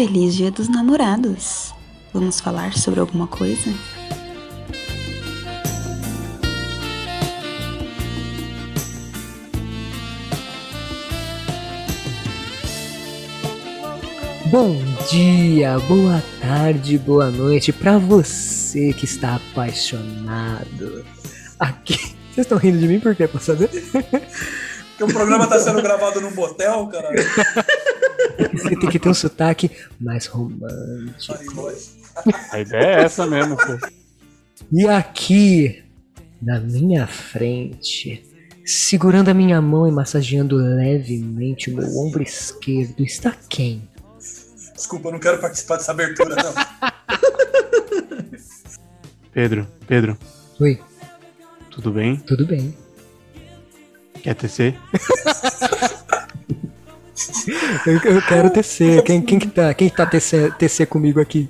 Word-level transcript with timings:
Feliz 0.00 0.34
Dia 0.34 0.50
dos 0.50 0.66
Namorados! 0.66 1.74
Vamos 2.14 2.40
falar 2.40 2.72
sobre 2.72 3.00
alguma 3.00 3.26
coisa? 3.26 3.70
Bom 14.46 14.74
dia, 15.10 15.78
boa 15.80 16.22
tarde, 16.40 16.96
boa 16.96 17.30
noite 17.30 17.70
para 17.70 17.98
você 17.98 18.94
que 18.94 19.04
está 19.04 19.34
apaixonado. 19.34 21.04
Aqui. 21.58 21.98
Vocês 22.32 22.46
estão 22.46 22.56
rindo 22.56 22.78
de 22.78 22.88
mim 22.88 23.00
por 23.00 23.14
quê? 23.14 23.28
Pra 23.28 23.38
saber? 23.38 23.68
Porque 23.68 25.04
o 25.04 25.08
programa 25.08 25.46
tá 25.46 25.58
sendo 25.58 25.82
gravado 25.82 26.22
num 26.22 26.34
motel, 26.34 26.86
cara. 26.86 27.10
Você 28.52 28.76
tem 28.76 28.90
que 28.90 28.98
ter 28.98 29.08
um 29.08 29.14
sotaque 29.14 29.70
mais 30.00 30.26
romântico. 30.26 31.72
A 32.52 32.60
ideia 32.60 33.00
é 33.00 33.04
essa 33.04 33.26
mesmo, 33.26 33.56
pô. 33.56 33.78
E 34.72 34.86
aqui, 34.86 35.82
na 36.40 36.60
minha 36.60 37.06
frente, 37.06 38.22
segurando 38.64 39.28
a 39.30 39.34
minha 39.34 39.60
mão 39.60 39.86
e 39.86 39.90
massageando 39.90 40.56
levemente 40.56 41.70
o 41.70 41.76
meu 41.76 41.88
ombro 41.98 42.22
esquerdo, 42.22 43.02
está 43.02 43.34
quem? 43.48 43.88
Desculpa, 44.74 45.08
eu 45.08 45.12
não 45.12 45.18
quero 45.18 45.40
participar 45.40 45.76
dessa 45.76 45.92
abertura, 45.92 46.36
não. 46.36 46.54
Pedro, 49.32 49.66
Pedro, 49.86 50.18
Oi, 50.58 50.80
tudo 51.70 51.92
bem? 51.92 52.16
tudo 52.16 52.46
bem? 52.46 52.76
Quer 54.22 54.34
tecer? 54.34 54.78
Eu, 57.86 58.14
eu 58.14 58.22
quero 58.22 58.50
TC. 58.50 59.02
Quem, 59.02 59.22
quem 59.22 59.38
que 59.38 59.48
tá, 59.48 59.72
quem 59.74 59.88
tá 59.88 60.06
TC, 60.06 60.52
TC 60.58 60.86
comigo 60.86 61.20
aqui? 61.20 61.48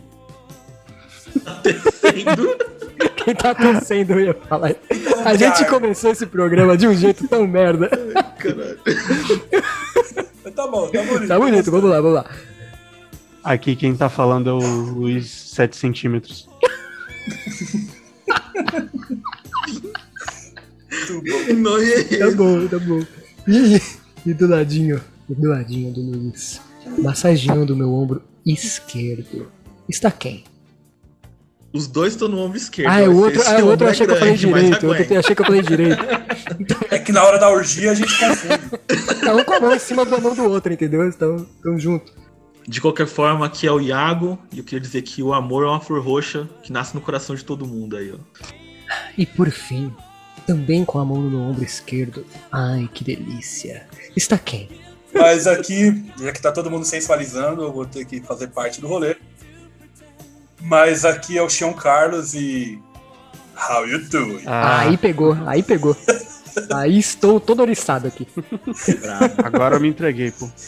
Quem 3.16 3.34
tá 3.34 3.54
tecendo, 3.54 4.14
eu 4.14 4.20
ia 4.20 4.34
falar. 4.34 4.74
A 5.24 5.34
gente 5.34 5.64
começou 5.66 6.10
esse 6.10 6.26
programa 6.26 6.76
de 6.76 6.88
um 6.88 6.94
jeito 6.94 7.28
tão 7.28 7.46
merda. 7.46 7.90
Mas 10.44 10.54
tá 10.54 10.66
bom, 10.66 10.88
tá 10.88 11.02
bonito. 11.02 11.28
Tá 11.28 11.38
bonito, 11.38 11.70
vamos 11.70 11.90
lá, 11.90 12.00
vamos 12.00 12.14
lá. 12.14 12.24
Aqui 13.44 13.76
quem 13.76 13.94
tá 13.94 14.08
falando 14.08 14.50
é 14.50 14.52
o 14.52 14.58
Luiz 14.58 15.30
7 15.30 15.76
centímetros. 15.76 16.48
Tá 22.18 22.30
bom, 22.32 22.66
tá 22.68 22.78
bom. 22.78 23.00
E, 23.48 23.80
e 24.26 24.34
do 24.34 24.46
ladinho, 24.46 25.00
e 25.30 25.34
do 25.34 25.48
ladinho 25.48 25.92
do 25.92 26.00
Luiz, 26.00 26.60
massageando 26.98 27.76
meu 27.76 27.92
ombro 27.92 28.22
esquerdo, 28.44 29.50
está 29.88 30.10
quem? 30.10 30.44
Os 31.72 31.86
dois 31.86 32.14
estão 32.14 32.26
no 32.26 32.38
ombro 32.38 32.56
esquerdo. 32.56 32.90
Ah, 32.90 33.00
é 33.00 33.08
o 33.08 33.16
outro, 33.16 33.40
ah, 33.46 33.64
o 33.64 33.68
outro 33.68 33.84
eu 33.84 33.88
é 33.88 33.92
achei 33.92 34.06
que 34.06 34.12
eu 34.12 34.18
falei 34.18 34.34
direito. 34.34 34.82
O 34.84 34.88
outro 34.88 34.90
aguenta. 34.90 35.14
eu 35.14 35.20
achei 35.20 35.34
que 35.36 35.42
eu 35.42 35.46
falei 35.46 35.62
direito. 35.62 36.04
É 36.90 36.98
que 36.98 37.12
na 37.12 37.22
hora 37.22 37.38
da 37.38 37.48
orgia 37.48 37.92
a 37.92 37.94
gente 37.94 38.18
confunde. 38.18 39.20
Tá 39.20 39.36
um 39.36 39.44
com 39.44 39.52
a 39.52 39.60
mão 39.60 39.74
em 39.74 39.78
cima 39.78 40.04
da 40.04 40.18
mão 40.18 40.34
do 40.34 40.44
outro, 40.44 40.72
entendeu? 40.72 41.08
Estão 41.08 41.46
tão 41.62 41.78
junto. 41.78 42.12
De 42.66 42.80
qualquer 42.80 43.06
forma, 43.06 43.46
aqui 43.46 43.68
é 43.68 43.72
o 43.72 43.80
Iago, 43.80 44.36
e 44.52 44.58
eu 44.58 44.64
queria 44.64 44.80
dizer 44.80 45.02
que 45.02 45.22
o 45.22 45.32
amor 45.32 45.64
é 45.64 45.68
uma 45.68 45.80
flor 45.80 46.02
roxa 46.02 46.48
que 46.62 46.72
nasce 46.72 46.94
no 46.94 47.00
coração 47.00 47.36
de 47.36 47.44
todo 47.44 47.66
mundo 47.66 47.96
aí, 47.96 48.12
ó. 48.12 48.18
E 49.16 49.24
por 49.24 49.50
fim, 49.50 49.92
também 50.46 50.84
com 50.84 50.98
a 50.98 51.04
mão 51.04 51.20
no 51.20 51.40
ombro 51.40 51.62
esquerdo, 51.62 52.26
ai 52.50 52.88
que 52.92 53.04
delícia, 53.04 53.86
está 54.16 54.36
quem? 54.36 54.68
Mas 55.12 55.46
aqui, 55.46 56.04
já 56.20 56.32
que 56.32 56.40
tá 56.40 56.52
todo 56.52 56.70
mundo 56.70 56.84
sensualizando, 56.84 57.62
eu 57.62 57.72
vou 57.72 57.84
ter 57.86 58.04
que 58.04 58.20
fazer 58.20 58.48
parte 58.48 58.80
do 58.80 58.86
rolê. 58.88 59.16
Mas 60.60 61.04
aqui 61.04 61.36
é 61.38 61.42
o 61.42 61.48
Xion 61.48 61.72
Carlos 61.72 62.34
e. 62.34 62.80
How 63.68 63.86
you 63.86 64.08
doing? 64.08 64.42
Ah, 64.46 64.80
Aí 64.80 64.96
pegou, 64.96 65.36
aí 65.46 65.62
pegou. 65.62 65.96
Aí 66.74 66.98
estou 66.98 67.38
todo 67.40 67.60
oriçado 67.60 68.06
aqui. 68.08 68.26
agora 69.44 69.76
eu 69.76 69.80
me 69.80 69.88
entreguei, 69.88 70.30
pô. 70.30 70.48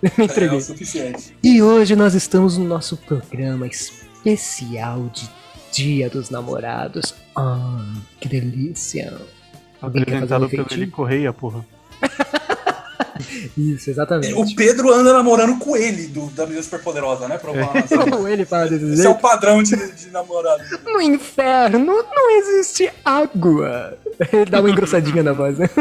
Me 0.00 0.10
É 0.16 0.20
o 0.20 0.24
entreguei. 0.24 0.60
suficiente. 0.60 1.36
E 1.42 1.60
hoje 1.60 1.96
nós 1.96 2.14
estamos 2.14 2.56
no 2.56 2.64
nosso 2.64 2.96
programa 2.96 3.66
especial 3.66 5.10
de 5.12 5.28
Dia 5.72 6.08
dos 6.08 6.30
Namorados. 6.30 7.14
Ah, 7.34 7.94
que 8.20 8.28
delícia. 8.28 9.12
Alguém 9.82 10.04
quer 10.04 10.20
fazer 10.20 10.34
um 10.34 10.36
Apresentado 10.44 10.48
pelo 10.68 10.82
Eli? 10.82 10.90
Correia, 10.90 11.32
porra. 11.32 11.66
Isso, 13.56 13.90
exatamente. 13.90 14.34
O 14.34 14.54
Pedro 14.54 14.92
anda 14.92 15.12
namorando 15.12 15.58
com 15.58 15.76
ele, 15.76 16.06
do, 16.08 16.26
da 16.30 16.44
menina 16.44 16.62
super 16.62 16.82
poderosa, 16.82 17.28
né? 17.28 17.38
Razão. 17.38 17.98
Como 18.10 18.28
ele 18.28 18.44
fala 18.44 18.68
desse 18.68 18.92
Esse 18.92 19.06
é 19.06 19.08
o 19.08 19.14
padrão 19.14 19.62
de, 19.62 19.76
de 19.92 20.10
namorado. 20.10 20.62
No 20.84 21.00
inferno 21.00 21.78
não 21.78 22.30
existe 22.38 22.90
água. 23.04 23.98
Ele 24.32 24.44
dá 24.46 24.60
uma 24.60 24.70
engrossadinha 24.70 25.22
na 25.22 25.32
voz, 25.32 25.58
né? 25.58 25.68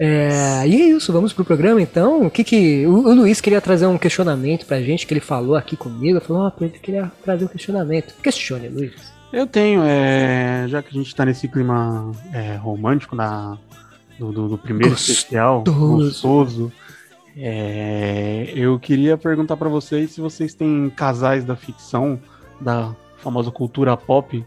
É, 0.00 0.64
e 0.64 0.80
é 0.80 0.84
isso, 0.90 1.12
vamos 1.12 1.32
pro 1.32 1.44
programa 1.44 1.82
então. 1.82 2.24
O 2.24 2.30
que 2.30 2.44
que. 2.44 2.86
O, 2.86 3.08
o 3.08 3.14
Luiz 3.14 3.40
queria 3.40 3.60
trazer 3.60 3.86
um 3.86 3.98
questionamento 3.98 4.64
pra 4.64 4.80
gente, 4.80 5.04
que 5.04 5.12
ele 5.12 5.20
falou 5.20 5.56
aqui 5.56 5.76
comigo. 5.76 6.16
Ele 6.16 6.24
falou, 6.24 6.44
ó, 6.44 6.52
oh, 6.56 6.64
ele 6.64 6.78
queria 6.78 7.10
trazer 7.24 7.44
um 7.44 7.48
questionamento. 7.48 8.14
Questione, 8.22 8.68
Luiz. 8.68 8.92
Eu 9.32 9.46
tenho, 9.46 9.82
é, 9.84 10.66
já 10.68 10.82
que 10.82 10.88
a 10.88 10.92
gente 10.92 11.14
tá 11.14 11.24
nesse 11.24 11.48
clima 11.48 12.12
é, 12.32 12.54
romântico 12.54 13.14
da, 13.14 13.58
do, 14.18 14.32
do- 14.32 14.48
do 14.50 14.58
primeiro 14.58 14.90
Gostoso. 14.94 15.12
especial, 15.12 15.64
gostoso, 15.64 16.72
é, 17.36 18.52
eu 18.54 18.78
queria 18.78 19.16
perguntar 19.16 19.56
pra 19.56 19.68
vocês 19.68 20.10
se 20.10 20.20
vocês 20.20 20.54
têm 20.54 20.90
casais 20.90 21.44
da 21.44 21.54
ficção, 21.54 22.18
da 22.60 22.94
famosa 23.18 23.50
cultura 23.50 23.96
pop, 23.96 24.44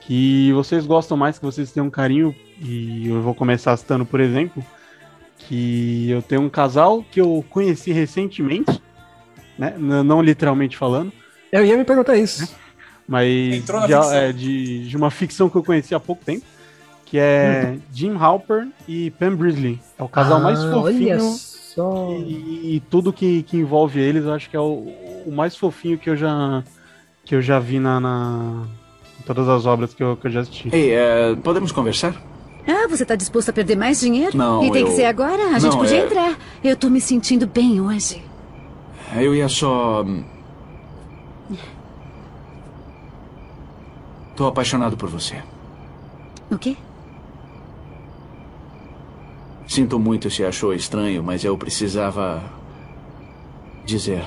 que 0.00 0.52
vocês 0.52 0.84
gostam 0.84 1.16
mais, 1.16 1.38
que 1.38 1.44
vocês 1.44 1.70
têm 1.70 1.82
um 1.82 1.90
carinho, 1.90 2.34
e 2.60 3.08
eu 3.08 3.22
vou 3.22 3.34
começar 3.34 3.76
citando, 3.76 4.04
por 4.04 4.18
exemplo, 4.20 4.62
que 5.38 6.10
eu 6.10 6.20
tenho 6.22 6.40
um 6.42 6.48
casal 6.50 7.04
que 7.10 7.20
eu 7.20 7.44
conheci 7.50 7.92
recentemente, 7.92 8.80
né, 9.58 9.74
não 9.78 10.20
literalmente 10.20 10.76
falando, 10.76 11.12
Eu 11.52 11.64
ia 11.64 11.76
me 11.76 11.84
perguntar 11.84 12.16
isso. 12.16 12.52
mas 13.06 13.28
Entrou 13.54 13.80
na 13.80 13.86
de, 13.86 13.92
é, 14.16 14.32
de, 14.32 14.88
de 14.88 14.96
uma 14.96 15.10
ficção 15.10 15.48
que 15.48 15.56
eu 15.56 15.62
conheci 15.62 15.94
há 15.94 16.00
pouco 16.00 16.24
tempo, 16.24 16.44
que 17.12 17.18
é 17.18 17.76
Jim 17.92 18.16
Halper 18.16 18.68
e 18.88 19.10
Pam 19.10 19.36
Brisley. 19.36 19.78
É 19.98 20.02
o 20.02 20.08
casal 20.08 20.40
mais 20.40 20.58
Ah, 20.60 20.78
Olha 20.78 20.92
fofinho 20.94 21.20
só. 21.20 22.08
e, 22.26 22.76
e 22.76 22.80
tudo 22.88 23.12
que, 23.12 23.42
que 23.42 23.58
envolve 23.58 24.00
eles, 24.00 24.24
eu 24.24 24.32
acho 24.32 24.48
que 24.48 24.56
é 24.56 24.60
o, 24.60 24.88
o 25.26 25.30
mais 25.30 25.54
fofinho 25.54 25.98
que 25.98 26.08
eu 26.08 26.16
já 26.16 26.64
que 27.22 27.34
eu 27.34 27.42
já 27.42 27.58
vi 27.58 27.78
na, 27.78 28.00
na- 28.00 28.64
em 29.20 29.22
todas 29.24 29.46
as 29.46 29.66
obras 29.66 29.92
que 29.92 30.02
eu, 30.02 30.16
que 30.16 30.26
eu 30.26 30.30
já 30.30 30.40
assisti. 30.40 30.70
Ei, 30.72 30.92
é, 30.94 31.34
podemos 31.36 31.70
conversar? 31.70 32.16
Ah, 32.66 32.88
você 32.88 33.04
tá 33.04 33.14
disposto 33.14 33.50
a 33.50 33.52
perder 33.52 33.76
mais 33.76 34.00
dinheiro? 34.00 34.34
Não, 34.34 34.64
E 34.64 34.70
tem 34.72 34.80
eu- 34.80 34.86
que 34.88 34.94
ser 34.94 35.04
agora? 35.04 35.48
A 35.54 35.58
gente 35.58 35.72
Não, 35.72 35.78
podia 35.80 35.98
é- 35.98 36.04
entrar. 36.06 36.38
Eu 36.64 36.74
tô 36.78 36.88
me 36.88 36.98
sentindo 37.00 37.46
bem 37.46 37.78
hoje. 37.78 38.22
Eu 39.16 39.34
ia 39.34 39.50
só. 39.50 40.02
Tô 44.34 44.46
apaixonado 44.46 44.96
por 44.96 45.10
você. 45.10 45.42
O 46.50 46.56
quê? 46.56 46.74
Sinto 49.72 49.98
muito 49.98 50.30
se 50.30 50.44
achou 50.44 50.74
estranho, 50.74 51.22
mas 51.22 51.42
eu 51.44 51.56
precisava. 51.56 52.42
dizer. 53.86 54.22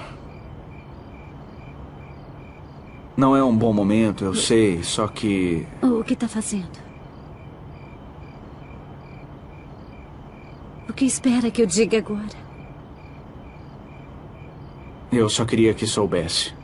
Não 3.15 3.35
é 3.35 3.43
um 3.43 3.55
bom 3.55 3.71
momento, 3.71 4.25
eu 4.25 4.33
sei, 4.33 4.81
só 4.81 5.07
que. 5.07 5.63
O 5.83 6.03
que 6.03 6.15
tá 6.15 6.27
fazendo? 6.27 6.79
O 10.89 10.93
que 10.93 11.05
espera 11.05 11.51
que 11.51 11.61
eu 11.61 11.67
diga 11.67 11.99
agora? 11.99 12.37
Eu 15.13 15.29
só 15.29 15.45
queria 15.45 15.75
que 15.75 15.85
soubesse. 15.85 16.55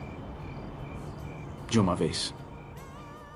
De 1.70 1.80
uma 1.80 1.96
vez. 1.96 2.34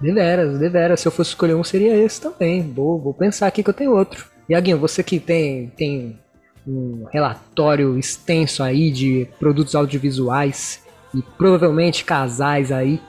Deveras, 0.01 0.57
deveras. 0.57 1.01
Se 1.01 1.07
eu 1.07 1.11
fosse 1.11 1.29
escolher 1.29 1.53
um, 1.53 1.63
seria 1.63 1.95
esse 1.95 2.19
também. 2.19 2.73
Vou, 2.73 2.99
vou 2.99 3.13
pensar 3.13 3.45
aqui 3.45 3.61
que 3.61 3.69
eu 3.69 3.75
tenho 3.75 3.95
outro. 3.95 4.33
Iaguinho, 4.49 4.77
você 4.79 5.03
que 5.03 5.19
tem, 5.19 5.67
tem 5.77 6.19
um 6.67 7.05
relatório 7.11 7.97
extenso 7.97 8.61
aí 8.63 8.91
de 8.91 9.27
produtos 9.39 9.75
audiovisuais 9.75 10.81
e 11.13 11.21
provavelmente 11.37 12.03
casais 12.03 12.71
aí. 12.71 12.99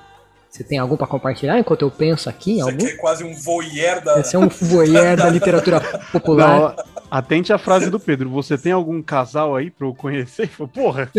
Você 0.49 0.65
tem 0.65 0.79
algum 0.79 0.97
pra 0.97 1.07
compartilhar 1.07 1.59
enquanto 1.59 1.83
eu 1.83 1.91
penso 1.91 2.31
aqui 2.31 2.53
em 2.53 2.57
Isso 2.61 2.65
algum? 2.71 2.77
aqui 2.83 2.87
é 2.95 2.97
quase 2.97 3.25
um 3.25 3.35
voyeur 3.35 4.03
da. 4.03 4.19
Esse 4.21 4.37
é 4.37 4.39
um 4.39 4.49
voyeur 4.49 5.15
da 5.15 5.29
literatura 5.29 5.81
popular. 6.11 6.75
Não, 6.77 6.85
atente 7.11 7.53
à 7.53 7.59
frase 7.59 7.91
do 7.91 8.01
Pedro. 8.01 8.31
Você 8.31 8.57
tem 8.57 8.73
algum 8.73 9.03
casal 9.03 9.55
aí 9.55 9.71
pra 9.71 9.87
eu 9.87 9.95
conhecer? 9.95 10.43
Ele 10.43 10.53
falou, 10.53 10.69
Porra, 10.73 11.11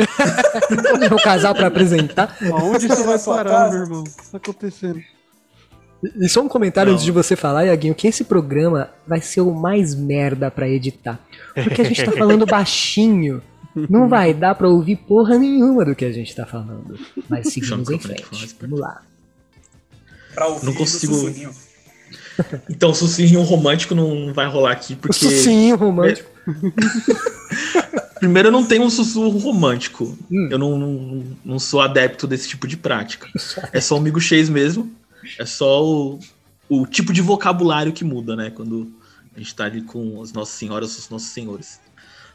É 1.07 1.13
um 1.13 1.17
casal 1.17 1.53
pra 1.53 1.67
apresentar. 1.67 2.35
aonde 2.51 2.87
isso 2.87 3.03
vai 3.03 3.19
sua 3.19 3.35
parar, 3.35 3.69
meu 3.69 3.81
irmão? 3.81 4.01
O 4.01 4.03
que 4.05 4.31
tá 4.31 4.37
acontecendo? 4.37 4.99
E 6.19 6.29
só 6.29 6.41
um 6.41 6.47
comentário 6.47 6.89
Não. 6.89 6.94
antes 6.95 7.03
de 7.05 7.11
você 7.11 7.35
falar, 7.35 7.63
Iaguinho, 7.65 7.95
que 7.95 8.07
esse 8.07 8.23
programa 8.23 8.89
vai 9.07 9.19
ser 9.21 9.41
o 9.41 9.51
mais 9.53 9.95
merda 9.95 10.51
pra 10.51 10.69
editar. 10.69 11.19
Porque 11.55 11.81
a 11.81 11.85
gente 11.85 12.03
tá 12.05 12.11
falando 12.11 12.45
baixinho. 12.47 13.41
Não 13.89 14.07
vai 14.09 14.33
dar 14.33 14.55
pra 14.55 14.67
ouvir 14.67 14.95
porra 14.95 15.38
nenhuma 15.38 15.85
do 15.85 15.95
que 15.95 16.05
a 16.05 16.11
gente 16.11 16.35
tá 16.35 16.45
falando. 16.45 16.97
Mas 17.29 17.51
seguimos 17.53 17.89
em 17.89 17.99
frente. 17.99 18.25
Vamos 18.61 18.79
lá. 18.79 19.01
Pra 20.33 20.47
ouvir 20.47 20.65
Não 20.65 20.73
consigo- 20.73 21.13
sussurrinho. 21.13 21.51
Então, 22.69 22.94
sussurrinho 22.94 23.41
romântico 23.41 23.95
não 23.95 24.31
vai 24.31 24.47
rolar 24.47 24.73
aqui, 24.73 24.94
O 24.94 24.97
porque. 24.97 25.17
Sucinho 25.17 25.75
romântico. 25.75 26.29
Primeiro, 28.19 28.47
eu 28.49 28.51
não 28.51 28.63
tenho 28.65 28.83
um 28.83 28.89
sussurro 28.89 29.38
romântico. 29.39 30.17
Hum. 30.31 30.47
Eu 30.51 30.57
não, 30.57 30.77
não, 30.77 31.23
não 31.45 31.59
sou 31.59 31.81
adepto 31.81 32.27
desse 32.27 32.47
tipo 32.49 32.67
de 32.67 32.77
prática. 32.77 33.27
É 33.71 33.79
só 33.81 33.95
o 33.95 33.97
amigo 33.97 34.19
Chase 34.19 34.51
mesmo. 34.51 34.91
É 35.37 35.45
só 35.45 35.83
o, 35.83 36.19
o 36.69 36.85
tipo 36.85 37.13
de 37.13 37.21
vocabulário 37.21 37.93
que 37.93 38.03
muda, 38.03 38.35
né? 38.35 38.49
Quando 38.49 38.91
a 39.35 39.39
gente 39.39 39.55
tá 39.55 39.65
ali 39.65 39.81
com 39.81 40.21
as 40.21 40.33
nossas 40.33 40.55
senhoras, 40.55 40.97
os 40.97 41.09
nossos 41.09 41.29
senhores. 41.29 41.79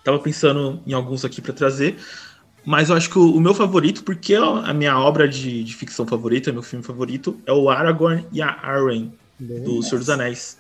Tava 0.05 0.19
pensando 0.19 0.83
em 0.87 0.93
alguns 0.93 1.25
aqui 1.25 1.41
pra 1.41 1.53
trazer, 1.53 1.97
mas 2.65 2.91
eu 2.91 2.97
acho 2.97 3.11
que 3.11 3.19
o, 3.19 3.35
o 3.35 3.41
meu 3.41 3.55
favorito, 3.55 4.05
porque 4.05 4.35
a 4.35 4.73
minha 4.73 4.99
obra 4.99 5.29
de, 5.29 5.65
de 5.65 5.75
ficção 5.75 6.07
favorita, 6.07 6.53
meu 6.53 6.63
filme 6.63 6.85
favorito, 6.85 7.41
é 7.47 7.53
o 7.53 7.69
Aragorn 7.69 8.27
e 8.33 8.41
a 8.41 8.49
Arwen, 8.49 9.13
do 9.39 9.83
Senhor 9.83 9.99
dos 9.99 10.11
Anéis. 10.11 10.59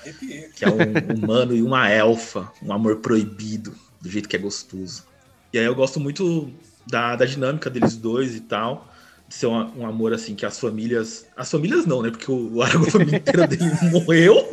Arrepiei. 0.00 0.48
Que 0.54 0.64
é 0.64 0.68
um 0.68 1.14
humano 1.16 1.54
e 1.54 1.62
uma 1.62 1.88
elfa, 1.88 2.50
um 2.62 2.72
amor 2.72 2.96
proibido, 2.96 3.74
do 4.00 4.08
jeito 4.08 4.28
que 4.28 4.36
é 4.36 4.38
gostoso. 4.38 5.04
E 5.52 5.58
aí 5.58 5.64
eu 5.64 5.74
gosto 5.74 6.00
muito 6.00 6.50
da, 6.86 7.16
da 7.16 7.24
dinâmica 7.24 7.70
deles 7.70 7.96
dois 7.96 8.34
e 8.34 8.40
tal. 8.40 8.88
Ser 9.28 9.46
um, 9.46 9.80
um 9.80 9.86
amor 9.86 10.12
assim 10.12 10.34
que 10.34 10.46
as 10.46 10.58
famílias. 10.58 11.26
As 11.36 11.50
famílias 11.50 11.86
não, 11.86 12.02
né? 12.02 12.10
Porque 12.10 12.30
o 12.30 12.62
Aragorn, 12.62 12.88
a 12.88 12.90
família 12.90 13.16
inteira 13.16 13.46
dele 13.46 13.64
morreu. 13.90 14.48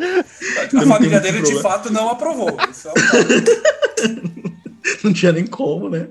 A 0.76 0.86
família 0.86 1.20
dele, 1.20 1.40
muito 1.40 1.48
de 1.48 1.54
problema. 1.54 1.62
fato, 1.62 1.94
não 1.94 2.10
aprovou. 2.10 2.58
Isso 2.70 2.88
é 2.88 2.92
um 2.92 4.52
não 5.04 5.14
tinha 5.14 5.32
nem 5.32 5.46
como, 5.46 5.90
né? 5.90 6.10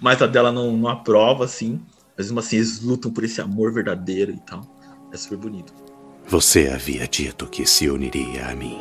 Mas 0.00 0.20
a 0.20 0.26
dela 0.26 0.52
não, 0.52 0.76
não 0.76 0.88
aprova, 0.88 1.44
assim. 1.44 1.80
Mas 2.16 2.26
mesmo 2.26 2.38
assim, 2.38 2.56
eles 2.56 2.80
lutam 2.80 3.10
por 3.10 3.24
esse 3.24 3.40
amor 3.40 3.72
verdadeiro 3.72 4.32
e 4.32 4.40
tal. 4.40 4.62
É 5.12 5.16
super 5.16 5.38
bonito. 5.38 5.72
Você 6.26 6.68
havia 6.68 7.06
dito 7.06 7.46
que 7.46 7.66
se 7.66 7.88
uniria 7.88 8.48
a 8.48 8.54
mim, 8.54 8.80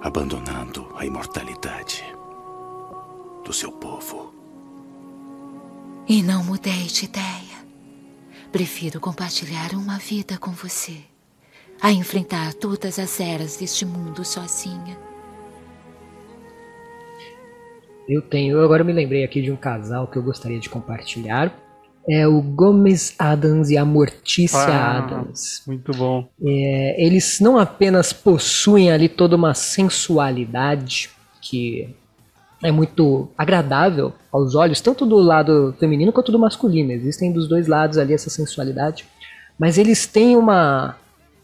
abandonando 0.00 0.88
a 0.96 1.04
imortalidade 1.04 2.04
do 3.44 3.52
seu 3.52 3.72
povo. 3.72 4.33
E 6.06 6.22
não 6.22 6.44
mudei 6.44 6.84
de 6.86 7.06
ideia. 7.06 7.64
Prefiro 8.52 9.00
compartilhar 9.00 9.72
uma 9.72 9.98
vida 9.98 10.36
com 10.38 10.50
você 10.50 10.98
a 11.80 11.90
enfrentar 11.90 12.54
todas 12.54 12.98
as 12.98 13.18
eras 13.20 13.56
deste 13.56 13.84
mundo 13.84 14.24
sozinha. 14.24 14.96
Eu 18.08 18.20
tenho, 18.20 18.58
eu 18.58 18.64
agora 18.64 18.84
me 18.84 18.92
lembrei 18.92 19.24
aqui 19.24 19.40
de 19.40 19.50
um 19.50 19.56
casal 19.56 20.06
que 20.06 20.16
eu 20.16 20.22
gostaria 20.22 20.60
de 20.60 20.68
compartilhar. 20.68 21.58
É 22.08 22.26
o 22.28 22.40
Gomes 22.42 23.14
Adams 23.18 23.70
e 23.70 23.78
a 23.78 23.84
Mortícia 23.84 24.58
Ah. 24.58 24.98
Adams. 24.98 25.62
Muito 25.66 25.90
bom. 25.92 26.28
É, 26.44 27.02
eles 27.02 27.40
não 27.40 27.58
apenas 27.58 28.12
possuem 28.12 28.92
ali 28.92 29.08
toda 29.08 29.36
uma 29.36 29.54
sensualidade 29.54 31.08
que 31.40 31.94
é 32.64 32.72
muito 32.72 33.28
agradável 33.36 34.12
aos 34.32 34.54
olhos, 34.54 34.80
tanto 34.80 35.04
do 35.04 35.16
lado 35.16 35.74
feminino 35.78 36.10
quanto 36.12 36.32
do 36.32 36.38
masculino. 36.38 36.90
Existem 36.92 37.30
dos 37.30 37.46
dois 37.46 37.68
lados 37.68 37.98
ali 37.98 38.14
essa 38.14 38.30
sensualidade. 38.30 39.04
Mas 39.58 39.76
eles 39.76 40.06
têm 40.06 40.34
uma, 40.34 40.96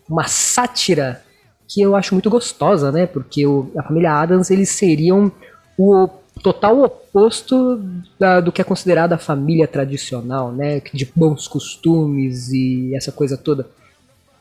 uma 0.09 0.25
sátira 0.27 1.23
que 1.69 1.83
eu 1.83 1.95
acho 1.95 2.15
muito 2.15 2.31
gostosa, 2.31 2.91
né? 2.91 3.07
Porque 3.07 3.47
o- 3.47 3.71
a 3.77 3.83
família 3.83 4.13
Adams 4.15 4.51
eles 4.51 4.71
seriam 4.71 5.31
o 5.79 6.09
total 6.43 6.81
oposto 6.83 7.79
da- 8.19 8.41
do 8.41 8.51
que 8.51 8.63
é 8.63 8.65
considerada 8.65 9.15
a 9.15 9.19
família 9.19 9.69
tradicional, 9.69 10.51
né? 10.51 10.81
De 10.93 11.05
bons 11.15 11.47
costumes 11.47 12.51
e 12.51 12.95
essa 12.97 13.13
coisa 13.13 13.37
toda. 13.37 13.69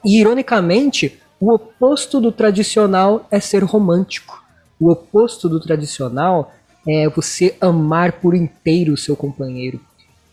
E, 0.03 0.19
ironicamente, 0.21 1.19
o 1.41 1.53
oposto 1.53 2.21
do 2.21 2.31
tradicional 2.31 3.27
é 3.29 3.39
ser 3.41 3.63
romântico. 3.63 4.41
O 4.79 4.89
oposto 4.89 5.49
do 5.49 5.59
tradicional 5.59 6.53
é 6.87 7.07
você 7.09 7.55
amar 7.61 8.13
por 8.13 8.33
inteiro 8.35 8.93
o 8.93 8.97
seu 8.97 9.15
companheiro. 9.15 9.79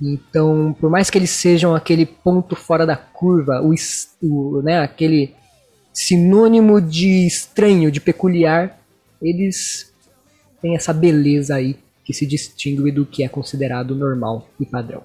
Então, 0.01 0.77
por 0.79 0.91
mais 0.91 1.09
que 1.09 1.17
eles 1.19 1.31
sejam 1.31 1.75
aquele 1.75 2.05
ponto 2.05 2.55
fora 2.55 2.85
da 2.85 2.97
curva, 2.97 3.63
o, 3.63 3.75
o- 4.23 4.63
né, 4.63 4.81
aquele 4.81 5.35
sinônimo 5.93 6.81
de 6.81 7.27
estranho, 7.27 7.91
de 7.91 8.01
peculiar, 8.01 8.79
eles 9.23 9.93
têm 10.61 10.77
essa 10.77 10.93
beleza 10.93 11.55
aí 11.55 11.77
que 12.05 12.13
se 12.13 12.27
distingue 12.27 12.91
do 12.93 13.05
que 13.07 13.25
é 13.25 13.29
considerado 13.29 13.95
normal 13.95 14.49
e 14.61 14.67
padrão. 14.67 15.03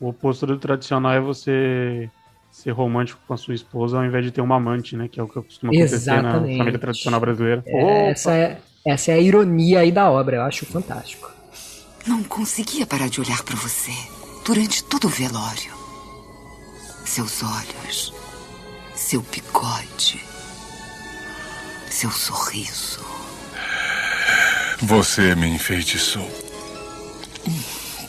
O 0.00 0.08
oposto 0.08 0.46
do 0.46 0.58
tradicional 0.58 1.12
é 1.12 1.20
você 1.20 2.10
ser 2.50 2.70
romântico 2.72 3.20
com 3.26 3.34
a 3.34 3.36
sua 3.36 3.54
esposa 3.54 3.96
ao 3.98 4.04
invés 4.04 4.24
de 4.24 4.30
ter 4.30 4.40
uma 4.40 4.56
amante, 4.56 4.96
né? 4.96 5.08
Que 5.08 5.20
é 5.20 5.22
o 5.22 5.28
que 5.28 5.34
costuma 5.34 5.70
acontecer 5.72 6.10
na 6.10 6.18
Exatamente. 6.18 6.58
família 6.58 6.78
tradicional 6.78 7.20
brasileira. 7.20 7.62
Essa 7.66 8.34
é, 8.34 8.58
essa 8.84 9.12
é 9.12 9.14
a 9.14 9.20
ironia 9.20 9.80
aí 9.80 9.92
da 9.92 10.10
obra, 10.10 10.36
eu 10.36 10.42
acho 10.42 10.66
fantástico. 10.66 11.30
Não 12.06 12.22
conseguia 12.24 12.86
parar 12.86 13.08
de 13.08 13.20
olhar 13.20 13.42
para 13.44 13.56
você 13.56 13.92
durante 14.44 14.82
todo 14.84 15.06
o 15.06 15.10
velório. 15.10 15.72
Seus 17.04 17.42
olhos, 17.42 18.12
seu 18.94 19.20
bigode, 19.22 20.24
seu 21.88 22.10
sorriso. 22.10 23.00
Você 24.80 25.34
me 25.36 25.46
enfeitiçou. 25.46 26.28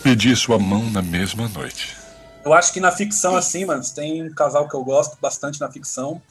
Pedi 0.01 0.35
sua 0.35 0.57
mão 0.57 0.89
na 0.89 1.01
mesma 1.01 1.47
noite. 1.49 1.95
Eu 2.43 2.51
acho 2.51 2.73
que 2.73 2.79
na 2.79 2.91
ficção, 2.91 3.35
assim, 3.35 3.63
mano, 3.63 3.83
tem 3.95 4.23
um 4.23 4.33
casal 4.33 4.67
que 4.67 4.75
eu 4.75 4.83
gosto 4.83 5.17
bastante 5.21 5.61
na 5.61 5.71
ficção. 5.71 6.21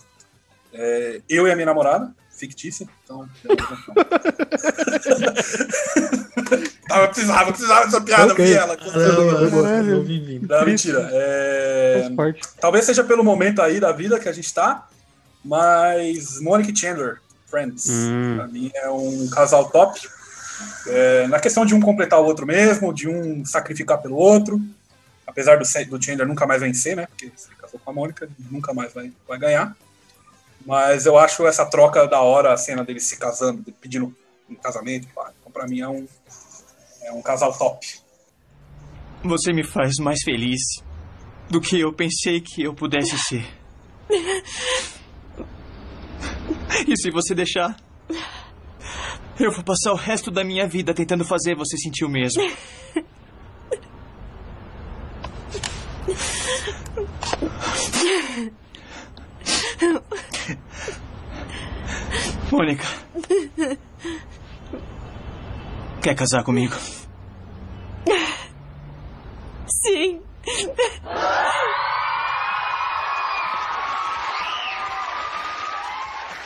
É, 0.73 1.23
eu 1.29 1.47
e 1.47 1.53
a 1.53 1.55
minha 1.55 1.67
namorada, 1.67 2.13
fictícia. 2.47 2.89
Então. 3.05 3.29
ah, 6.91 7.01
eu 7.03 7.09
precisava, 7.09 7.43
eu 7.49 7.53
precisava 7.53 7.85
dessa 7.85 8.01
piada, 8.01 8.33
Ok. 8.33 8.45
okay. 8.45 8.57
ela. 8.57 8.77
Caralho, 8.77 9.91
Eu 9.93 10.03
vivi. 10.03 10.41
Não, 10.45 10.67
mentira. 10.67 11.09
É, 11.13 12.11
talvez 12.61 12.85
seja 12.85 13.05
pelo 13.05 13.23
momento 13.23 13.63
aí 13.63 13.79
da 13.79 13.93
vida 13.93 14.19
que 14.19 14.29
a 14.29 14.33
gente 14.33 14.53
tá, 14.53 14.89
mas 15.45 16.41
Monica 16.41 16.73
e 16.73 16.77
Chandler, 16.77 17.21
Friends, 17.47 17.87
Hum. 17.89 18.35
pra 18.37 18.49
mim 18.49 18.73
é 18.75 18.91
um 18.91 19.29
casal 19.29 19.71
top. 19.71 20.01
É, 20.87 21.27
na 21.29 21.39
questão 21.39 21.65
de 21.65 21.75
um 21.75 21.81
completar 21.81 22.21
o 22.21 22.25
outro 22.25 22.45
mesmo, 22.47 22.93
de 22.93 23.09
um 23.09 23.45
sacrificar 23.45 24.01
pelo 24.03 24.17
outro, 24.17 24.61
apesar 25.27 25.57
do, 25.59 25.65
do 25.65 26.03
Chandler 26.05 26.27
nunca 26.27 26.47
mais 26.47 26.61
vencer, 26.61 26.97
né? 26.97 27.07
Porque 27.07 27.31
se 27.37 27.49
casou 27.57 27.79
com 27.85 27.91
a 27.91 27.95
Mônica, 27.95 28.29
nunca 28.51 28.75
mais 28.75 28.93
vai, 28.93 29.13
vai 29.29 29.39
ganhar. 29.39 29.77
Mas 30.67 31.07
eu 31.07 31.19
acho 31.19 31.47
essa 31.47 31.67
troca 31.67 32.07
da 32.07 32.21
hora, 32.21 32.53
a 32.53 32.57
cena 32.57 32.85
deles 32.85 33.05
se 33.05 33.19
casando, 33.19 33.63
de- 33.63 33.73
pedindo 33.73 34.15
um 34.49 34.55
casamento. 34.55 35.09
pá. 35.15 35.33
Então, 35.41 35.51
pra 35.53 35.67
mim 35.67 35.81
é 35.81 35.89
um, 35.89 36.07
é 37.03 37.13
um 37.13 37.23
casal 37.23 37.53
top. 37.57 37.87
Você 39.25 39.53
me 39.53 39.65
faz 39.65 39.97
mais 39.99 40.21
feliz 40.25 40.61
do 41.51 41.61
que 41.61 41.81
eu 41.81 41.93
pensei 41.93 42.41
que 42.41 42.63
eu 42.63 42.75
pudesse 42.75 43.17
ser. 43.19 43.45
E 46.89 46.97
se 46.97 47.11
você 47.11 47.35
deixar, 47.35 47.77
eu 49.39 49.53
vou 49.53 49.63
passar 49.63 49.93
o 49.93 49.97
resto 49.97 50.31
da 50.31 50.43
minha 50.43 50.67
vida 50.67 50.93
tentando 50.93 51.25
fazer 51.25 51.55
você 51.55 51.77
sentir 51.77 52.05
o 52.05 52.09
mesmo. 52.09 52.43
Mônica. 62.51 62.85
Quer 66.03 66.15
casar 66.15 66.45
comigo? 66.45 66.75
Sim. 69.67 70.21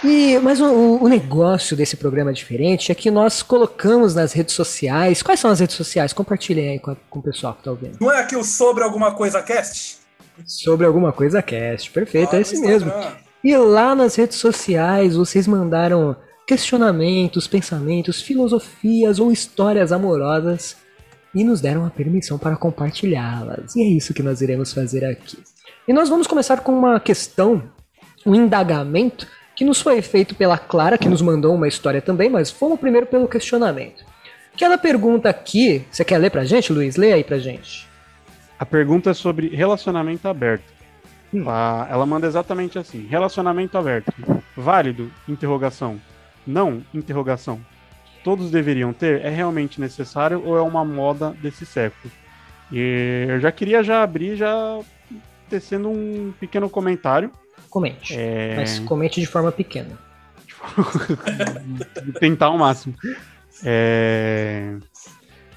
E, 0.04 0.38
mas 0.40 0.60
o, 0.60 0.98
o 1.02 1.08
negócio 1.08 1.76
desse 1.76 1.96
programa 1.96 2.32
diferente 2.32 2.92
é 2.92 2.94
que 2.94 3.10
nós 3.10 3.42
colocamos 3.42 4.14
nas 4.14 4.32
redes 4.32 4.54
sociais. 4.54 5.22
Quais 5.22 5.40
são 5.40 5.50
as 5.50 5.58
redes 5.58 5.74
sociais? 5.74 6.12
Compartilhem 6.12 6.68
aí 6.70 6.78
com, 6.78 6.92
a- 6.92 6.96
com 7.08 7.18
o 7.18 7.22
pessoal 7.22 7.54
que 7.54 7.64
tá 7.64 7.70
ouvindo. 7.70 7.96
Não 8.00 8.12
é 8.12 8.20
aqui 8.20 8.36
o 8.36 8.44
Sobre 8.44 8.84
Alguma 8.84 9.12
Coisa 9.14 9.42
Cast? 9.42 9.98
Sobre 10.44 10.86
alguma 10.86 11.12
coisa 11.14 11.40
cast. 11.40 11.90
Perfeito, 11.90 12.32
Lá 12.32 12.38
é 12.38 12.42
esse 12.42 12.60
mesmo. 12.60 12.90
Instagram. 12.90 13.16
E 13.46 13.56
lá 13.56 13.94
nas 13.94 14.16
redes 14.16 14.38
sociais 14.38 15.14
vocês 15.14 15.46
mandaram 15.46 16.16
questionamentos, 16.48 17.46
pensamentos, 17.46 18.20
filosofias 18.20 19.20
ou 19.20 19.30
histórias 19.30 19.92
amorosas 19.92 20.76
e 21.32 21.44
nos 21.44 21.60
deram 21.60 21.86
a 21.86 21.90
permissão 21.90 22.38
para 22.40 22.56
compartilhá-las. 22.56 23.76
E 23.76 23.82
é 23.84 23.86
isso 23.86 24.12
que 24.12 24.20
nós 24.20 24.40
iremos 24.40 24.72
fazer 24.72 25.04
aqui. 25.04 25.38
E 25.86 25.92
nós 25.92 26.08
vamos 26.08 26.26
começar 26.26 26.58
com 26.58 26.76
uma 26.76 26.98
questão, 26.98 27.62
um 28.26 28.34
indagamento 28.34 29.28
que 29.54 29.64
nos 29.64 29.80
foi 29.80 30.02
feito 30.02 30.34
pela 30.34 30.58
Clara, 30.58 30.98
que 30.98 31.08
nos 31.08 31.22
mandou 31.22 31.54
uma 31.54 31.68
história 31.68 32.02
também, 32.02 32.28
mas 32.28 32.50
fomos 32.50 32.80
primeiro 32.80 33.06
pelo 33.06 33.28
questionamento. 33.28 34.04
que 34.56 34.64
ela 34.64 34.76
pergunta 34.76 35.28
aqui. 35.28 35.84
Você 35.88 36.04
quer 36.04 36.18
ler 36.18 36.30
pra 36.30 36.44
gente, 36.44 36.72
Luiz? 36.72 36.96
Lê 36.96 37.12
aí 37.12 37.22
pra 37.22 37.38
gente. 37.38 37.86
A 38.58 38.66
pergunta 38.66 39.10
é 39.10 39.14
sobre 39.14 39.54
relacionamento 39.54 40.26
aberto. 40.26 40.75
Hum. 41.34 41.44
Ah, 41.48 41.86
Ela 41.90 42.06
manda 42.06 42.26
exatamente 42.26 42.78
assim: 42.78 43.06
relacionamento 43.06 43.76
aberto. 43.76 44.12
Válido? 44.56 45.10
Interrogação. 45.28 46.00
Não? 46.46 46.82
Interrogação. 46.94 47.60
Todos 48.24 48.50
deveriam 48.50 48.92
ter? 48.92 49.24
É 49.24 49.28
realmente 49.28 49.80
necessário 49.80 50.42
ou 50.44 50.56
é 50.56 50.62
uma 50.62 50.84
moda 50.84 51.30
desse 51.42 51.64
século? 51.66 52.12
E 52.72 53.26
eu 53.28 53.38
já 53.40 53.52
queria 53.52 53.82
já 53.82 54.02
abrir 54.02 54.36
já 54.36 54.80
tecendo 55.48 55.88
um 55.88 56.32
pequeno 56.40 56.68
comentário. 56.68 57.30
Comente. 57.70 58.14
É... 58.16 58.54
Mas 58.56 58.78
comente 58.80 59.20
de 59.20 59.26
forma 59.26 59.52
pequena. 59.52 59.98
tentar 62.20 62.46
ao 62.46 62.58
máximo. 62.58 62.94
É... 63.64 64.76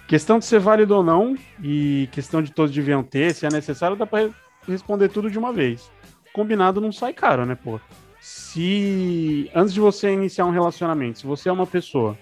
Questão 0.07 0.39
de 0.39 0.45
ser 0.45 0.59
válido 0.59 0.95
ou 0.95 1.03
não, 1.03 1.35
e 1.63 2.09
questão 2.11 2.41
de 2.41 2.51
todos 2.51 2.73
deviam 2.73 3.03
ter, 3.03 3.33
se 3.33 3.45
é 3.45 3.49
necessário, 3.49 3.95
dá 3.95 4.07
pra 4.07 4.19
re- 4.21 4.31
responder 4.71 5.09
tudo 5.09 5.29
de 5.29 5.37
uma 5.37 5.51
vez. 5.51 5.91
Combinado 6.33 6.79
não 6.79 6.91
sai 6.91 7.13
caro, 7.13 7.45
né, 7.45 7.55
pô? 7.55 7.79
Se 8.19 9.49
antes 9.55 9.73
de 9.73 9.79
você 9.79 10.11
iniciar 10.11 10.45
um 10.45 10.51
relacionamento, 10.51 11.19
se 11.19 11.25
você 11.25 11.49
é 11.49 11.51
uma 11.51 11.65
pessoa 11.65 12.17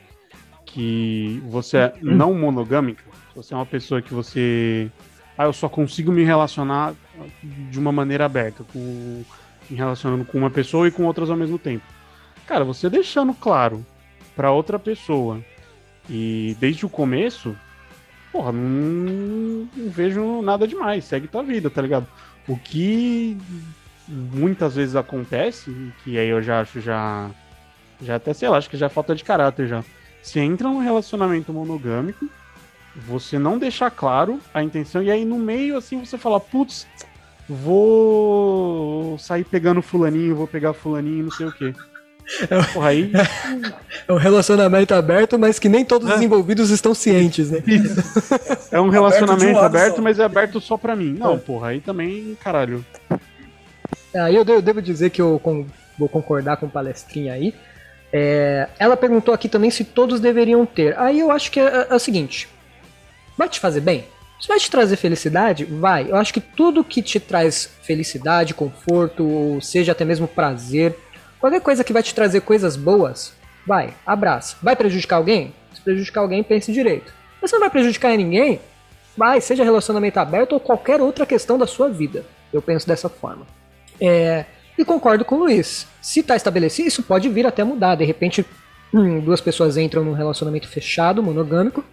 que 0.66 1.42
você 1.48 1.77
é 1.77 1.94
não 2.01 2.34
monogâmica, 2.34 3.04
se 3.30 3.36
você 3.36 3.54
é 3.54 3.58
uma 3.58 3.66
pessoa 3.66 4.01
que 4.01 4.13
você. 4.13 4.92
Ah, 5.38 5.46
eu 5.46 5.54
só 5.54 5.70
consigo 5.70 6.12
me 6.12 6.24
relacionar 6.24 6.94
de 7.70 7.80
uma 7.80 7.92
maneira 7.92 8.25
aberta, 8.25 8.63
com, 8.63 9.24
me 9.70 9.75
relacionando 9.75 10.25
com 10.25 10.38
uma 10.38 10.50
pessoa 10.50 10.88
e 10.88 10.92
com 10.92 11.04
outras 11.06 11.30
ao 11.30 11.38
mesmo 11.38 11.58
tempo. 11.58 11.86
Cara, 12.48 12.63
você 12.63 12.89
deixando 12.89 13.34
claro 13.34 13.86
pra 14.36 14.51
outra 14.51 14.80
pessoa 14.80 15.44
e 16.10 16.56
desde 16.60 16.86
o 16.86 16.89
começo, 16.89 17.56
porra, 18.32 18.51
não, 18.51 19.68
não 19.75 19.89
vejo 19.89 20.42
nada 20.42 20.68
demais. 20.68 21.06
Segue 21.06 21.27
tua 21.27 21.44
vida, 21.44 21.70
tá 21.70 21.82
ligado? 21.82 22.08
O 22.48 22.58
que 22.58 23.38
muitas 24.08 24.75
vezes 24.75 24.96
acontece, 24.96 25.92
que 26.04 26.18
aí 26.18 26.30
eu 26.30 26.42
já 26.42 26.62
acho 26.62 26.80
já. 26.80 27.30
Já 28.01 28.16
até 28.16 28.34
sei 28.34 28.48
lá, 28.48 28.58
acho 28.58 28.70
que 28.70 28.77
já 28.77 28.86
é 28.86 28.89
falta 28.89 29.16
de 29.16 29.24
caráter 29.24 29.68
já. 29.68 29.84
Você 30.22 30.39
entra 30.39 30.68
num 30.68 30.80
relacionamento 30.80 31.51
monogâmico, 31.51 32.30
você 32.96 33.39
não 33.39 33.58
deixa 33.58 33.89
claro 33.89 34.39
a 34.54 34.62
intenção, 34.62 35.01
e 35.01 35.10
aí 35.10 35.25
no 35.25 35.38
meio 35.38 35.77
assim 35.77 36.04
você 36.04 36.18
fala, 36.18 36.39
putz, 36.39 36.88
vou 37.50 39.18
sair 39.18 39.44
pegando 39.44 39.82
fulaninho, 39.82 40.36
vou 40.36 40.48
pegar 40.48 40.74
fulaninho, 40.74 41.25
não 41.25 41.32
sei 41.32 41.48
o 41.48 41.51
quê. 41.51 41.74
Porra, 42.74 42.89
aí. 42.89 43.12
É 44.07 44.13
um 44.13 44.17
relacionamento 44.17 44.93
aberto, 44.93 45.39
mas 45.39 45.57
que 45.60 45.69
nem 45.69 45.86
todos 45.86 46.10
os 46.12 46.22
envolvidos 46.22 46.69
estão 46.69 46.93
cientes, 46.93 47.51
né? 47.51 47.63
É 48.72 48.79
um 48.79 48.86
um 48.86 48.89
relacionamento 48.89 49.60
aberto, 49.60 49.96
só. 49.98 50.01
mas 50.01 50.19
é 50.19 50.24
aberto 50.24 50.60
só 50.62 50.77
pra 50.77 50.96
mim. 50.96 51.15
Não, 51.17 51.36
É. 51.36 51.38
porra, 51.38 51.69
aí 51.69 51.79
também, 51.79 52.38
caralho. 52.43 52.86
Aí 54.15 54.36
eu 54.36 54.43
devo, 54.43 54.81
dizer 54.81 55.10
que 55.10 55.22
eu 55.22 55.41
vou 55.98 56.10
concordar 56.10 56.57
com 56.57 56.65
o 56.65 56.69
palestrinha 56.69 57.34
aí. 57.34 57.53
É, 58.12 58.67
ela 58.79 58.96
perguntou 58.96 59.34
aqui 59.34 59.50
também 59.50 59.69
se 59.69 59.84
todos 59.84 60.19
deveriam 60.19 60.65
ter. 60.65 60.98
Aí 60.98 61.19
eu 61.19 61.31
acho 61.31 61.51
que 61.51 61.60
é, 61.60 61.88
é 61.89 61.96
o 61.96 62.00
seguinte: 62.00 62.48
vai 63.38 63.50
te 63.50 63.60
fazer 63.60 63.81
bem? 63.81 64.05
Se 64.39 64.48
vai 64.48 64.60
te 64.60 64.69
trazer 64.69 64.96
felicidade, 64.98 65.65
vai. 65.65 66.10
Eu 66.10 66.15
acho 66.15 66.34
que 66.34 66.39
tudo 66.39 66.84
que 66.84 67.01
te 67.01 67.19
traz 67.19 67.69
felicidade, 67.81 68.53
conforto, 68.53 69.27
ou 69.27 69.60
seja 69.62 69.91
até 69.93 70.05
mesmo 70.05 70.27
prazer, 70.27 70.96
qualquer 71.39 71.62
coisa 71.62 71.84
que 71.84 71.94
vai 71.94 72.03
te 72.03 72.13
trazer 72.13 72.41
coisas 72.41 72.75
boas, 72.75 73.34
vai, 73.65 73.94
abraça. 74.06 74.56
Vai 74.62 74.75
prejudicar 74.75 75.17
alguém? 75.17 75.53
Se 75.74 75.82
prejudicar 75.82 76.22
alguém, 76.22 76.44
pense 76.44 76.72
direito. 76.72 77.13
Se 77.46 77.53
não 77.53 77.60
vai 77.60 77.70
prejudicar 77.70 78.15
ninguém, 78.17 78.60
vai, 79.15 79.39
seja 79.39 79.63
relacionamento 79.63 80.20
aberto 80.20 80.53
ou 80.53 80.60
qualquer 80.60 81.01
outra 81.01 81.25
questão 81.25 81.58
da 81.58 81.67
sua 81.67 81.89
vida. 81.89 82.25
Eu 82.51 82.62
penso 82.62 82.88
dessa 82.88 83.10
forma. 83.10 83.46
É, 84.00 84.46
e 84.77 84.86
concordo 84.86 85.25
com 85.25 85.36
o 85.36 85.39
Luiz. 85.39 85.88
Se 86.01 86.20
está 86.20 86.36
estabelecido, 86.36 86.88
isso 86.88 87.03
pode 87.03 87.27
vir 87.29 87.46
até 87.46 87.63
mudar. 87.63 87.96
De 87.96 88.06
repente, 88.06 88.46
hum, 88.94 89.20
duas 89.20 89.41
pessoas 89.41 89.77
entram 89.77 90.03
num 90.03 90.13
relacionamento 90.13 90.67
fechado, 90.67 91.24
monogâmico, 91.24 91.84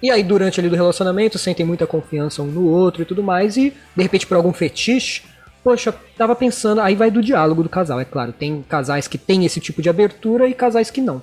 e 0.00 0.10
aí 0.10 0.22
durante 0.22 0.60
ali 0.60 0.68
do 0.68 0.76
relacionamento 0.76 1.38
sentem 1.38 1.66
muita 1.66 1.86
confiança 1.86 2.42
um 2.42 2.46
no 2.46 2.68
outro 2.68 3.02
e 3.02 3.04
tudo 3.04 3.22
mais, 3.22 3.56
e 3.56 3.72
de 3.96 4.02
repente 4.02 4.26
por 4.26 4.36
algum 4.36 4.52
fetiche, 4.52 5.24
poxa, 5.68 5.94
tava 6.16 6.34
pensando, 6.34 6.80
aí 6.80 6.94
vai 6.94 7.10
do 7.10 7.20
diálogo 7.20 7.62
do 7.62 7.68
casal, 7.68 8.00
é 8.00 8.04
claro. 8.06 8.32
Tem 8.32 8.62
casais 8.62 9.06
que 9.06 9.18
têm 9.18 9.44
esse 9.44 9.60
tipo 9.60 9.82
de 9.82 9.90
abertura 9.90 10.48
e 10.48 10.54
casais 10.54 10.90
que 10.90 10.98
não. 10.98 11.20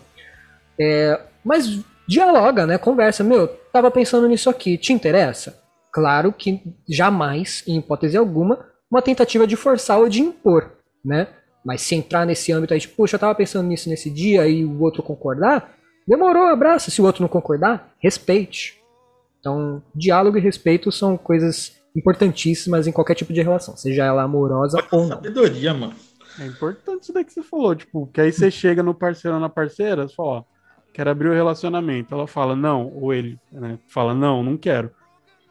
É, 0.80 1.20
mas 1.44 1.80
dialoga, 2.08 2.68
né? 2.68 2.78
Conversa, 2.78 3.24
meu, 3.24 3.48
tava 3.48 3.90
pensando 3.90 4.28
nisso 4.28 4.48
aqui, 4.48 4.78
te 4.78 4.94
interessa? 4.94 5.60
Claro 5.92 6.32
que 6.32 6.62
jamais, 6.88 7.64
em 7.66 7.80
hipótese 7.80 8.16
alguma, 8.16 8.68
uma 8.92 9.02
tentativa 9.02 9.48
de 9.48 9.56
forçar 9.56 9.98
ou 9.98 10.08
de 10.08 10.22
impor, 10.22 10.74
né? 11.04 11.28
Mas 11.66 11.82
se 11.82 11.96
entrar 11.96 12.24
nesse 12.24 12.52
âmbito 12.52 12.76
aí, 12.76 12.80
tipo, 12.80 12.98
poxa, 12.98 13.16
eu 13.16 13.20
tava 13.20 13.34
pensando 13.34 13.68
nisso 13.68 13.90
nesse 13.90 14.12
dia 14.12 14.48
e 14.48 14.64
o 14.64 14.80
outro 14.80 15.02
concordar, 15.02 15.74
demorou, 16.08 16.44
abraça. 16.44 16.92
Se 16.92 17.02
o 17.02 17.06
outro 17.06 17.24
não 17.24 17.28
concordar, 17.28 17.96
respeite. 17.98 18.80
Então, 19.40 19.82
diálogo 19.96 20.38
e 20.38 20.42
respeito 20.42 20.92
são 20.92 21.18
coisas 21.18 21.84
importantíssimas 21.96 22.88
em 22.88 22.92
qualquer 22.92 23.16
tipo 23.16 23.32
de 23.34 23.42
relação, 23.42 23.76
seja 23.78 24.04
ela 24.06 24.24
amorosa 24.24 24.78
ou 24.92 25.02
não. 25.02 25.10
Sabedoria, 25.10 25.74
mano. 25.74 25.94
É 26.40 26.46
importante 26.46 27.04
isso 27.04 27.14
daí 27.14 27.24
que 27.24 27.32
você 27.34 27.42
falou, 27.42 27.74
tipo, 27.76 28.08
que 28.14 28.20
aí 28.20 28.32
você 28.32 28.52
chega 28.52 28.84
no 28.84 28.94
parceiro 28.94 29.36
ou 29.36 29.42
na 29.42 29.48
parceira, 29.50 30.08
você 30.08 30.14
fala, 30.16 30.30
ó, 30.30 30.44
quero 30.94 31.10
abrir 31.10 31.30
o 31.30 31.34
relacionamento. 31.34 32.14
Ela 32.14 32.28
fala, 32.28 32.56
não, 32.56 32.92
ou 32.94 33.14
ele, 33.14 33.40
né, 33.52 33.80
fala, 33.88 34.14
não, 34.14 34.44
não 34.44 34.58
quero. 34.58 34.92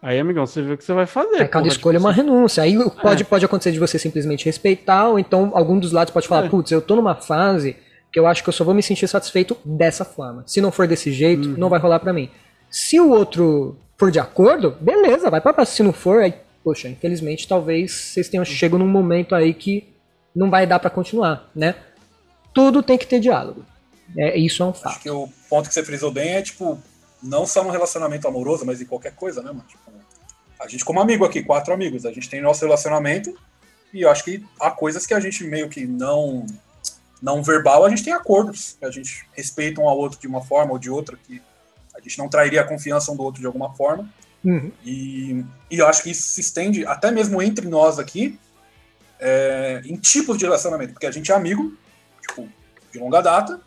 Aí, 0.02 0.18
amigão, 0.20 0.44
você 0.46 0.60
vê 0.60 0.74
o 0.74 0.76
que 0.76 0.84
você 0.84 0.92
vai 0.92 1.06
fazer. 1.06 1.36
Aí 1.36 1.48
cada 1.48 1.62
porra, 1.64 1.68
escolha 1.68 1.96
é 1.96 1.98
tipo, 1.98 2.06
uma 2.06 2.12
renúncia. 2.12 2.62
Aí 2.62 2.76
pode, 3.00 3.22
É. 3.22 3.24
pode 3.24 3.44
acontecer 3.46 3.72
de 3.72 3.78
você 3.78 3.98
simplesmente 3.98 4.44
respeitar, 4.44 5.08
ou 5.08 5.18
então 5.18 5.52
algum 5.54 5.78
dos 5.78 5.92
lados 5.92 6.12
pode 6.12 6.28
falar, 6.28 6.44
É. 6.44 6.48
putz, 6.50 6.70
eu 6.70 6.82
tô 6.82 6.94
numa 6.94 7.14
fase 7.14 7.74
que 8.12 8.20
eu 8.20 8.26
acho 8.26 8.42
que 8.42 8.48
eu 8.50 8.52
só 8.52 8.62
vou 8.64 8.74
me 8.74 8.82
sentir 8.82 9.08
satisfeito 9.08 9.56
dessa 9.64 10.04
forma. 10.04 10.42
Se 10.46 10.60
não 10.60 10.70
for 10.70 10.86
desse 10.86 11.10
jeito, 11.10 11.48
Uhum. 11.48 11.54
não 11.56 11.70
vai 11.70 11.80
rolar 11.80 11.98
pra 12.00 12.12
mim. 12.12 12.28
Se 12.70 13.00
o 13.00 13.08
outro 13.10 13.78
for 13.96 14.10
de 14.10 14.18
acordo, 14.18 14.72
beleza, 14.80 15.30
vai 15.30 15.40
pra 15.40 15.52
próxima. 15.52 15.76
Se 15.76 15.82
não 15.82 15.92
for, 15.92 16.22
aí, 16.22 16.34
poxa, 16.62 16.88
infelizmente, 16.88 17.48
talvez 17.48 17.92
vocês 17.92 18.28
tenham 18.28 18.44
chego 18.44 18.78
num 18.78 18.88
momento 18.88 19.34
aí 19.34 19.54
que 19.54 19.88
não 20.34 20.50
vai 20.50 20.66
dar 20.66 20.78
pra 20.78 20.90
continuar, 20.90 21.50
né? 21.54 21.76
Tudo 22.52 22.82
tem 22.82 22.98
que 22.98 23.06
ter 23.06 23.20
diálogo. 23.20 23.64
É, 24.16 24.36
isso 24.36 24.62
é 24.62 24.66
um 24.66 24.72
fato. 24.72 24.92
Acho 24.92 25.00
que 25.00 25.10
o 25.10 25.28
ponto 25.48 25.68
que 25.68 25.74
você 25.74 25.82
frisou 25.82 26.10
bem 26.10 26.34
é, 26.34 26.42
tipo, 26.42 26.80
não 27.22 27.46
só 27.46 27.64
no 27.64 27.70
relacionamento 27.70 28.28
amoroso, 28.28 28.64
mas 28.64 28.80
em 28.80 28.86
qualquer 28.86 29.14
coisa, 29.14 29.42
né, 29.42 29.50
mano? 29.50 29.64
Tipo, 29.66 29.84
a 30.60 30.68
gente, 30.68 30.84
como 30.84 31.00
amigo 31.00 31.24
aqui, 31.24 31.42
quatro 31.42 31.72
amigos, 31.72 32.06
a 32.06 32.12
gente 32.12 32.28
tem 32.28 32.40
nosso 32.40 32.64
relacionamento 32.64 33.36
e 33.92 34.02
eu 34.02 34.10
acho 34.10 34.24
que 34.24 34.44
há 34.60 34.70
coisas 34.70 35.06
que 35.06 35.14
a 35.14 35.20
gente 35.20 35.44
meio 35.44 35.68
que 35.68 35.86
não. 35.86 36.46
Não 37.22 37.42
verbal, 37.42 37.86
a 37.86 37.88
gente 37.88 38.04
tem 38.04 38.12
acordos, 38.12 38.76
que 38.78 38.84
a 38.84 38.90
gente 38.90 39.26
respeita 39.32 39.80
um 39.80 39.88
ao 39.88 39.96
outro 39.96 40.18
de 40.18 40.26
uma 40.26 40.42
forma 40.42 40.72
ou 40.72 40.78
de 40.78 40.90
outra, 40.90 41.16
que 41.16 41.40
a 41.96 42.00
gente 42.00 42.18
não 42.18 42.28
trairia 42.28 42.60
a 42.60 42.64
confiança 42.64 43.10
um 43.12 43.16
do 43.16 43.22
outro 43.22 43.40
de 43.40 43.46
alguma 43.46 43.74
forma. 43.74 44.08
Uhum. 44.44 44.70
E, 44.84 45.44
e 45.70 45.78
eu 45.78 45.86
acho 45.86 46.02
que 46.02 46.10
isso 46.10 46.28
se 46.28 46.40
estende 46.40 46.84
até 46.86 47.10
mesmo 47.10 47.40
entre 47.40 47.66
nós 47.66 47.98
aqui, 47.98 48.38
é, 49.18 49.80
em 49.86 49.96
tipos 49.96 50.36
de 50.36 50.44
relacionamento, 50.44 50.92
porque 50.92 51.06
a 51.06 51.10
gente 51.10 51.32
é 51.32 51.34
amigo, 51.34 51.76
tipo, 52.20 52.48
de 52.92 52.98
longa 52.98 53.22
data, 53.22 53.60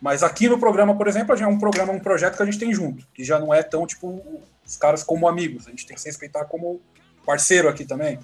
mas 0.00 0.22
aqui 0.22 0.48
no 0.48 0.58
programa, 0.58 0.96
por 0.96 1.08
exemplo, 1.08 1.32
a 1.32 1.36
gente 1.36 1.46
é 1.46 1.48
um 1.48 1.58
programa, 1.58 1.92
um 1.92 2.00
projeto 2.00 2.36
que 2.36 2.42
a 2.42 2.46
gente 2.46 2.58
tem 2.58 2.72
junto, 2.72 3.06
que 3.14 3.22
já 3.22 3.38
não 3.38 3.52
é 3.52 3.62
tão, 3.62 3.86
tipo, 3.86 4.22
os 4.66 4.76
caras 4.76 5.02
como 5.02 5.28
amigos, 5.28 5.66
a 5.66 5.70
gente 5.70 5.86
tem 5.86 5.94
que 5.94 6.00
se 6.00 6.08
respeitar 6.08 6.44
como 6.46 6.80
parceiro 7.24 7.68
aqui 7.68 7.84
também. 7.84 8.18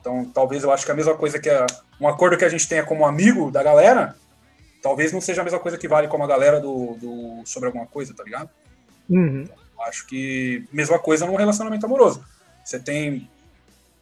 Então, 0.00 0.24
talvez 0.26 0.62
eu 0.62 0.72
acho 0.72 0.84
que 0.84 0.92
a 0.92 0.94
mesma 0.94 1.14
coisa 1.14 1.38
que 1.38 1.48
é 1.48 1.66
um 2.00 2.08
acordo 2.08 2.36
que 2.36 2.44
a 2.44 2.48
gente 2.48 2.68
tenha 2.68 2.84
como 2.84 3.06
amigo 3.06 3.50
da 3.50 3.62
galera, 3.62 4.16
talvez 4.82 5.12
não 5.12 5.20
seja 5.20 5.40
a 5.40 5.44
mesma 5.44 5.58
coisa 5.58 5.76
que 5.76 5.88
vale 5.88 6.08
como 6.08 6.24
a 6.24 6.26
galera 6.26 6.60
do, 6.60 6.94
do 6.94 7.42
sobre 7.44 7.66
alguma 7.66 7.86
coisa, 7.86 8.14
tá 8.14 8.22
ligado? 8.22 8.48
Uhum. 9.08 9.48
Acho 9.86 10.06
que 10.06 10.64
mesma 10.72 10.98
coisa 10.98 11.26
num 11.26 11.36
relacionamento 11.36 11.86
amoroso. 11.86 12.24
Você 12.64 12.78
tem 12.78 13.28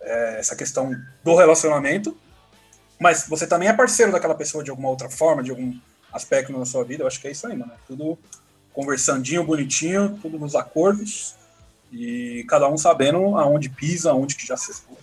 é, 0.00 0.40
essa 0.40 0.56
questão 0.56 0.94
do 1.22 1.36
relacionamento, 1.36 2.16
mas 2.98 3.26
você 3.28 3.46
também 3.46 3.68
é 3.68 3.72
parceiro 3.72 4.12
daquela 4.12 4.34
pessoa 4.34 4.64
de 4.64 4.70
alguma 4.70 4.88
outra 4.88 5.08
forma, 5.08 5.42
de 5.42 5.50
algum 5.50 5.78
aspecto 6.12 6.56
na 6.56 6.64
sua 6.64 6.82
vida. 6.84 7.02
Eu 7.02 7.06
acho 7.06 7.20
que 7.20 7.28
é 7.28 7.30
isso 7.30 7.46
aí, 7.46 7.56
mano. 7.56 7.72
É 7.72 7.78
Tudo 7.86 8.18
conversandinho, 8.72 9.44
bonitinho, 9.44 10.18
tudo 10.20 10.38
nos 10.38 10.54
acordos 10.54 11.34
e 11.92 12.44
cada 12.48 12.68
um 12.68 12.76
sabendo 12.76 13.36
aonde 13.36 13.68
pisa, 13.68 14.10
aonde 14.10 14.34
que 14.34 14.46
já 14.46 14.56
se 14.56 14.70
expôs. 14.70 14.96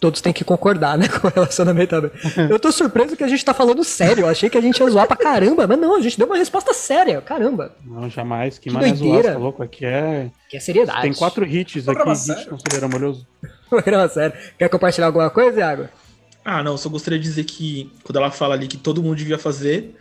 Todos 0.00 0.20
têm 0.20 0.32
que 0.32 0.44
concordar, 0.44 0.96
né, 0.98 1.08
com 1.20 1.26
o 1.26 1.30
relacionamento 1.30 1.94
aberto. 1.96 2.16
Eu 2.50 2.58
tô 2.58 2.70
surpreso 2.72 3.16
que 3.16 3.24
a 3.24 3.28
gente 3.28 3.44
tá 3.44 3.54
falando 3.54 3.82
sério. 3.84 4.22
Eu 4.24 4.28
achei 4.28 4.48
que 4.50 4.58
a 4.58 4.60
gente 4.60 4.78
ia 4.80 4.90
zoar 4.90 5.06
pra 5.06 5.16
caramba, 5.16 5.66
mas 5.66 5.78
não, 5.78 5.96
a 5.96 6.00
gente 6.00 6.18
deu 6.18 6.26
uma 6.26 6.36
resposta 6.36 6.72
séria. 6.74 7.20
Caramba. 7.20 7.74
Não, 7.84 8.08
jamais. 8.10 8.58
Que, 8.58 8.68
Que 8.68 8.74
mané 8.74 8.94
zoar, 8.94 9.22
tá 9.22 9.38
louco? 9.38 9.62
Aqui 9.62 9.84
é. 9.84 10.30
Que 10.48 10.56
é 10.56 10.60
seriedade. 10.60 11.02
Tem 11.02 11.12
quatro 11.12 11.44
hits 11.44 11.76
aqui, 11.76 11.84
Programa 11.84 12.12
hits 12.12 12.22
sério. 12.24 12.50
considera 12.50 12.88
molhoso. 12.88 13.26
Programa 13.68 14.08
sério. 14.10 14.36
Quer 14.58 14.68
compartilhar 14.68 15.06
alguma 15.06 15.30
coisa, 15.30 15.58
Iago? 15.58 15.88
Ah, 16.44 16.62
não, 16.62 16.76
só 16.78 16.88
gostaria 16.88 17.18
de 17.18 17.24
dizer 17.24 17.44
que 17.44 17.92
quando 18.02 18.16
ela 18.16 18.30
fala 18.30 18.54
ali 18.54 18.66
que 18.66 18.76
todo 18.78 19.02
mundo 19.02 19.16
devia 19.16 19.38
fazer, 19.38 19.94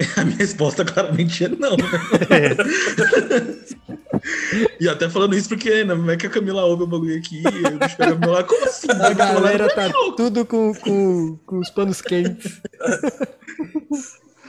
A 0.16 0.24
minha 0.24 0.38
resposta 0.38 0.84
claramente 0.84 1.44
é 1.44 1.48
não. 1.48 1.76
Né? 1.76 1.86
e 4.80 4.88
até 4.88 5.08
falando 5.08 5.36
isso 5.36 5.48
porque 5.48 5.84
né, 5.84 5.94
como 5.94 6.10
é 6.10 6.16
que 6.16 6.26
a 6.26 6.30
Camila 6.30 6.64
ouve 6.64 6.84
o 6.84 6.86
bagulho 6.86 7.18
aqui? 7.18 7.42
Eu 7.44 8.18
meu 8.18 8.30
lado, 8.30 8.46
como 8.46 8.64
assim? 8.64 8.90
A 8.90 9.12
galera 9.12 9.68
tá 9.74 9.90
tudo 10.16 10.44
com, 10.44 10.74
com, 10.74 11.38
com 11.44 11.58
os 11.58 11.70
panos 11.70 12.00
quentes. 12.00 12.60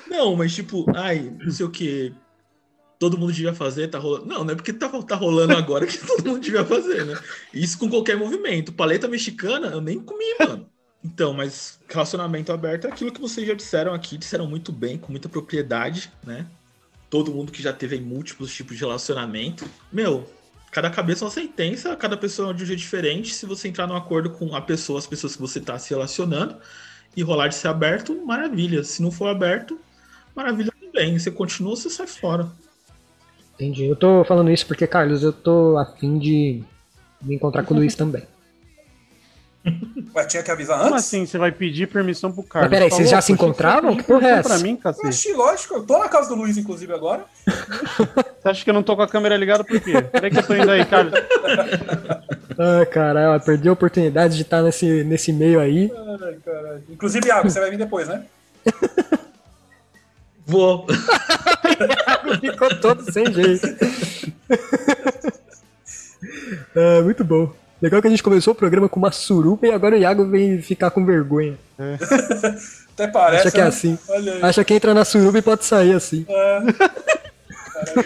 Não, 0.10 0.36
mas 0.36 0.54
tipo, 0.54 0.86
ai, 0.96 1.34
não 1.42 1.52
sei 1.52 1.66
o 1.66 1.70
que. 1.70 2.14
Todo 3.00 3.18
mundo 3.18 3.34
devia 3.34 3.54
fazer, 3.54 3.88
tá 3.88 3.98
rolando. 3.98 4.28
Não, 4.28 4.44
não 4.44 4.52
é 4.52 4.56
porque 4.56 4.72
tá, 4.72 4.88
tá 4.90 5.16
rolando 5.16 5.58
agora 5.58 5.88
que 5.88 5.98
todo 5.98 6.26
mundo 6.26 6.42
devia 6.42 6.64
fazer, 6.64 7.06
né? 7.06 7.18
Isso 7.54 7.80
com 7.80 7.90
qualquer 7.90 8.16
movimento. 8.16 8.74
Paleta 8.74 9.08
mexicana, 9.08 9.68
eu 9.68 9.82
nem 9.82 10.00
comi, 10.00 10.36
mano. 10.40 10.70
Então, 11.04 11.34
mas 11.34 11.80
relacionamento 11.90 12.52
aberto 12.52 12.86
é 12.86 12.90
aquilo 12.90 13.12
que 13.12 13.20
vocês 13.20 13.48
já 13.48 13.54
disseram 13.54 13.94
aqui, 13.94 14.18
disseram 14.18 14.48
muito 14.48 14.72
bem, 14.72 14.98
com 14.98 15.12
muita 15.12 15.28
propriedade, 15.28 16.12
né? 16.24 16.46
Todo 17.10 17.32
mundo 17.32 17.52
que 17.52 17.62
já 17.62 17.74
teve 17.74 18.00
múltiplos 18.00 18.54
tipos 18.54 18.78
de 18.78 18.84
relacionamento. 18.84 19.66
Meu, 19.92 20.30
cada 20.72 20.90
cabeça 20.90 21.24
é 21.24 21.26
uma 21.26 21.32
sentença, 21.32 21.96
cada 21.96 22.16
pessoa 22.16 22.52
é 22.52 22.54
de 22.54 22.64
um 22.64 22.66
jeito 22.66 22.80
diferente. 22.80 23.34
Se 23.34 23.46
você 23.46 23.68
entrar 23.68 23.88
num 23.88 23.96
acordo 23.96 24.30
com 24.30 24.56
a 24.56 24.62
pessoa, 24.62 25.00
as 25.00 25.08
pessoas 25.08 25.36
que 25.36 25.42
você 25.42 25.60
está 25.60 25.78
se 25.78 25.90
relacionando, 25.90 26.56
e 27.16 27.22
rolar 27.24 27.48
de 27.48 27.56
ser 27.56 27.68
aberto, 27.68 28.16
maravilha. 28.26 28.84
Se 28.84 29.02
não 29.02 29.12
for 29.12 29.28
aberto, 29.28 29.80
maravilha 30.36 30.72
também. 30.80 31.18
Você 31.18 31.32
continua, 31.32 31.76
você 31.76 31.90
sai 31.90 32.08
fora. 32.08 32.50
Entendi. 33.56 33.86
Eu 33.86 33.96
tô 33.96 34.24
falando 34.24 34.50
isso 34.50 34.66
porque, 34.66 34.88
Carlos, 34.88 35.24
eu 35.24 35.34
tô 35.34 35.78
afim 35.78 36.18
de 36.18 36.64
me 37.22 37.36
encontrar 37.36 37.64
com 37.64 37.74
o 37.74 37.78
Luiz 37.78 37.96
também. 37.96 38.24
Ué, 40.16 40.26
tinha 40.26 40.44
que 40.44 40.52
avisar 40.52 40.80
Como 40.80 40.94
antes? 40.96 41.06
assim? 41.06 41.26
Você 41.26 41.38
vai 41.38 41.52
pedir 41.52 41.88
permissão 41.88 42.32
pro 42.32 42.44
Carlos? 42.44 42.70
Mas 42.70 42.80
peraí, 42.80 42.92
vocês 42.92 43.10
já 43.10 43.22
se 43.22 43.32
Achei 43.34 43.96
que 43.96 44.04
porra 44.04 44.28
é 44.28 44.42
pra 44.42 44.56
essa? 44.56 44.64
mim, 44.64 44.76
cacete. 44.76 45.08
Oxi, 45.08 45.34
lógico, 45.34 45.76
eu 45.76 45.84
tô 45.84 45.98
na 46.00 46.10
casa 46.10 46.30
do 46.30 46.36
Luiz, 46.36 46.58
inclusive, 46.58 46.92
agora. 46.94 47.26
Você 47.46 48.50
acha 48.50 48.64
que 48.64 48.70
eu 48.70 48.74
não 48.74 48.84
tô 48.84 48.96
com 48.96 49.04
a 49.04 49.08
câmera 49.08 49.38
ligada 49.38 49.64
por 49.64 49.80
quê? 49.80 50.02
Peraí 50.02 50.32
que 50.32 50.40
eu 50.40 50.44
tô 50.48 50.56
indo 50.56 50.70
aí, 50.72 50.86
Carlos. 50.86 51.14
Ah, 52.64 52.86
caralho, 52.86 53.42
perdi 53.42 53.70
a 53.70 53.74
oportunidade 53.74 54.36
de 54.36 54.44
estar 54.44 54.62
nesse, 54.62 55.04
nesse 55.04 55.34
meio 55.34 55.60
aí. 55.60 55.92
Ai, 56.22 56.36
caralho. 56.46 56.84
Inclusive, 56.90 57.26
Iago, 57.28 57.50
você 57.50 57.60
vai 57.60 57.72
vir 57.72 57.78
depois, 57.78 58.08
né? 58.08 58.24
Vou. 60.46 60.86
Ficou 62.40 62.70
todo 62.80 63.10
sem 63.12 63.26
jeito. 63.34 63.68
Ah, 66.76 67.02
muito 67.02 67.24
bom. 67.24 67.52
Legal 67.82 68.00
que 68.00 68.08
a 68.08 68.12
gente 68.12 68.22
começou 68.22 68.54
o 68.54 68.56
programa 68.56 68.88
com 68.88 69.00
uma 69.00 69.12
suruba 69.12 69.66
e 69.66 69.72
agora 69.72 69.96
o 69.96 69.98
Iago 69.98 70.26
vem 70.26 70.62
ficar 70.62 70.92
com 70.92 71.04
vergonha. 71.04 71.58
Até 72.94 73.08
parece. 73.08 73.48
Acha 73.48 73.52
que 73.52 73.60
é 73.60 73.64
né? 73.64 73.68
assim. 73.68 74.00
Acha 74.42 74.64
que 74.64 74.74
entra 74.74 74.94
na 74.94 75.04
suruba 75.04 75.40
e 75.40 75.42
pode 75.42 75.66
sair 75.66 75.94
assim. 75.94 76.26
É. 76.30 76.60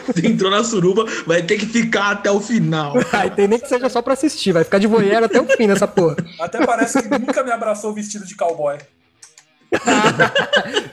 Você 0.07 0.27
entrou 0.27 0.49
na 0.49 0.63
suruba, 0.63 1.05
vai 1.25 1.41
ter 1.43 1.57
que 1.57 1.65
ficar 1.65 2.11
até 2.11 2.31
o 2.31 2.39
final. 2.39 2.93
Aí 3.11 3.29
tem 3.29 3.47
nem 3.47 3.59
que 3.59 3.67
seja 3.67 3.89
só 3.89 4.01
pra 4.01 4.13
assistir, 4.13 4.53
vai 4.53 4.63
ficar 4.63 4.79
de 4.79 4.87
voyeur 4.87 5.23
até 5.23 5.41
o 5.41 5.45
fim 5.45 5.67
nessa 5.67 5.87
porra. 5.87 6.15
Até 6.39 6.65
parece 6.65 7.01
que 7.01 7.09
nunca 7.09 7.43
me 7.43 7.51
abraçou 7.51 7.93
vestido 7.93 8.25
de 8.25 8.35
cowboy. 8.35 8.77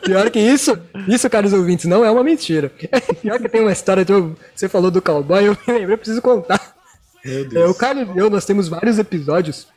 Pior 0.04 0.28
que 0.30 0.40
isso, 0.40 0.76
isso, 1.06 1.30
caros 1.30 1.52
ouvintes, 1.52 1.84
não 1.84 2.04
é 2.04 2.10
uma 2.10 2.24
mentira. 2.24 2.72
Pior 3.20 3.38
que 3.38 3.48
tem 3.48 3.60
uma 3.60 3.70
história, 3.70 4.04
de, 4.04 4.12
você 4.54 4.68
falou 4.68 4.90
do 4.90 5.00
cowboy, 5.00 5.46
eu 5.46 5.52
me 5.52 5.72
lembrei, 5.72 5.94
eu 5.94 5.98
preciso 5.98 6.20
contar. 6.20 6.81
Meu 7.24 7.62
É, 7.62 7.66
o 7.68 7.74
Carlos 7.74 8.08
e 8.14 8.18
eu, 8.18 8.28
nós 8.30 8.44
temos 8.44 8.68
vários 8.68 8.98
episódios 8.98 9.68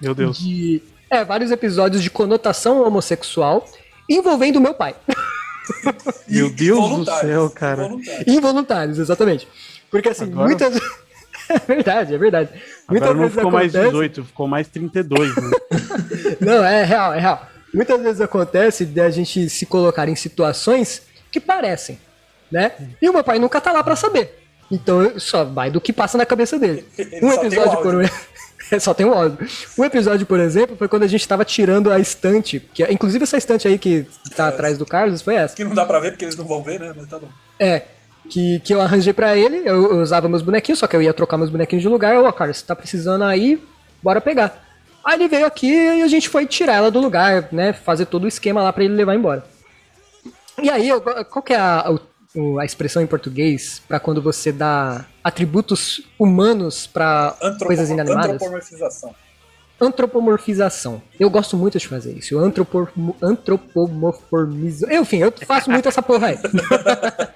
Meu 0.00 0.14
Deus. 0.14 0.38
de. 0.38 0.82
É, 1.10 1.24
vários 1.24 1.50
episódios 1.50 2.02
de 2.02 2.10
conotação 2.10 2.82
homossexual 2.86 3.66
envolvendo 4.08 4.60
meu 4.60 4.74
pai. 4.74 4.94
Meu 6.28 6.48
Deus 6.50 6.88
do 6.98 7.04
céu, 7.04 7.50
cara. 7.50 7.82
voluntários. 7.88 8.26
Involuntários, 8.28 8.98
exatamente. 8.98 9.48
Porque 9.90 10.08
assim, 10.08 10.24
Agora- 10.24 10.46
muitas. 10.48 10.80
É 11.48 11.58
verdade, 11.60 12.12
é 12.12 12.18
verdade. 12.18 12.50
Muitas 12.88 13.08
Agora 13.10 13.14
não 13.14 13.20
vezes 13.20 13.36
ficou 13.36 13.50
mais 13.52 13.72
acontece- 13.72 13.92
18, 13.92 14.24
ficou 14.24 14.48
mais 14.48 14.66
32, 14.68 15.36
né? 15.36 15.50
Não, 16.40 16.64
é 16.64 16.82
real, 16.82 17.14
é 17.14 17.20
real. 17.20 17.46
Muitas 17.72 18.02
vezes 18.02 18.20
acontece 18.20 18.84
de 18.84 19.00
a 19.00 19.08
gente 19.10 19.48
se 19.48 19.64
colocar 19.64 20.08
em 20.08 20.16
situações 20.16 21.02
que 21.30 21.38
parecem, 21.38 22.00
né? 22.50 22.72
E 23.00 23.08
o 23.08 23.12
meu 23.12 23.22
pai 23.22 23.38
nunca 23.38 23.60
tá 23.60 23.70
lá 23.70 23.84
pra 23.84 23.94
saber. 23.94 24.45
Então 24.70 25.18
só 25.18 25.44
vai 25.44 25.70
do 25.70 25.80
que 25.80 25.92
passa 25.92 26.18
na 26.18 26.26
cabeça 26.26 26.58
dele. 26.58 26.84
Ele 26.98 27.24
Um 27.24 27.32
episódio 27.32 27.82
por. 27.82 27.94
É, 28.68 28.80
só 28.80 28.92
tem 28.92 29.06
um 29.06 29.12
áudio. 29.14 29.38
Um 29.78 29.84
episódio, 29.84 30.26
por 30.26 30.40
exemplo, 30.40 30.76
foi 30.76 30.88
quando 30.88 31.04
a 31.04 31.06
gente 31.06 31.28
tava 31.28 31.44
tirando 31.44 31.88
a 31.88 32.00
estante, 32.00 32.58
que 32.74 32.82
inclusive 32.92 33.22
essa 33.22 33.36
estante 33.36 33.68
aí 33.68 33.78
que 33.78 34.04
tá 34.34 34.48
atrás 34.48 34.76
do 34.76 34.84
Carlos 34.84 35.22
foi 35.22 35.36
essa. 35.36 35.54
Que 35.54 35.62
não 35.62 35.72
dá 35.72 35.86
pra 35.86 36.00
ver 36.00 36.10
porque 36.10 36.24
eles 36.24 36.34
não 36.36 36.44
vão 36.44 36.64
ver, 36.64 36.80
né? 36.80 36.92
Mas 36.96 37.06
tá 37.06 37.16
bom. 37.16 37.28
É, 37.60 37.82
que, 38.28 38.58
que 38.58 38.74
eu 38.74 38.80
arranjei 38.80 39.12
pra 39.12 39.36
ele, 39.36 39.58
eu, 39.58 39.92
eu 39.92 40.00
usava 40.00 40.28
meus 40.28 40.42
bonequinhos, 40.42 40.80
só 40.80 40.88
que 40.88 40.96
eu 40.96 41.02
ia 41.02 41.14
trocar 41.14 41.36
meus 41.36 41.48
bonequinhos 41.48 41.80
de 41.82 41.88
lugar. 41.88 42.12
Eu, 42.16 42.24
ó, 42.24 42.32
Carlos, 42.32 42.56
você 42.58 42.66
tá 42.66 42.74
precisando 42.74 43.22
aí, 43.22 43.62
bora 44.02 44.20
pegar. 44.20 44.60
Aí 45.04 45.14
ele 45.14 45.28
veio 45.28 45.46
aqui 45.46 45.70
e 45.72 46.02
a 46.02 46.08
gente 46.08 46.28
foi 46.28 46.44
tirar 46.44 46.74
ela 46.74 46.90
do 46.90 46.98
lugar, 46.98 47.48
né? 47.52 47.72
Fazer 47.72 48.06
todo 48.06 48.24
o 48.24 48.28
esquema 48.28 48.64
lá 48.64 48.72
pra 48.72 48.82
ele 48.82 48.94
levar 48.94 49.14
embora. 49.14 49.44
E 50.60 50.68
aí, 50.68 50.88
qual 51.30 51.42
que 51.42 51.52
é 51.52 51.56
a, 51.60 51.84
o- 51.88 52.00
a 52.60 52.64
expressão 52.64 53.02
em 53.02 53.06
português 53.06 53.82
pra 53.88 53.98
quando 54.00 54.20
você 54.22 54.52
dá 54.52 55.04
atributos 55.22 56.02
humanos 56.18 56.86
pra 56.86 57.36
Antropo- 57.42 57.66
coisas 57.66 57.90
inanimadas? 57.90 58.34
Antropomorfização. 58.34 59.14
Antropomorfização. 59.80 61.02
Eu 61.20 61.28
gosto 61.28 61.56
muito 61.56 61.78
de 61.78 61.86
fazer 61.86 62.12
isso. 62.16 62.38
Antropor, 62.38 62.88
antropomorfização. 63.22 64.90
Enfim, 65.00 65.18
eu 65.18 65.32
faço 65.46 65.70
muito 65.70 65.88
essa 65.88 66.02
porra 66.02 66.28
aí. 66.28 66.38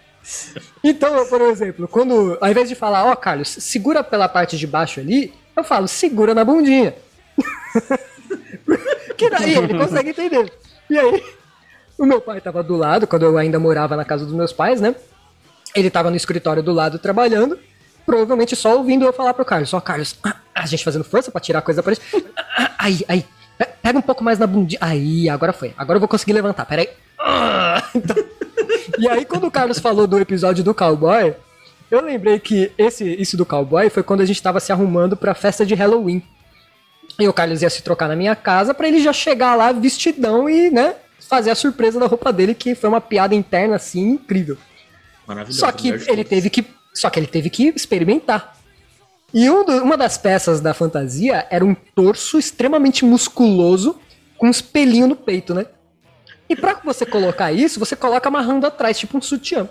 então, 0.83 1.27
por 1.27 1.41
exemplo, 1.43 1.87
quando 1.89 2.39
ao 2.41 2.51
invés 2.51 2.69
de 2.69 2.75
falar, 2.75 3.05
ó, 3.05 3.15
Carlos, 3.17 3.49
segura 3.49 4.03
pela 4.03 4.29
parte 4.29 4.57
de 4.57 4.67
baixo 4.67 5.01
ali, 5.01 5.33
eu 5.57 5.63
falo, 5.65 5.87
segura 5.87 6.35
na 6.35 6.45
bundinha. 6.45 6.95
que 9.17 9.29
daí 9.31 9.55
ele 9.55 9.79
consegue 9.79 10.11
entender. 10.11 10.53
E 10.89 10.99
aí, 10.99 11.23
o 12.03 12.07
meu 12.07 12.21
pai 12.21 12.41
tava 12.41 12.63
do 12.63 12.77
lado, 12.77 13.07
quando 13.07 13.23
eu 13.25 13.37
ainda 13.39 13.59
morava 13.59 13.97
na 13.97 14.05
casa 14.05 14.25
dos 14.25 14.35
meus 14.35 14.53
pais, 14.53 14.81
né? 14.81 14.95
Ele 15.75 15.91
tava 15.91 16.11
no 16.11 16.17
escritório 16.17 16.63
do 16.63 16.73
lado 16.73 16.99
trabalhando, 16.99 17.59
provavelmente 18.05 18.57
só 18.57 18.77
ouvindo 18.77 19.05
eu 19.05 19.13
falar 19.13 19.35
pro 19.35 19.45
Carlos, 19.45 19.73
ó, 19.73 19.81
Carlos, 19.81 20.17
ah, 20.25 20.35
a 20.55 20.67
gente 20.67 20.83
fazendo 20.85 21.05
força 21.05 21.31
pra 21.31 21.41
tirar 21.41 21.61
a 21.61 21.63
coisa 21.63 21.83
pra 21.83 21.95
gente. 21.95 22.03
Ah, 22.57 22.71
Aí, 22.79 23.05
aí, 23.09 23.25
pe- 23.59 23.69
pega 23.83 23.99
um 23.99 24.03
pouco 24.03 24.25
mais 24.25 24.39
na 24.39 24.47
bundinha. 24.47 24.79
Aí, 24.81 25.29
agora 25.29 25.53
foi. 25.53 25.73
Agora 25.77 25.97
eu 25.97 26.01
vou 26.01 26.09
conseguir 26.09 26.33
levantar, 26.33 26.65
peraí. 26.67 26.89
Ah, 27.19 27.83
então- 27.95 28.17
E 28.99 29.09
aí, 29.09 29.25
quando 29.25 29.47
o 29.47 29.51
Carlos 29.51 29.79
falou 29.79 30.07
do 30.07 30.19
episódio 30.19 30.65
do 30.65 30.75
cowboy, 30.75 31.35
eu 31.91 32.01
lembrei 32.03 32.39
que 32.39 32.73
esse, 32.79 33.05
isso 33.21 33.37
do 33.37 33.45
cowboy 33.47 33.89
foi 33.91 34.03
quando 34.03 34.23
a 34.23 34.25
gente 34.25 34.43
tava 34.43 34.59
se 34.61 34.73
arrumando 34.73 35.17
pra 35.17 35.35
festa 35.35 35.65
de 35.67 35.75
Halloween. 35.75 36.23
E 37.19 37.29
o 37.29 37.33
Carlos 37.33 37.61
ia 37.63 37.69
se 37.71 37.83
trocar 37.83 38.09
na 38.09 38.17
minha 38.17 38.35
casa 38.35 38.73
pra 38.73 38.89
ele 38.89 39.01
já 39.03 39.13
chegar 39.13 39.55
lá 39.55 39.73
vestidão 39.73 40.49
e, 40.49 40.71
né, 40.71 40.95
fazer 41.31 41.51
a 41.51 41.55
surpresa 41.55 41.99
da 42.01 42.07
roupa 42.07 42.33
dele, 42.33 42.55
que 42.55 42.75
foi 42.75 42.89
uma 42.91 43.01
piada 43.01 43.35
interna 43.35 43.77
assim 43.77 44.01
incrível. 44.11 44.59
Maravilhoso. 45.27 45.61
Só 45.61 45.71
que 45.73 45.97
de 45.97 46.11
ele 46.11 46.25
teve 46.25 46.51
que, 46.51 46.67
só 46.93 47.09
que 47.09 47.19
ele 47.21 47.27
teve 47.29 47.49
que 47.49 47.69
experimentar. 47.69 48.57
E 49.33 49.49
um 49.49 49.65
do- 49.65 49.83
uma 49.85 49.97
das 49.97 50.19
peças 50.19 50.61
da 50.61 50.75
fantasia 50.75 51.47
era 51.49 51.65
um 51.65 51.75
torso 51.95 52.37
extremamente 52.39 53.05
musculoso 53.05 53.97
com 54.37 54.49
uns 54.49 54.61
pelinhos 54.61 55.09
no 55.09 55.15
peito, 55.17 55.55
né? 55.55 55.67
E 56.49 56.57
pra 56.57 56.75
você 56.85 57.07
colocar 57.07 57.53
isso, 57.53 57.79
você 57.79 57.95
coloca 57.95 58.29
amarrando 58.29 58.67
atrás, 58.67 58.99
tipo 58.99 59.17
um 59.17 59.23
sutiã. 59.23 59.69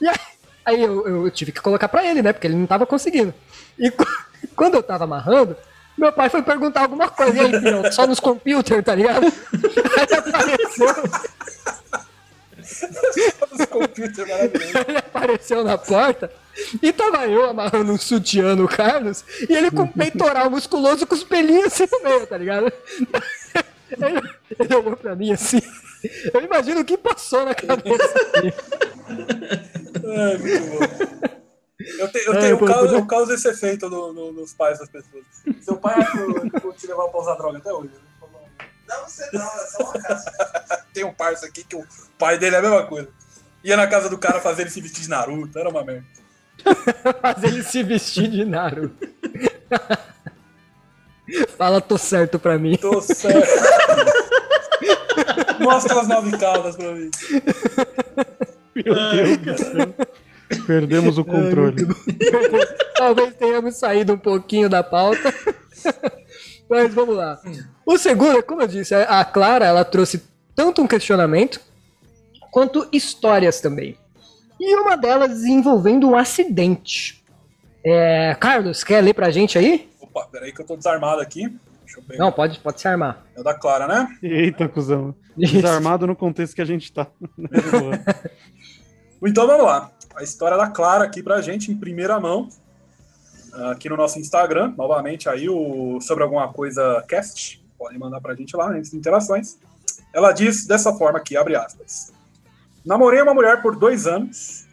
E 0.00 0.08
aí, 0.08 0.16
aí 0.64 0.82
eu, 0.82 1.06
eu 1.24 1.30
tive 1.30 1.52
que 1.52 1.60
colocar 1.60 1.88
pra 1.88 2.06
ele, 2.06 2.22
né? 2.22 2.32
Porque 2.32 2.46
ele 2.46 2.56
não 2.56 2.66
tava 2.66 2.86
conseguindo. 2.86 3.34
E 3.78 3.90
qu- 3.90 4.06
quando 4.56 4.76
eu 4.76 4.82
tava 4.82 5.04
amarrando, 5.04 5.54
meu 5.96 6.12
pai 6.12 6.28
foi 6.28 6.42
perguntar 6.42 6.82
alguma 6.82 7.08
coisa. 7.08 7.36
E 7.36 7.40
aí, 7.40 7.92
só 7.92 8.06
nos 8.06 8.20
computers, 8.20 8.84
tá 8.84 8.94
ligado? 8.94 9.24
Aí 9.24 10.18
apareceu. 10.18 10.86
Os 13.52 13.66
computers 13.66 14.28
maravilhosos. 14.28 14.88
Ele 14.88 14.98
apareceu 14.98 15.64
na 15.64 15.78
porta 15.78 16.30
e 16.82 16.92
tava 16.92 17.26
eu 17.26 17.48
amarrando 17.48 17.92
um 17.92 17.98
sutiã 17.98 18.56
no 18.56 18.66
Carlos 18.66 19.24
e 19.48 19.54
ele 19.54 19.70
com 19.70 19.82
o 19.82 19.92
peitoral 19.92 20.50
musculoso 20.50 21.06
com 21.06 21.14
os 21.14 21.22
pelinhos 21.22 21.66
assim 21.66 21.86
no 21.90 22.02
meio, 22.02 22.26
tá 22.26 22.36
ligado? 22.36 22.72
Ele, 23.90 24.20
ele 24.58 24.74
olhou 24.74 24.96
pra 24.96 25.14
mim 25.14 25.32
assim. 25.32 25.62
Eu 26.34 26.42
imagino 26.42 26.80
o 26.80 26.84
que 26.84 26.98
passou 26.98 27.44
na 27.44 27.54
cabeça 27.54 28.14
dele. 28.32 28.54
Ai, 30.04 30.38
muito 30.38 30.70
bom. 30.70 31.35
Eu, 31.98 32.10
te- 32.10 32.24
eu 32.26 32.34
É, 32.34 32.40
tenho, 32.40 32.50
eu, 32.58 32.66
causo, 32.66 32.94
eu 32.94 33.06
causo 33.06 33.32
esse 33.32 33.48
efeito 33.48 33.88
no- 33.88 34.12
no- 34.12 34.32
nos 34.32 34.52
pais 34.52 34.78
das 34.78 34.88
pessoas. 34.88 35.24
Seu 35.62 35.76
pai 35.76 35.94
vou 36.62 36.72
te 36.72 36.86
levar 36.86 37.08
pra 37.08 37.20
usar 37.20 37.34
droga 37.34 37.58
até 37.58 37.72
hoje. 37.72 37.90
né? 37.90 38.00
Não, 38.88 39.02
você 39.08 39.28
não, 39.32 39.42
é 39.44 39.66
só 39.66 39.82
uma 39.84 39.92
casa. 40.02 40.32
Tem 40.92 41.04
um 41.04 41.12
parça 41.12 41.46
aqui 41.46 41.64
que 41.64 41.74
o 41.76 41.84
pai 42.18 42.38
dele 42.38 42.56
é 42.56 42.58
a 42.58 42.62
mesma 42.62 42.86
coisa. 42.86 43.08
Ia 43.64 43.76
na 43.76 43.86
casa 43.86 44.08
do 44.08 44.16
cara 44.18 44.40
fazer 44.40 44.62
ele 44.62 44.70
se 44.70 44.80
vestir 44.80 45.02
de 45.02 45.08
Naruto, 45.08 45.58
era 45.58 45.68
uma 45.68 45.84
merda. 45.84 46.04
Fazer 47.20 47.48
ele 47.48 47.62
se 47.64 47.82
vestir 47.82 48.28
de 48.30 48.44
Naruto. 48.44 48.96
Fala, 51.58 51.80
tô 51.80 51.98
certo 51.98 52.38
pra 52.38 52.56
mim. 52.58 52.76
Tô 52.76 53.00
certo. 53.02 53.48
Mostra 55.60 56.00
as 56.00 56.08
nove 56.08 56.36
caudas 56.38 56.76
pra 56.76 56.92
mim. 56.92 57.10
Meu 58.74 58.94
Deus 58.94 59.38
do 59.38 59.58
céu. 59.58 59.94
Perdemos 60.66 61.18
o 61.18 61.24
controle. 61.24 61.86
Talvez 62.96 63.34
tenhamos 63.34 63.76
saído 63.76 64.14
um 64.14 64.18
pouquinho 64.18 64.68
da 64.68 64.82
pauta. 64.82 65.32
Mas 66.68 66.92
vamos 66.92 67.16
lá. 67.16 67.40
O 67.84 67.96
segundo, 67.96 68.42
como 68.42 68.62
eu 68.62 68.66
disse, 68.66 68.94
a 68.94 69.24
Clara 69.24 69.66
ela 69.66 69.84
trouxe 69.84 70.22
tanto 70.54 70.82
um 70.82 70.86
questionamento 70.86 71.60
quanto 72.50 72.88
histórias 72.92 73.60
também. 73.60 73.96
E 74.58 74.74
uma 74.76 74.96
delas 74.96 75.44
envolvendo 75.44 76.08
um 76.08 76.16
acidente. 76.16 77.22
É, 77.84 78.34
Carlos, 78.40 78.82
quer 78.82 79.00
ler 79.00 79.14
pra 79.14 79.30
gente 79.30 79.56
aí? 79.56 79.88
Opa, 80.00 80.26
peraí 80.32 80.52
que 80.52 80.60
eu 80.60 80.66
tô 80.66 80.76
desarmado 80.76 81.20
aqui. 81.20 81.48
Deixa 81.84 82.00
eu 82.00 82.02
pegar. 82.02 82.24
Não, 82.24 82.32
pode, 82.32 82.58
pode 82.58 82.80
se 82.80 82.88
armar. 82.88 83.24
É 83.36 83.40
o 83.40 83.44
da 83.44 83.54
Clara, 83.54 83.86
né? 83.86 84.08
Eita, 84.20 84.68
cuzão. 84.68 85.14
Isso. 85.38 85.54
Desarmado 85.54 86.06
no 86.06 86.16
contexto 86.16 86.56
que 86.56 86.62
a 86.62 86.64
gente 86.64 86.90
tá. 86.90 87.06
Boa. 87.36 88.00
Então 89.24 89.46
vamos 89.46 89.66
lá. 89.66 89.92
A 90.16 90.22
história 90.22 90.56
da 90.56 90.66
Clara 90.66 91.04
aqui 91.04 91.22
pra 91.22 91.42
gente 91.42 91.70
em 91.70 91.76
primeira 91.76 92.18
mão. 92.18 92.48
Aqui 93.70 93.86
no 93.86 93.98
nosso 93.98 94.18
Instagram, 94.18 94.72
novamente 94.76 95.28
aí 95.28 95.46
o 95.46 96.00
sobre 96.00 96.24
alguma 96.24 96.50
coisa 96.50 97.04
cast. 97.06 97.62
Podem 97.76 97.98
mandar 97.98 98.20
pra 98.22 98.34
gente 98.34 98.56
lá 98.56 98.70
nas 98.70 98.94
interações. 98.94 99.58
Ela 100.14 100.32
diz 100.32 100.66
dessa 100.66 100.94
forma 100.94 101.18
aqui, 101.18 101.36
abre 101.36 101.54
aspas. 101.54 102.14
Namorei 102.84 103.20
uma 103.20 103.34
mulher 103.34 103.60
por 103.60 103.76
dois 103.76 104.06
anos. 104.06 104.66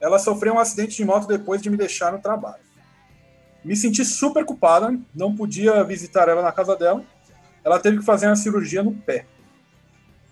Ela 0.00 0.18
sofreu 0.18 0.54
um 0.54 0.58
acidente 0.58 0.96
de 0.96 1.04
moto 1.04 1.28
depois 1.28 1.62
de 1.62 1.70
me 1.70 1.76
deixar 1.76 2.10
no 2.10 2.18
trabalho. 2.18 2.62
Me 3.64 3.76
senti 3.76 4.04
super 4.04 4.44
culpada, 4.44 4.98
não 5.14 5.36
podia 5.36 5.84
visitar 5.84 6.28
ela 6.28 6.42
na 6.42 6.50
casa 6.50 6.74
dela. 6.74 7.04
Ela 7.62 7.78
teve 7.78 7.98
que 7.98 8.04
fazer 8.04 8.26
uma 8.26 8.34
cirurgia 8.34 8.82
no 8.82 8.92
pé. 8.92 9.26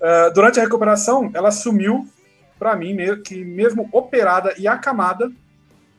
Uh, 0.01 0.33
durante 0.35 0.59
a 0.59 0.65
recuperação, 0.65 1.31
ela 1.33 1.49
assumiu 1.49 2.09
para 2.59 2.77
mim 2.77 2.97
que, 3.25 3.45
mesmo 3.45 3.89
operada 3.93 4.55
e 4.59 4.67
acamada, 4.67 5.31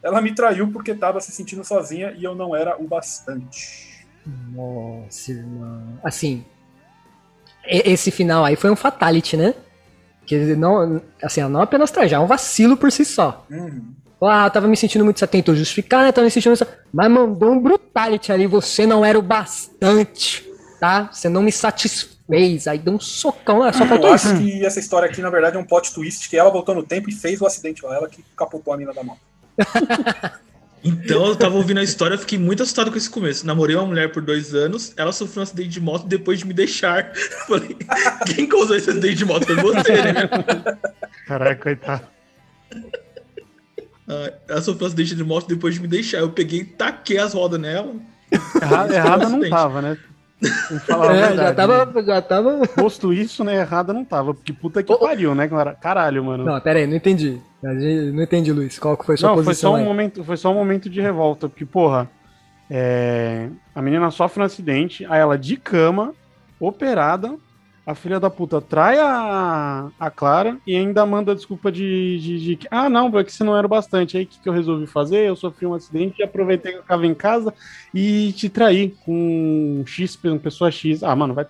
ela 0.02 0.22
me 0.22 0.34
traiu 0.34 0.72
porque 0.72 0.92
estava 0.92 1.20
se 1.20 1.32
sentindo 1.32 1.64
sozinha 1.64 2.14
e 2.18 2.24
eu 2.24 2.36
não 2.36 2.56
era 2.56 2.82
o 2.82 2.88
bastante. 2.88 4.06
Nossa, 4.54 5.32
irmão. 5.32 6.00
Assim, 6.04 6.46
esse 7.66 8.12
final 8.12 8.46
aí 8.46 8.56
foi 8.56 8.70
um 8.70 8.76
fatality, 8.76 9.36
né? 9.36 9.54
Que 10.26 10.56
não, 10.56 11.02
assim, 11.22 11.42
não 11.44 11.62
apenas 11.62 11.92
trajar, 11.92 12.18
é 12.18 12.20
um 12.20 12.28
vacilo 12.28 12.78
por 12.78 12.92
si 12.92 13.04
só. 13.04 13.46
Uhum. 13.50 13.94
Ah, 14.22 14.46
eu 14.48 14.52
tava 14.52 14.68
me 14.68 14.76
sentindo 14.76 15.06
muito 15.06 15.26
tentou 15.26 15.56
justificar, 15.56 16.04
né? 16.04 16.12
Tava 16.12 16.26
me 16.26 16.32
sentindo 16.32 16.52
muito... 16.52 16.68
Mas 16.94 17.10
mandou 17.10 17.52
um 17.52 17.60
brutality 17.60 18.32
ali, 18.32 18.46
você 18.46 18.86
não 18.86 19.04
era 19.04 19.18
o 19.18 19.22
bastante, 19.22 20.46
tá? 20.80 21.10
Você 21.12 21.30
não 21.30 21.42
me 21.42 21.52
satisfez. 21.52 22.19
Aí 22.68 22.78
deu 22.78 22.94
um 22.94 23.00
socão, 23.00 23.64
né? 23.64 23.74
só 23.74 23.84
Eu 23.84 23.88
faltou 23.88 24.14
acho 24.14 24.28
isso. 24.28 24.38
que 24.38 24.66
essa 24.66 24.80
história 24.80 25.10
aqui, 25.10 25.22
na 25.22 25.30
verdade, 25.30 25.58
é 25.58 25.60
um 25.60 25.64
plot 25.64 25.94
twist, 25.94 26.30
que 26.30 26.38
ela 26.38 26.50
voltou 26.50 26.76
no 26.76 26.84
tempo 26.84 27.10
e 27.10 27.14
fez 27.14 27.42
o 27.42 27.46
acidente 27.46 27.84
lá. 27.84 27.96
Ela 27.96 28.08
que 28.08 28.24
capotou 28.38 28.74
a 28.74 28.78
mina 28.78 28.94
da 28.94 29.04
moto. 29.04 29.20
Então 30.84 31.26
eu 31.28 31.36
tava 31.36 31.56
ouvindo 31.56 31.80
a 31.80 31.84
história, 31.84 32.16
eu 32.16 32.20
fiquei 32.20 32.38
muito 32.40 32.64
assustado 32.64 32.90
com 32.90 32.98
esse 32.98 33.10
começo. 33.10 33.46
Namorei 33.46 33.76
uma 33.76 33.86
mulher 33.86 34.12
por 34.12 34.22
dois 34.22 34.56
anos, 34.56 34.94
ela 34.96 35.12
sofreu 35.12 35.42
um 35.42 35.44
acidente 35.44 35.70
de 35.70 35.82
moto 35.82 36.08
depois 36.08 36.40
de 36.40 36.48
me 36.48 36.54
deixar. 36.54 37.12
Falei, 37.48 37.76
quem 38.34 38.48
causou 38.48 38.76
esse 38.76 38.90
acidente 38.90 39.16
de 39.16 39.26
moto 39.26 39.46
foi 39.46 39.56
você, 39.56 40.02
né? 40.02 40.30
Caraca, 41.28 41.62
coitado. 41.62 42.08
Ah, 44.08 44.34
Ela 44.48 44.62
sofreu 44.62 44.86
um 44.86 44.88
acidente 44.88 45.16
de 45.16 45.24
moto 45.24 45.48
depois 45.48 45.76
de 45.76 45.82
me 45.82 45.88
deixar. 45.88 46.20
Eu 46.20 46.32
peguei 46.32 46.62
e 46.62 46.66
taquei 46.66 47.18
as 47.18 47.34
rodas 47.34 47.60
nela. 47.60 47.96
Errada, 48.62 48.96
errada 48.96 49.30
não 49.30 49.50
tava, 49.50 49.82
né? 49.82 49.98
É, 50.42 51.36
já 51.36 51.44
né? 51.44 51.52
tava, 51.52 52.04
já 52.04 52.22
tava... 52.22 52.68
Posto 52.68 53.12
isso, 53.12 53.44
né? 53.44 53.58
Errada 53.58 53.94
não 53.94 54.06
tava. 54.06 54.34
Porque 54.34 54.54
puta 54.54 54.82
que 54.82 54.98
pariu, 54.98 55.36
né, 55.36 55.48
cara? 55.48 55.74
Caralho, 55.76 56.24
mano. 56.24 56.46
Não, 56.46 56.60
pera 56.62 56.80
aí, 56.80 56.88
não 56.88 56.96
entendi. 56.96 57.42
Não 57.62 58.24
entendi, 58.24 58.54
Luiz. 58.54 58.80
Qual 58.80 58.96
que 58.96 59.06
foi 59.06 59.18
sua 59.18 59.30
Não, 59.30 59.36
foi 59.36 59.46
posição 59.46 59.72
só, 59.72 59.76
um 59.76 59.80
aí? 59.80 59.86
momento, 59.86 60.24
foi 60.24 60.38
só 60.38 60.52
um 60.52 60.56
momento 60.56 60.90
de 60.90 61.02
revolta, 61.02 61.50
porque, 61.50 61.66
porra, 61.66 62.10
é, 62.70 63.50
a 63.76 63.82
menina 63.82 64.10
sofre 64.12 64.42
um 64.42 64.46
acidente, 64.46 65.06
aí 65.10 65.20
ela 65.20 65.38
de 65.38 65.58
cama, 65.58 66.14
operada, 66.60 67.36
a 67.90 67.96
filha 67.96 68.20
da 68.20 68.30
puta 68.30 68.62
trai 68.62 69.00
a, 69.00 69.90
a 70.00 70.12
Clara 70.12 70.60
e 70.66 70.76
ainda 70.76 71.04
manda 71.08 71.34
desculpa 71.34 71.72
de, 71.72 72.20
de, 72.20 72.56
de 72.56 72.68
ah, 72.70 72.88
não, 72.88 73.10
porque 73.10 73.32
você 73.32 73.44
não 73.44 73.58
era 73.58 73.68
bastante. 73.68 74.16
Aí 74.16 74.26
o 74.26 74.28
que, 74.28 74.40
que 74.40 74.48
eu 74.48 74.54
resolvi 74.54 74.86
fazer? 74.86 75.28
Eu 75.28 75.36
sofri 75.36 75.66
um 75.66 75.74
acidente 75.74 76.20
e 76.20 76.24
aproveitei 76.24 76.74
que 76.74 76.78
eu 76.78 76.84
tava 76.84 77.08
em 77.08 77.16
casa 77.16 77.52
e 77.92 78.32
te 78.34 78.48
traí 78.48 78.96
com 79.04 79.82
um 79.82 79.86
X, 79.88 80.16
pessoa 80.42 80.70
X. 80.70 81.02
Ah, 81.02 81.16
mano, 81.16 81.34
vai 81.34 81.48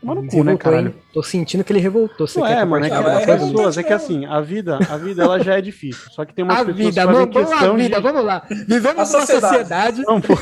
tomar 0.00 0.14
no 0.14 0.20
cu, 0.22 0.26
né, 0.26 0.52
Revoltou, 0.52 0.58
caralho? 0.58 0.86
hein? 0.88 0.94
Tô 1.12 1.22
sentindo 1.22 1.64
que 1.64 1.72
ele 1.72 1.80
revoltou. 1.80 2.26
Você 2.26 2.38
Não 2.38 2.46
quer 2.46 2.58
é, 2.58 2.64
mano, 2.64 2.84
é 2.86 2.90
que 2.90 2.96
coisa, 2.96 3.36
Luiz? 3.36 3.52
pessoas, 3.52 3.78
é 3.78 3.82
que 3.82 3.92
assim, 3.92 4.24
a 4.26 4.40
vida, 4.40 4.78
a 4.88 4.96
vida 4.96 5.22
ela 5.22 5.38
já 5.40 5.56
é 5.56 5.60
difícil. 5.60 6.10
Só 6.12 6.24
que 6.24 6.34
tem 6.34 6.44
umas 6.44 6.56
A 6.60 6.64
pessoas 6.64 6.76
vida, 6.76 7.00
que 7.00 7.06
fazem 7.06 7.22
a 7.22 7.26
questão 7.26 7.76
vida, 7.76 7.96
de... 7.96 8.02
vamos 8.02 8.24
lá. 8.24 8.42
Vivemos 8.48 8.86
A 8.88 8.92
numa 8.94 9.06
sociedade. 9.06 9.40
sociedade. 9.58 10.02
Não, 10.02 10.20
pô. 10.20 10.34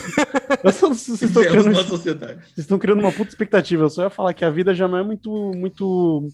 Eu 0.62 0.73
só- 0.73 0.88
vocês, 0.88 1.23
estão 1.23 1.43
Vivemos 1.43 1.62
criando, 1.62 1.77
numa 1.77 1.88
sociedade. 1.88 2.35
vocês 2.35 2.59
estão 2.59 2.79
criando 2.79 3.01
uma 3.01 3.12
puta 3.12 3.29
expectativa. 3.31 3.85
Eu 3.85 3.90
só 3.90 4.03
ia 4.05 4.11
falar 4.11 4.35
que 4.35 4.45
a 4.45 4.51
vida 4.51 4.75
já 4.75 4.87
não 4.88 4.99
é 4.99 5.03
muito, 5.03 5.31
muito, 5.57 6.29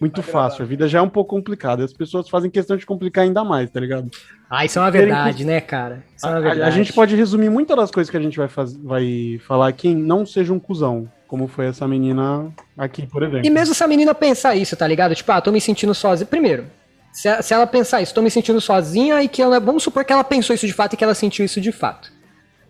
muito 0.00 0.22
fácil. 0.22 0.62
A 0.64 0.66
vida 0.66 0.88
já 0.88 0.98
é 0.98 1.02
um 1.02 1.08
pouco 1.08 1.30
complicada. 1.30 1.84
As 1.84 1.92
pessoas 1.92 2.28
fazem 2.28 2.50
questão 2.50 2.76
de 2.76 2.84
complicar 2.86 3.24
ainda 3.24 3.44
mais, 3.44 3.70
tá 3.70 3.78
ligado? 3.80 4.10
Ah, 4.50 4.64
isso 4.64 4.78
é 4.78 4.82
uma 4.82 4.90
verdade, 4.90 5.44
né, 5.44 5.60
cara? 5.60 6.02
Isso 6.16 6.26
é 6.26 6.28
uma 6.30 6.36
A, 6.36 6.38
a- 6.38 6.42
verdade. 6.42 6.62
a 6.62 6.70
gente 6.70 6.92
pode 6.92 7.14
resumir 7.16 7.50
muitas 7.50 7.76
das 7.76 7.90
coisas 7.90 8.10
que 8.10 8.16
a 8.16 8.20
gente 8.20 8.36
vai, 8.36 8.48
faz, 8.48 8.76
vai 8.76 9.38
falar 9.46 9.68
aqui 9.68 9.88
em 9.88 9.96
não 9.96 10.24
seja 10.24 10.52
um 10.52 10.58
cuzão, 10.60 11.08
como 11.26 11.48
foi 11.48 11.66
essa 11.66 11.86
menina 11.88 12.46
aqui, 12.76 13.06
por 13.06 13.22
exemplo. 13.22 13.46
E 13.46 13.50
mesmo 13.50 13.74
se 13.74 13.82
a 13.82 13.86
menina 13.86 14.14
pensar 14.14 14.54
isso, 14.54 14.76
tá 14.76 14.86
ligado? 14.86 15.14
Tipo, 15.14 15.32
ah, 15.32 15.40
tô 15.40 15.50
me 15.50 15.60
sentindo 15.60 15.94
sozinha. 15.94 16.26
Primeiro, 16.26 16.66
se, 17.12 17.42
se 17.42 17.54
ela 17.54 17.66
pensar 17.66 18.02
isso, 18.02 18.14
tô 18.14 18.22
me 18.22 18.30
sentindo 18.30 18.60
sozinha 18.60 19.22
e 19.22 19.28
que 19.28 19.40
ela. 19.40 19.58
Vamos 19.60 19.82
supor 19.82 20.04
que 20.04 20.12
ela 20.12 20.24
pensou 20.24 20.54
isso 20.54 20.66
de 20.66 20.72
fato 20.72 20.94
e 20.94 20.96
que 20.96 21.04
ela 21.04 21.14
sentiu 21.14 21.44
isso 21.44 21.60
de 21.60 21.72
fato. 21.72 22.12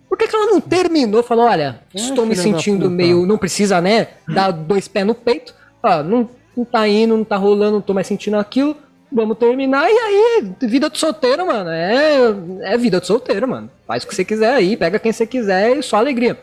Por 0.08 0.18
que, 0.18 0.28
que 0.28 0.36
ela 0.36 0.46
não 0.46 0.60
terminou? 0.60 1.22
Falou, 1.22 1.46
olha, 1.46 1.80
É, 1.94 1.98
estou 1.98 2.24
me 2.24 2.36
sentindo 2.36 2.88
meio. 2.88 3.26
Não 3.26 3.36
precisa, 3.36 3.80
né? 3.80 4.08
Dar 4.28 4.52
dois 4.52 4.86
pés 4.86 5.06
no 5.06 5.14
peito. 5.14 5.54
Ó, 5.82 6.02
não, 6.02 6.28
não 6.56 6.64
tá 6.64 6.86
indo, 6.86 7.16
não 7.16 7.24
tá 7.24 7.36
rolando, 7.36 7.72
não 7.72 7.80
tô 7.80 7.92
mais 7.92 8.06
sentindo 8.06 8.36
aquilo. 8.36 8.76
Vamos 9.10 9.38
terminar. 9.38 9.88
E 9.88 9.92
aí, 9.92 10.52
vida 10.62 10.88
de 10.88 10.98
solteiro, 10.98 11.46
mano. 11.46 11.70
É, 11.70 12.16
é 12.62 12.76
vida 12.76 13.00
de 13.00 13.06
solteiro, 13.06 13.48
mano. 13.48 13.70
Faz 13.86 14.04
o 14.04 14.06
que 14.06 14.14
você 14.14 14.24
quiser 14.24 14.54
aí, 14.54 14.76
pega 14.76 14.98
quem 14.98 15.12
você 15.12 15.26
quiser 15.26 15.76
e 15.78 15.82
só 15.82 15.96
alegria. 15.96 16.38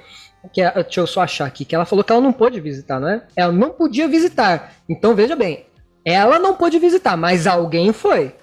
Que 0.53 0.61
é- 0.61 0.71
deixa 0.71 0.99
eu 0.99 1.07
só 1.07 1.21
achar 1.21 1.45
aqui, 1.45 1.63
que 1.65 1.75
ela 1.75 1.85
falou 1.85 2.03
que 2.03 2.11
ela 2.11 2.21
não 2.21 2.33
pôde 2.33 2.59
visitar, 2.59 2.99
não 2.99 3.07
é? 3.07 3.23
Ela 3.35 3.51
não 3.51 3.69
podia 3.69 4.07
visitar. 4.07 4.73
Então 4.89 5.13
veja 5.15 5.35
bem, 5.35 5.65
ela 6.03 6.39
não 6.39 6.55
pôde 6.55 6.79
visitar, 6.79 7.15
mas 7.15 7.45
alguém 7.45 7.93
foi. 7.93 8.35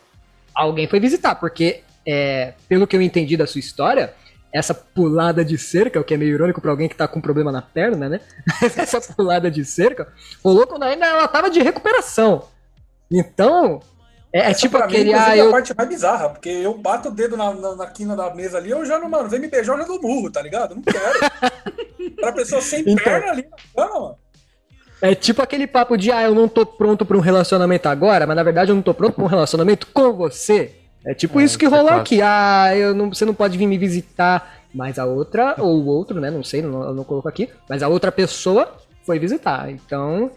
Alguém 0.54 0.86
foi 0.86 1.00
visitar, 1.00 1.34
porque, 1.34 1.82
é, 2.06 2.54
pelo 2.68 2.86
que 2.86 2.96
eu 2.96 3.02
entendi 3.02 3.36
da 3.36 3.46
sua 3.46 3.58
história, 3.58 4.14
essa 4.52 4.72
pulada 4.74 5.44
de 5.44 5.58
cerca, 5.58 6.00
o 6.00 6.04
que 6.04 6.14
é 6.14 6.16
meio 6.16 6.34
irônico 6.34 6.60
pra 6.60 6.70
alguém 6.70 6.88
que 6.88 6.96
tá 6.96 7.06
com 7.06 7.20
problema 7.20 7.52
na 7.52 7.62
perna, 7.62 8.08
né? 8.08 8.20
essa 8.76 9.00
pulada 9.00 9.50
de 9.50 9.64
cerca 9.64 10.08
rolou 10.42 10.66
quando 10.66 10.84
ainda 10.84 11.06
ela 11.06 11.28
tava 11.28 11.50
de 11.50 11.60
recuperação. 11.60 12.44
Então, 13.10 13.80
é, 14.32 14.50
é 14.50 14.54
tipo 14.54 14.76
mim, 14.78 14.84
aquele. 14.84 15.10
inclusive, 15.10 15.30
Ah, 15.30 15.36
é 15.36 15.40
a 15.40 15.50
parte 15.50 15.74
mais 15.76 15.88
bizarra, 15.88 16.28
porque 16.30 16.48
eu 16.48 16.74
bato 16.74 17.08
o 17.08 17.12
dedo 17.12 17.36
na, 17.36 17.52
na, 17.54 17.74
na 17.76 17.86
quina 17.86 18.14
da 18.16 18.34
mesa 18.34 18.58
ali, 18.58 18.70
eu 18.70 18.84
já 18.84 18.98
não, 18.98 19.08
mano, 19.08 19.28
vem 19.28 19.40
me 19.40 19.48
beijar, 19.48 19.72
eu 19.74 19.78
já 19.78 19.84
dou 19.84 20.00
murro, 20.00 20.30
tá 20.30 20.42
ligado? 20.42 20.74
Não 20.74 20.82
quero. 20.82 21.18
pra 22.16 22.32
pessoa 22.32 22.60
sem 22.60 22.80
Então. 22.80 22.96
perna 22.96 23.30
ali 23.32 23.46
na 23.48 23.56
cama, 23.86 24.00
mano. 24.00 24.16
É 25.00 25.14
tipo 25.14 25.40
aquele 25.40 25.66
papo 25.66 25.96
de, 25.96 26.10
ah, 26.10 26.22
eu 26.24 26.34
não 26.34 26.48
tô 26.48 26.66
pronto 26.66 27.06
pra 27.06 27.16
um 27.16 27.20
relacionamento 27.20 27.88
agora, 27.88 28.26
mas 28.26 28.34
na 28.36 28.42
verdade 28.42 28.70
eu 28.72 28.74
não 28.74 28.82
tô 28.82 28.92
pronto 28.92 29.14
pra 29.14 29.24
um 29.24 29.28
relacionamento 29.28 29.86
com 29.94 30.12
você. 30.12 30.74
É 31.06 31.14
tipo 31.14 31.40
isso 31.40 31.56
que 31.56 31.64
isso 31.66 31.74
é 31.74 31.78
rolou 31.78 31.94
aqui. 31.94 32.20
Ah, 32.20 32.74
eu 32.76 32.92
não, 32.94 33.08
você 33.14 33.24
não 33.24 33.32
pode 33.32 33.56
vir 33.56 33.66
me 33.66 33.78
visitar. 33.78 34.56
Mas 34.74 34.98
a 34.98 35.06
outra, 35.06 35.54
ou 35.58 35.80
o 35.82 35.86
outro, 35.86 36.20
né? 36.20 36.30
Não 36.30 36.42
sei, 36.42 36.60
não, 36.60 36.82
eu 36.82 36.94
não 36.94 37.04
coloco 37.04 37.28
aqui. 37.28 37.48
Mas 37.68 37.82
a 37.82 37.88
outra 37.88 38.10
pessoa 38.12 38.76
foi 39.06 39.18
visitar. 39.18 39.70
Então, 39.70 40.30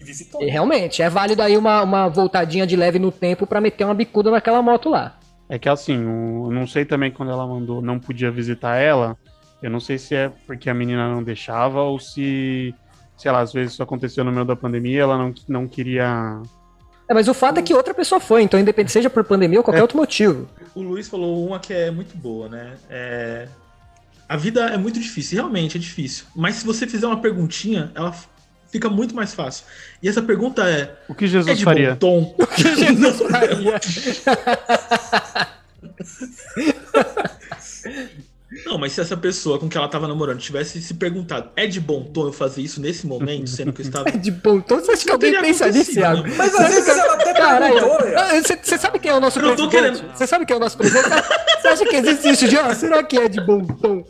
E 0.00 0.04
visitou. 0.04 0.42
e 0.42 0.46
realmente, 0.46 1.02
é 1.02 1.10
válido 1.10 1.42
aí 1.42 1.56
uma, 1.56 1.82
uma 1.82 2.08
voltadinha 2.08 2.66
de 2.66 2.74
leve 2.74 2.98
no 2.98 3.12
tempo 3.12 3.46
pra 3.46 3.60
meter 3.60 3.84
uma 3.84 3.94
bicuda 3.94 4.30
naquela 4.30 4.62
moto 4.62 4.88
lá. 4.88 5.18
É 5.48 5.58
que 5.58 5.68
assim, 5.68 5.94
eu 5.94 6.50
não 6.50 6.66
sei 6.66 6.84
também 6.84 7.10
quando 7.10 7.32
ela 7.32 7.46
mandou 7.46 7.82
não 7.82 7.98
podia 7.98 8.30
visitar 8.30 8.76
ela. 8.76 9.16
Eu 9.62 9.70
não 9.70 9.80
sei 9.80 9.98
se 9.98 10.14
é 10.14 10.30
porque 10.46 10.70
a 10.70 10.74
menina 10.74 11.12
não 11.12 11.22
deixava 11.22 11.82
ou 11.82 11.98
se, 11.98 12.74
sei 13.16 13.30
lá, 13.30 13.40
às 13.40 13.52
vezes 13.52 13.74
isso 13.74 13.82
aconteceu 13.82 14.24
no 14.24 14.32
meio 14.32 14.44
da 14.44 14.56
pandemia, 14.56 15.02
ela 15.02 15.18
não, 15.18 15.34
não 15.48 15.68
queria. 15.68 16.40
É, 17.08 17.12
mas 17.12 17.28
o 17.28 17.34
fato 17.34 17.58
é 17.58 17.62
que 17.62 17.74
outra 17.74 17.92
pessoa 17.92 18.20
foi, 18.20 18.42
então 18.42 18.58
independente 18.58 18.92
seja 18.92 19.10
por 19.10 19.24
pandemia 19.24 19.58
ou 19.58 19.64
qualquer 19.64 19.82
outro 19.82 19.98
motivo. 19.98 20.48
O 20.74 20.80
Luiz 20.80 21.08
falou 21.08 21.46
uma 21.46 21.58
que 21.58 21.72
é 21.74 21.90
muito 21.90 22.16
boa, 22.16 22.48
né? 22.48 22.74
É... 22.88 23.48
A 24.28 24.36
vida 24.36 24.66
é 24.66 24.78
muito 24.78 25.00
difícil, 25.00 25.38
realmente 25.38 25.76
é 25.76 25.80
difícil. 25.80 26.24
Mas 26.36 26.54
se 26.54 26.64
você 26.64 26.86
fizer 26.86 27.08
uma 27.08 27.20
perguntinha, 27.20 27.90
ela 27.96 28.14
fica 28.70 28.88
muito 28.88 29.14
mais 29.14 29.34
fácil. 29.34 29.64
E 30.02 30.08
essa 30.08 30.22
pergunta 30.22 30.68
é: 30.68 30.94
O 31.08 31.14
que 31.14 31.26
Jesus 31.26 31.48
é 31.48 31.54
de 31.54 31.64
faria? 31.64 31.90
bom 31.90 31.96
tom? 31.96 32.34
O 32.38 32.46
que 32.46 32.62
Jesus 32.76 33.20
faria? 33.30 33.80
Não, 38.66 38.76
mas 38.78 38.92
se 38.92 39.00
essa 39.00 39.16
pessoa 39.16 39.60
com 39.60 39.68
que 39.68 39.76
ela 39.78 39.86
tava 39.86 40.08
namorando 40.08 40.38
tivesse 40.40 40.82
se 40.82 40.94
perguntado, 40.94 41.50
é 41.54 41.68
de 41.68 41.80
bom 41.80 42.02
tom 42.02 42.26
eu 42.26 42.32
fazer 42.32 42.60
isso 42.62 42.80
nesse 42.80 43.06
momento, 43.06 43.48
sendo 43.48 43.72
que 43.72 43.80
eu 43.80 43.86
estava. 43.86 44.08
É 44.10 44.16
de 44.16 44.30
bom 44.32 44.60
tom? 44.60 44.76
Você 44.80 44.90
acha 44.92 45.04
que 45.04 45.10
alguém 45.12 45.40
pensa 45.40 45.68
nisso, 45.70 45.92
Thiago? 45.92 46.22
né? 46.22 46.34
Mas 46.36 46.52
às 46.54 46.74
vezes 46.74 46.88
ela 46.88 47.14
até 47.14 47.32
Caralho, 47.32 47.74
perguntou, 47.74 48.58
você 48.62 48.76
sabe 48.78 48.98
quem 48.98 49.10
é 49.10 49.14
o 49.14 49.20
nosso 49.20 49.38
Eu 49.38 49.54
presidente? 49.54 49.70
querendo. 49.70 50.16
Você 50.16 50.26
sabe 50.26 50.44
quem 50.46 50.54
é 50.54 50.56
o 50.56 50.60
nosso 50.60 50.76
presidente? 50.76 51.08
Você 51.62 51.68
acha 51.68 51.84
que 51.84 51.96
existe 51.96 52.28
isso 52.28 52.48
de, 52.48 52.56
ó, 52.56 52.74
será 52.74 53.02
que 53.04 53.16
é 53.18 53.28
de 53.28 53.40
bom 53.40 53.64
tom? 53.64 54.04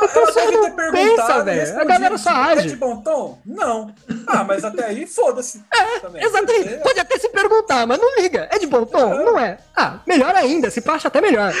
Ela 0.00 0.08
pessoa 0.08 0.32
deve 0.46 0.52
não 0.56 0.62
ter 0.64 0.76
perguntado 0.76 1.44
pensa, 1.44 1.44
velho. 1.44 1.80
A 1.80 1.84
galera 1.84 2.18
só 2.18 2.30
É 2.30 2.52
age. 2.52 2.68
de 2.68 2.76
bom 2.76 2.96
tom? 3.02 3.38
Não. 3.46 3.94
Ah, 4.26 4.44
mas 4.44 4.64
até 4.64 4.84
aí, 4.86 5.06
foda-se. 5.06 5.62
também. 6.00 6.24
Exatamente. 6.24 6.82
Pode 6.82 6.98
até 7.00 7.18
se 7.18 7.28
perguntar, 7.28 7.86
mas 7.86 7.98
não 7.98 8.16
liga. 8.20 8.48
É 8.50 8.58
de 8.58 8.66
bom 8.66 8.84
tom? 8.84 9.14
Não 9.24 9.38
é. 9.38 9.58
Ah, 9.76 10.00
melhor 10.06 10.34
ainda. 10.34 10.70
Se 10.70 10.80
passa 10.80 11.08
até 11.08 11.20
melhor. 11.20 11.52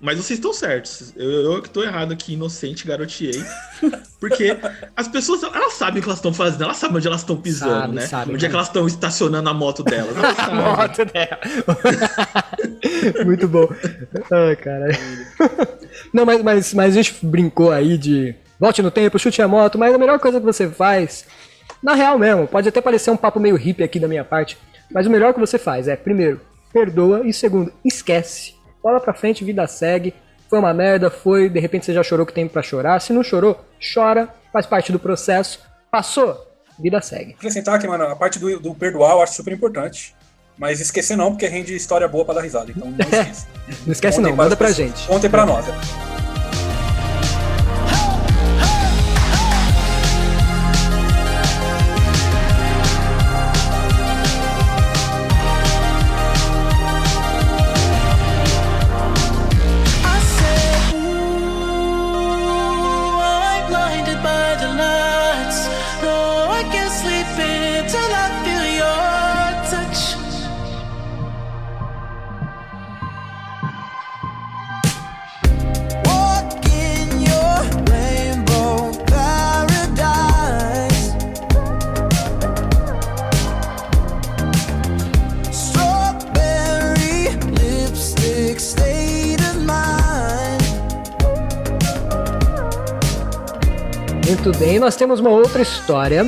Mas 0.00 0.16
vocês 0.18 0.38
estão 0.38 0.52
certos. 0.52 1.14
Eu, 1.16 1.54
eu 1.54 1.62
que 1.62 1.70
tô 1.70 1.82
errado 1.82 2.12
aqui, 2.12 2.34
inocente, 2.34 2.86
garoteei. 2.86 3.42
Porque 4.20 4.54
as 4.94 5.08
pessoas, 5.08 5.42
elas 5.42 5.72
sabem 5.74 6.00
o 6.00 6.02
que 6.02 6.08
elas 6.08 6.18
estão 6.18 6.34
fazendo, 6.34 6.64
elas 6.64 6.76
sabem 6.76 6.96
onde 6.98 7.06
elas 7.06 7.20
estão 7.22 7.36
pisando, 7.40 7.80
Sabe, 7.80 7.94
né? 7.94 8.06
sabe, 8.06 8.32
onde 8.34 8.44
é 8.44 8.48
que 8.48 8.52
né? 8.52 8.58
elas 8.58 8.66
estão 8.68 8.86
estacionando 8.86 9.48
a 9.48 9.54
moto 9.54 9.82
delas. 9.82 10.12
Elas 10.16 10.38
A 10.40 10.52
moto 10.52 11.04
dela. 11.06 11.38
Muito 13.24 13.48
bom. 13.48 13.66
Ai, 14.30 14.56
caralho. 14.56 14.98
Não, 16.12 16.24
mas, 16.24 16.42
mas, 16.42 16.74
mas 16.74 16.92
a 16.96 17.02
gente 17.02 17.24
brincou 17.24 17.72
aí 17.72 17.98
de 17.98 18.34
volte 18.58 18.82
no 18.82 18.90
tempo, 18.90 19.18
chute 19.18 19.42
a 19.42 19.48
moto, 19.48 19.78
mas 19.78 19.94
a 19.94 19.98
melhor 19.98 20.18
coisa 20.18 20.38
que 20.38 20.46
você 20.46 20.68
faz, 20.68 21.26
na 21.82 21.94
real 21.94 22.18
mesmo, 22.18 22.46
pode 22.46 22.68
até 22.68 22.80
parecer 22.80 23.10
um 23.10 23.16
papo 23.16 23.40
meio 23.40 23.56
hippie 23.56 23.82
aqui 23.82 23.98
da 23.98 24.08
minha 24.08 24.24
parte, 24.24 24.56
mas 24.90 25.06
o 25.06 25.10
melhor 25.10 25.34
que 25.34 25.40
você 25.40 25.58
faz 25.58 25.88
é, 25.88 25.96
primeiro, 25.96 26.40
perdoa 26.72 27.26
e 27.26 27.32
segundo, 27.32 27.72
esquece. 27.84 28.54
Bola 28.82 29.00
pra 29.00 29.14
frente, 29.14 29.44
vida 29.44 29.66
segue. 29.66 30.12
Foi 30.48 30.58
uma 30.58 30.74
merda, 30.74 31.10
foi, 31.10 31.48
de 31.48 31.58
repente 31.58 31.86
você 31.86 31.94
já 31.94 32.02
chorou 32.02 32.26
que 32.26 32.32
tem 32.32 32.46
pra 32.46 32.62
chorar. 32.62 33.00
Se 33.00 33.12
não 33.12 33.22
chorou, 33.22 33.58
chora, 33.94 34.28
faz 34.52 34.66
parte 34.66 34.92
do 34.92 34.98
processo. 34.98 35.60
Passou, 35.90 36.36
vida 36.78 37.00
segue. 37.00 37.32
Acrescentar 37.32 37.76
aqui, 37.76 37.86
mano, 37.86 38.04
a 38.04 38.16
parte 38.16 38.38
do, 38.38 38.60
do 38.60 38.74
perdoar 38.74 39.12
eu 39.12 39.22
acho 39.22 39.34
super 39.34 39.52
importante. 39.52 40.14
Mas 40.56 40.80
esquecer 40.80 41.16
não, 41.16 41.30
porque 41.32 41.46
rende 41.46 41.74
história 41.74 42.06
boa 42.06 42.24
pra 42.24 42.34
dar 42.34 42.40
risada. 42.42 42.70
Então 42.70 42.90
não 42.90 42.98
esqueça. 43.04 43.46
Não 43.86 43.92
esquece 43.92 44.20
não, 44.20 44.30
para 44.30 44.36
manda 44.36 44.56
pra 44.56 44.70
gente. 44.70 45.06
Contem 45.06 45.28
pra 45.30 45.44
nós. 45.44 45.66
né? 45.66 45.74
Muito 94.44 94.58
bem, 94.58 94.78
nós 94.78 94.94
temos 94.94 95.20
uma 95.20 95.30
outra 95.30 95.62
história 95.62 96.22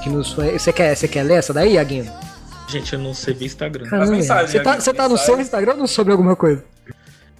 que 0.00 0.08
nos 0.08 0.32
foi. 0.32 0.56
Você 0.56 0.72
quer, 0.72 0.94
você 0.94 1.08
quer 1.08 1.24
ler 1.24 1.38
essa 1.38 1.52
daí, 1.52 1.72
Iaguinho? 1.72 2.08
Gente, 2.68 2.92
eu 2.92 3.00
não 3.00 3.12
sei 3.12 3.34
ver 3.34 3.46
Instagram. 3.46 3.84
Caramba, 3.84 4.12
mensagens, 4.12 4.52
você 4.52 4.60
tá, 4.60 4.78
você 4.78 4.94
tá 4.94 5.08
no 5.08 5.18
seu 5.18 5.40
Instagram 5.40 5.72
ou 5.72 5.78
não 5.78 5.86
sobre 5.88 6.12
alguma 6.12 6.36
coisa? 6.36 6.64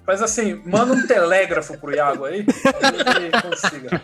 Mas 0.04 0.20
assim, 0.20 0.60
manda 0.66 0.92
um 0.92 1.06
telégrafo 1.06 1.78
pro 1.78 1.94
Iago 1.94 2.24
aí. 2.24 2.42
pra 2.42 2.90
ver 2.90 3.04
se 3.04 3.16
ele 3.16 3.42
consiga. 3.42 4.02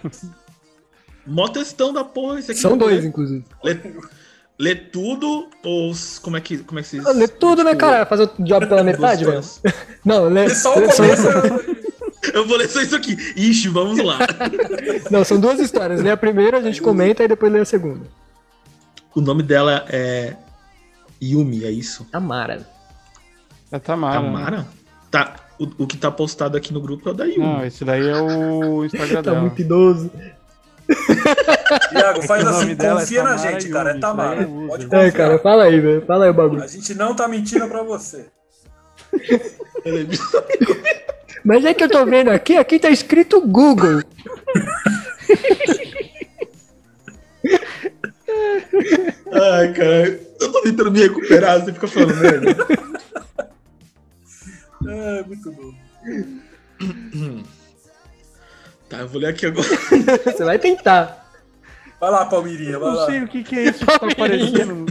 Mó 1.27 1.49
textão 1.49 1.93
da 1.93 2.05
porra, 2.05 2.39
esse 2.39 2.53
aqui. 2.53 2.61
São 2.61 2.71
vou 2.71 2.79
dois, 2.79 3.01
ler. 3.01 3.09
inclusive. 3.09 3.45
Lê, 3.65 3.77
lê 4.57 4.77
tudo 4.77 5.49
ou 5.65 5.93
como 6.23 6.37
é 6.37 6.41
que, 6.41 6.59
como 6.59 6.79
é 6.79 6.83
que 6.85 6.91
vocês... 6.91 7.05
Ah, 7.05 7.11
Lê 7.11 7.27
tudo, 7.27 7.65
né, 7.65 7.71
tipo, 7.71 7.81
cara? 7.81 8.07
Fazer 8.07 8.31
o 8.39 8.45
job 8.45 8.69
pela 8.69 8.85
metade, 8.87 9.25
velho? 9.25 9.43
Não, 10.07 10.29
lê. 10.29 10.49
Só 10.49 10.79
o 10.79 10.81
começo. 10.81 11.74
Eu 12.33 12.47
vou 12.47 12.57
ler 12.57 12.69
só 12.69 12.81
isso 12.81 12.95
aqui. 12.97 13.17
Ixi, 13.37 13.69
vamos 13.69 13.99
lá. 14.03 14.19
Não, 15.11 15.25
são 15.25 15.39
duas 15.39 15.59
histórias. 15.61 16.01
Lê 16.03 16.11
a 16.11 16.17
primeira, 16.17 16.59
a 16.59 16.63
gente 16.63 16.81
comenta 16.81 17.23
e 17.25 17.29
depois 17.29 17.53
lê 17.53 17.61
a 17.61 17.65
segunda. 17.65 18.07
o 19.15 19.21
nome 19.21 19.43
dela 19.43 19.85
é 19.89 20.35
Yumi, 21.23 21.65
é 21.65 21.71
isso? 21.71 22.05
Tamara. 22.11 22.67
É 23.71 23.79
Tamara. 23.79 24.21
né? 24.21 24.27
Tamara? 24.27 24.67
Tá, 25.11 25.37
o, 25.59 25.85
o 25.85 25.87
que 25.87 25.97
tá 25.97 26.11
postado 26.11 26.57
aqui 26.57 26.73
no 26.73 26.81
grupo 26.81 27.09
é 27.09 27.13
o 27.13 27.15
da 27.15 27.25
Yumi. 27.25 27.39
Não, 27.39 27.65
esse 27.65 27.85
daí 27.85 28.07
é 28.09 28.17
o 28.21 28.85
Instagram 28.85 29.15
Tá 29.23 29.31
dela. 29.31 29.41
muito 29.41 29.61
idoso. 29.61 30.11
Iago, 31.93 32.23
faz 32.23 32.47
assim, 32.47 32.73
é 32.73 32.77
confia 32.77 33.23
na 33.23 33.37
Tamara 33.37 33.53
gente, 33.61 33.69
cara. 33.73 33.89
É 33.89 33.93
Yumi, 33.93 34.01
Tamara. 34.01 34.43
eu 34.43 34.67
Pode 34.69 34.85
confiar. 34.85 35.05
É, 35.07 35.11
cara, 35.11 35.39
fala 35.39 35.65
aí, 35.65 35.81
velho. 35.81 36.05
Fala 36.07 36.25
aí 36.25 36.31
o 36.31 36.35
bagulho. 36.35 36.63
A 36.63 36.67
gente 36.67 36.95
não 36.95 37.15
tá 37.15 37.27
mentindo 37.29 37.67
pra 37.69 37.83
você. 37.83 38.27
Mas 41.45 41.65
é 41.65 41.75
que 41.75 41.85
eu 41.85 41.91
tô 41.91 42.05
vendo 42.07 42.31
aqui, 42.31 42.57
aqui 42.57 42.79
tá 42.79 42.91
escrito 42.91 43.41
Google. 43.41 44.03
Ai, 49.33 49.73
cara, 49.73 50.21
eu 50.41 50.53
tô 50.53 50.63
tentando 50.63 50.91
me 50.91 51.01
recuperar, 51.01 51.61
você 51.61 51.73
fica 51.73 51.87
falando 51.89 52.15
merda. 52.17 52.67
É, 54.87 55.23
muito 55.25 55.51
bom. 55.53 55.73
Tá, 58.89 58.99
eu 58.99 59.09
vou 59.09 59.21
ler 59.21 59.29
aqui 59.29 59.47
agora. 59.47 59.67
Você 60.25 60.45
vai 60.45 60.59
tentar. 60.59 61.25
Vai 62.01 62.11
lá, 62.11 62.27
Palmirinha, 62.27 62.79
vai 62.79 62.91
Não 62.91 62.97
lá. 62.97 63.07
sei 63.07 63.23
o 63.23 63.29
que, 63.29 63.43
que 63.43 63.59
é 63.59 63.63
isso 63.65 63.79
que 63.79 63.87
tá 63.87 63.95
aparecendo. 63.97 64.75
não. 64.75 64.87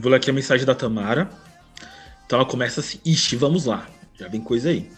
Vou 0.00 0.10
ler 0.10 0.16
aqui 0.16 0.30
a 0.30 0.32
mensagem 0.32 0.66
da 0.66 0.74
Tamara. 0.74 1.30
Então 2.26 2.38
ela 2.40 2.48
começa 2.48 2.80
assim: 2.80 2.98
Ixi, 3.04 3.36
vamos 3.36 3.66
lá. 3.66 3.86
Já 4.18 4.28
vem 4.28 4.40
coisa 4.40 4.70
aí. 4.70 4.88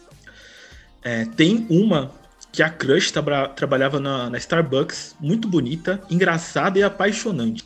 É, 1.02 1.24
tem 1.24 1.66
uma 1.70 2.11
que 2.52 2.62
a 2.62 2.70
Crush 2.70 3.11
traba- 3.12 3.48
trabalhava 3.48 4.00
na, 4.00 4.31
na 4.31 4.38
Starbucks, 4.38 5.14
muito 5.20 5.46
bonita, 5.46 6.00
engraçada 6.11 6.79
e 6.79 6.83
apaixonante. 6.83 7.64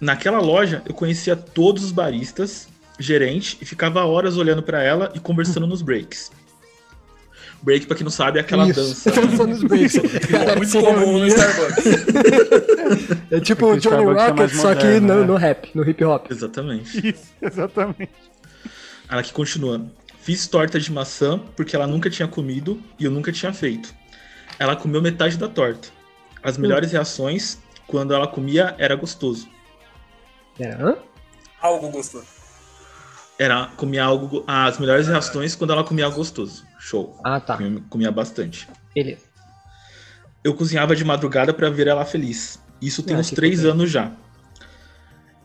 Naquela 0.00 0.40
loja 0.40 0.82
eu 0.86 0.94
conhecia 0.94 1.36
todos 1.36 1.84
os 1.84 1.92
baristas, 1.92 2.68
gerente, 2.98 3.58
e 3.60 3.64
ficava 3.64 4.04
horas 4.04 4.36
olhando 4.36 4.62
pra 4.62 4.82
ela 4.82 5.12
e 5.14 5.20
conversando 5.20 5.66
nos 5.66 5.82
breaks. 5.82 6.30
Break, 7.62 7.86
pra 7.86 7.96
quem 7.96 8.02
não 8.02 8.10
sabe, 8.10 8.38
é 8.38 8.42
aquela 8.42 8.68
Isso. 8.68 8.80
dança. 8.80 9.10
Dança 9.20 9.46
nos 9.46 9.62
breaks. 9.62 9.94
Cara, 10.28 10.56
Muito 10.56 10.80
comum 10.80 11.18
no. 11.18 11.26
Starbucks. 11.28 11.84
É 13.30 13.38
tipo 13.40 13.66
o 13.66 13.76
Johnny 13.78 14.02
é 14.02 14.04
Rocket, 14.06 14.36
mais 14.36 14.56
só 14.56 14.74
que 14.74 14.98
no, 14.98 15.20
né? 15.20 15.24
no 15.26 15.36
rap, 15.36 15.70
no 15.72 15.88
hip 15.88 16.02
hop. 16.04 16.26
Exatamente. 16.30 17.08
Isso, 17.08 17.22
exatamente. 17.40 18.10
Ela 19.08 19.22
que 19.22 19.32
continua. 19.32 19.80
Fiz 20.22 20.46
torta 20.46 20.78
de 20.78 20.90
maçã 20.92 21.36
porque 21.56 21.74
ela 21.74 21.86
nunca 21.86 22.08
tinha 22.08 22.28
comido 22.28 22.80
e 22.96 23.04
eu 23.04 23.10
nunca 23.10 23.32
tinha 23.32 23.52
feito. 23.52 23.92
Ela 24.56 24.76
comeu 24.76 25.02
metade 25.02 25.36
da 25.36 25.48
torta. 25.48 25.88
As 26.40 26.56
melhores 26.56 26.92
reações, 26.92 27.58
quando 27.88 28.14
ela 28.14 28.28
comia, 28.28 28.74
era 28.78 28.94
gostoso. 28.94 29.48
É, 30.60 30.70
hã? 30.74 30.96
Algo 31.60 31.88
gostoso. 31.90 32.26
Era 33.36 33.66
comia 33.76 34.04
algo. 34.04 34.44
As 34.46 34.78
melhores 34.78 35.08
reações 35.08 35.56
quando 35.56 35.72
ela 35.72 35.82
comia 35.82 36.04
algo 36.04 36.16
gostoso. 36.16 36.64
Show. 36.78 37.18
Ah, 37.24 37.40
tá. 37.40 37.56
Comia, 37.56 37.82
comia 37.90 38.12
bastante. 38.12 38.68
Beleza. 38.94 39.22
Eu 40.44 40.54
cozinhava 40.54 40.94
de 40.94 41.04
madrugada 41.04 41.52
pra 41.52 41.68
ver 41.68 41.88
ela 41.88 42.04
feliz. 42.04 42.60
Isso 42.80 43.02
tem 43.02 43.16
Ah, 43.16 43.18
uns 43.18 43.30
três 43.32 43.64
anos 43.64 43.90
já. 43.90 44.12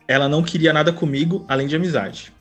Ela 0.08 0.30
não 0.30 0.44
queria 0.44 0.72
nada 0.72 0.94
comigo 0.94 1.46
além 1.48 1.66
de 1.68 1.76
amizade. 1.76 2.32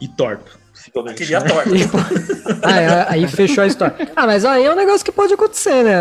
E 0.00 0.08
torta. 0.08 0.65
Possivelmente, 0.90 1.18
Queria 1.18 1.40
né? 1.40 1.48
torta. 1.48 1.70
É, 2.66 3.06
aí 3.08 3.28
fechou 3.28 3.64
a 3.64 3.66
história. 3.66 4.10
Ah, 4.14 4.26
mas 4.26 4.44
aí 4.44 4.64
é 4.64 4.72
um 4.72 4.76
negócio 4.76 5.04
que 5.04 5.12
pode 5.12 5.32
acontecer, 5.32 5.82
né? 5.84 5.94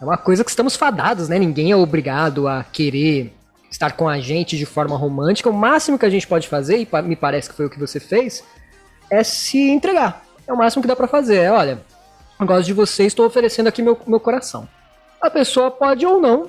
É 0.00 0.04
uma 0.04 0.16
coisa 0.16 0.44
que 0.44 0.50
estamos 0.50 0.76
fadados, 0.76 1.28
né? 1.28 1.38
Ninguém 1.38 1.70
é 1.70 1.76
obrigado 1.76 2.46
a 2.46 2.64
querer 2.64 3.32
estar 3.70 3.92
com 3.92 4.08
a 4.08 4.20
gente 4.20 4.56
de 4.56 4.64
forma 4.64 4.96
romântica. 4.96 5.50
O 5.50 5.52
máximo 5.52 5.98
que 5.98 6.06
a 6.06 6.10
gente 6.10 6.26
pode 6.26 6.48
fazer, 6.48 6.78
e 6.78 7.02
me 7.02 7.16
parece 7.16 7.50
que 7.50 7.56
foi 7.56 7.66
o 7.66 7.70
que 7.70 7.78
você 7.78 7.98
fez, 8.00 8.44
é 9.10 9.22
se 9.22 9.58
entregar. 9.70 10.24
É 10.46 10.52
o 10.52 10.56
máximo 10.56 10.82
que 10.82 10.88
dá 10.88 10.96
pra 10.96 11.08
fazer. 11.08 11.38
É, 11.38 11.50
olha, 11.50 11.82
eu 12.38 12.46
gosto 12.46 12.66
de 12.66 12.72
você, 12.72 13.04
estou 13.04 13.26
oferecendo 13.26 13.66
aqui 13.66 13.82
meu, 13.82 13.98
meu 14.06 14.20
coração. 14.20 14.68
A 15.20 15.28
pessoa 15.28 15.70
pode 15.70 16.06
ou 16.06 16.20
não 16.20 16.48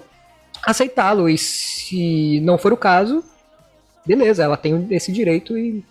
aceitá-lo, 0.63 1.29
e 1.29 1.37
se 1.37 2.39
não 2.41 2.57
for 2.57 2.73
o 2.73 2.77
caso, 2.77 3.23
beleza, 4.05 4.43
ela 4.43 4.57
tem 4.57 4.87
esse 4.91 5.11
direito 5.11 5.57
e 5.57 5.83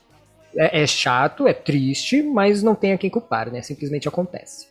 É, 0.56 0.82
é 0.82 0.86
chato, 0.86 1.46
é 1.46 1.52
triste, 1.52 2.22
mas 2.22 2.62
não 2.62 2.74
tem 2.74 2.92
a 2.92 2.98
quem 2.98 3.10
culpar, 3.10 3.50
né? 3.50 3.62
Simplesmente 3.62 4.08
acontece. 4.08 4.68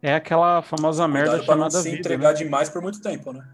É 0.00 0.14
aquela 0.14 0.62
famosa 0.62 1.06
merda 1.08 1.30
pra 1.30 1.38
não 1.38 1.44
chamada 1.44 1.82
se 1.82 1.90
vida. 1.90 1.98
entregar 1.98 2.28
né? 2.28 2.34
demais 2.34 2.68
por 2.68 2.80
muito 2.80 3.00
tempo, 3.00 3.32
né? 3.32 3.44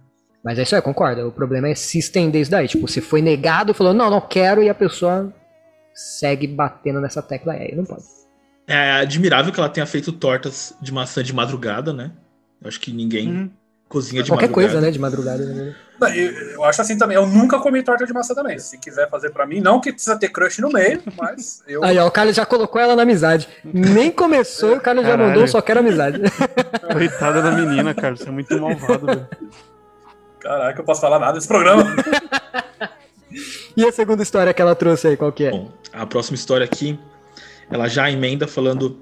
Mas 0.45 0.59
é 0.59 0.63
isso 0.63 0.77
aí, 0.77 0.83
concorda. 0.83 1.27
O 1.27 1.33
problema 1.33 1.69
é 1.69 1.75
se 1.75 1.99
estender 1.99 2.43
isso 2.43 2.51
daí. 2.51 2.69
Tipo, 2.69 2.87
você 2.87 3.01
foi 3.01 3.23
negado, 3.23 3.73
falou, 3.73 3.95
não, 3.95 4.11
não 4.11 4.21
quero, 4.21 4.63
e 4.63 4.69
a 4.69 4.75
pessoa 4.75 5.33
segue 5.95 6.47
batendo 6.47 7.01
nessa 7.01 7.23
tecla. 7.23 7.55
É, 7.55 7.63
aí 7.63 7.75
não 7.75 7.85
pode. 7.85 8.03
É 8.67 8.93
admirável 8.93 9.53
que 9.53 9.59
ela 9.59 9.69
tenha 9.69 9.87
feito 9.87 10.13
tortas 10.13 10.75
de 10.83 10.93
maçã 10.93 11.23
de 11.23 11.33
madrugada, 11.33 11.93
né? 11.95 12.13
Eu 12.61 12.69
acho 12.69 12.81
que 12.81 12.93
ninguém 12.93 13.29
Uhum. 13.29 13.51
Cozinha 13.88 14.23
de 14.23 14.31
Qualquer 14.31 14.49
madrugada. 14.49 14.73
coisa, 14.73 14.81
né, 14.87 14.90
de 14.90 14.99
madrugada. 14.99 15.44
né? 15.44 15.75
Não, 16.01 16.09
Eu, 16.09 16.33
eu 16.55 16.64
acho 16.64 16.83
assim 16.83 16.99
também. 16.99 17.14
Eu 17.16 17.27
nunca 17.27 17.59
comi 17.61 17.83
torta 17.83 18.05
de 18.05 18.12
maçã 18.12 18.35
também. 18.35 18.59
Se 18.59 18.79
quiser 18.79 19.09
fazer 19.09 19.31
pra 19.31 19.47
mim, 19.47 19.61
não 19.61 19.81
que 19.81 19.92
precisa 19.92 20.18
ter 20.18 20.29
crush 20.29 20.61
no 20.61 20.68
meio, 20.70 21.01
mas 21.16 21.62
eu. 21.68 21.85
Aí, 21.85 21.97
ó, 21.99 22.07
o 22.07 22.11
Carlos 22.11 22.35
já 22.35 22.44
colocou 22.44 22.81
ela 22.81 22.97
na 22.97 23.03
amizade. 23.03 23.49
Nem 23.64 24.11
começou 24.11 24.70
e 24.70 24.73
o 24.73 24.75
já 24.77 24.81
Caralho. 24.81 25.18
mandou, 25.18 25.47
só 25.47 25.61
quero 25.62 25.81
amizade. 25.81 26.20
Coitada 26.92 27.40
da 27.42 27.53
menina, 27.53 27.94
cara. 27.94 28.16
Você 28.16 28.29
é 28.29 28.33
muito 28.33 28.59
malvado, 28.61 29.07
velho. 29.07 29.29
Caraca, 30.40 30.81
eu 30.81 30.85
posso 30.85 31.01
falar 31.01 31.18
nada 31.18 31.35
desse 31.35 31.49
programa. 31.49 31.85
E 33.77 33.85
a 33.85 33.90
segunda 33.92 34.23
história 34.23 34.53
que 34.53 34.61
ela 34.62 34.75
trouxe 34.75 35.09
aí, 35.09 35.16
qual 35.16 35.33
que 35.33 35.44
é? 35.44 35.51
Bom, 35.51 35.73
a 35.92 36.07
próxima 36.07 36.35
história 36.37 36.64
aqui, 36.64 36.99
ela 37.70 37.88
já 37.88 38.11
emenda 38.11 38.47
falando. 38.47 38.99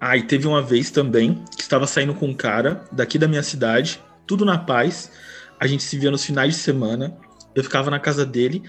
Ah, 0.00 0.16
e 0.16 0.22
teve 0.22 0.46
uma 0.46 0.62
vez 0.62 0.90
também 0.90 1.42
que 1.56 1.62
estava 1.62 1.86
saindo 1.86 2.14
com 2.14 2.26
um 2.26 2.34
cara 2.34 2.82
daqui 2.92 3.18
da 3.18 3.26
minha 3.26 3.42
cidade, 3.42 4.00
tudo 4.26 4.44
na 4.44 4.58
paz. 4.58 5.10
A 5.58 5.66
gente 5.66 5.82
se 5.82 5.98
via 5.98 6.10
nos 6.10 6.24
finais 6.24 6.54
de 6.54 6.60
semana. 6.60 7.16
Eu 7.54 7.64
ficava 7.64 7.90
na 7.90 7.98
casa 7.98 8.26
dele, 8.26 8.62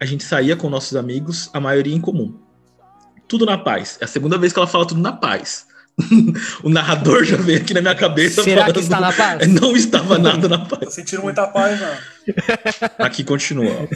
a 0.00 0.04
gente 0.04 0.24
saía 0.24 0.56
com 0.56 0.68
nossos 0.68 0.96
amigos, 0.96 1.48
a 1.52 1.60
maioria 1.60 1.94
em 1.94 2.00
comum. 2.00 2.36
Tudo 3.28 3.46
na 3.46 3.56
paz. 3.56 3.98
É 4.00 4.04
a 4.04 4.08
segunda 4.08 4.36
vez 4.36 4.52
que 4.52 4.58
ela 4.58 4.66
fala 4.66 4.84
tudo 4.84 5.00
na 5.00 5.12
paz. 5.12 5.66
o 6.64 6.68
narrador 6.68 7.22
já 7.22 7.36
veio 7.36 7.60
aqui 7.60 7.72
na 7.72 7.80
minha 7.80 7.94
cabeça 7.94 8.42
Será 8.42 8.62
falando. 8.62 8.74
que 8.74 8.80
está 8.80 8.98
na 8.98 9.12
paz? 9.12 9.46
Não 9.60 9.76
estava 9.76 10.18
nada 10.18 10.48
na 10.48 10.58
paz. 10.58 10.84
Tô 10.84 10.90
sentindo 10.90 11.22
muita 11.22 11.46
paz, 11.46 11.78
não. 11.80 11.94
Aqui 13.06 13.22
continua. 13.22 13.88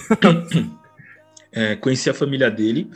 É, 1.51 1.75
conheci 1.77 2.09
a 2.11 2.15
família 2.15 2.51
dele. 2.51 2.91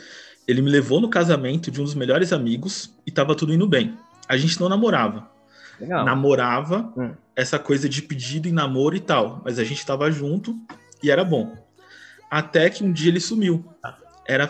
Ele 0.47 0.61
me 0.61 0.69
levou 0.69 1.01
no 1.01 1.09
casamento 1.09 1.71
de 1.71 1.81
um 1.81 1.83
dos 1.83 1.95
melhores 1.95 2.31
amigos 2.31 2.95
e 3.05 3.11
tava 3.11 3.35
tudo 3.35 3.53
indo 3.53 3.67
bem. 3.67 3.97
A 4.27 4.37
gente 4.37 4.59
não 4.59 4.69
namorava. 4.69 5.27
Legal. 5.81 6.05
Namorava 6.05 6.93
Hum. 6.95 7.11
essa 7.35 7.57
coisa 7.59 7.89
de 7.89 8.01
pedido 8.01 8.47
em 8.47 8.51
namoro 8.51 8.95
e 8.95 8.99
tal. 8.99 9.41
Mas 9.43 9.57
a 9.59 9.63
gente 9.63 9.85
tava 9.85 10.11
junto 10.11 10.55
e 11.01 11.09
era 11.11 11.23
bom. 11.23 11.55
Até 12.29 12.69
que 12.69 12.83
um 12.83 12.91
dia 12.91 13.09
ele 13.09 13.19
sumiu. 13.19 13.65
Era, 14.27 14.49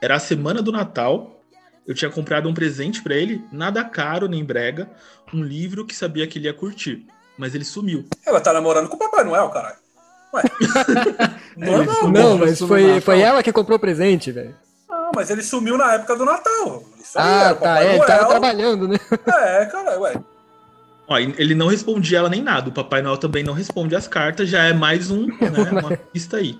era 0.00 0.16
a 0.16 0.20
semana 0.20 0.62
do 0.62 0.70
Natal. 0.70 1.40
Eu 1.86 1.94
tinha 1.94 2.10
comprado 2.10 2.48
um 2.48 2.54
presente 2.54 3.02
pra 3.02 3.14
ele, 3.14 3.42
nada 3.50 3.82
caro 3.82 4.28
nem 4.28 4.44
brega, 4.44 4.90
um 5.32 5.42
livro 5.42 5.86
que 5.86 5.96
sabia 5.96 6.26
que 6.26 6.38
ele 6.38 6.44
ia 6.46 6.52
curtir. 6.52 7.06
Mas 7.38 7.54
ele 7.54 7.64
sumiu. 7.64 8.04
Ela 8.26 8.40
tá 8.42 8.52
namorando 8.52 8.88
com 8.88 8.96
o 8.96 8.98
Papai 8.98 9.24
Noel, 9.24 9.48
caralho. 9.48 9.76
Ué. 10.34 10.42
Não, 11.56 11.84
pô. 11.86 12.36
mas 12.38 12.58
foi, 12.58 13.00
foi 13.00 13.20
ela 13.20 13.42
que 13.42 13.52
comprou 13.52 13.76
o 13.78 13.80
presente, 13.80 14.30
velho. 14.30 14.54
Não, 14.88 15.10
mas 15.14 15.30
ele 15.30 15.42
sumiu 15.42 15.78
na 15.78 15.94
época 15.94 16.14
do 16.14 16.24
Natal. 16.26 16.82
Ah, 17.16 17.48
tá. 17.48 17.54
Papai 17.54 17.86
É, 17.86 17.94
ele 17.94 18.04
tava 18.04 18.26
trabalhando, 18.26 18.86
né? 18.86 18.98
É, 19.26 19.64
cara, 19.66 19.98
ué. 19.98 20.12
Ó, 21.08 21.18
ele 21.18 21.54
não 21.54 21.68
respondia 21.68 22.18
ela 22.18 22.28
nem 22.28 22.42
nada. 22.42 22.68
O 22.68 22.72
Papai 22.72 23.00
Noel 23.00 23.16
também 23.16 23.42
não 23.42 23.54
responde 23.54 23.96
as 23.96 24.06
cartas, 24.06 24.48
já 24.48 24.64
é 24.64 24.74
mais 24.74 25.10
um, 25.10 25.26
né, 25.26 25.50
uma 25.72 25.96
pista 25.96 26.36
aí. 26.36 26.58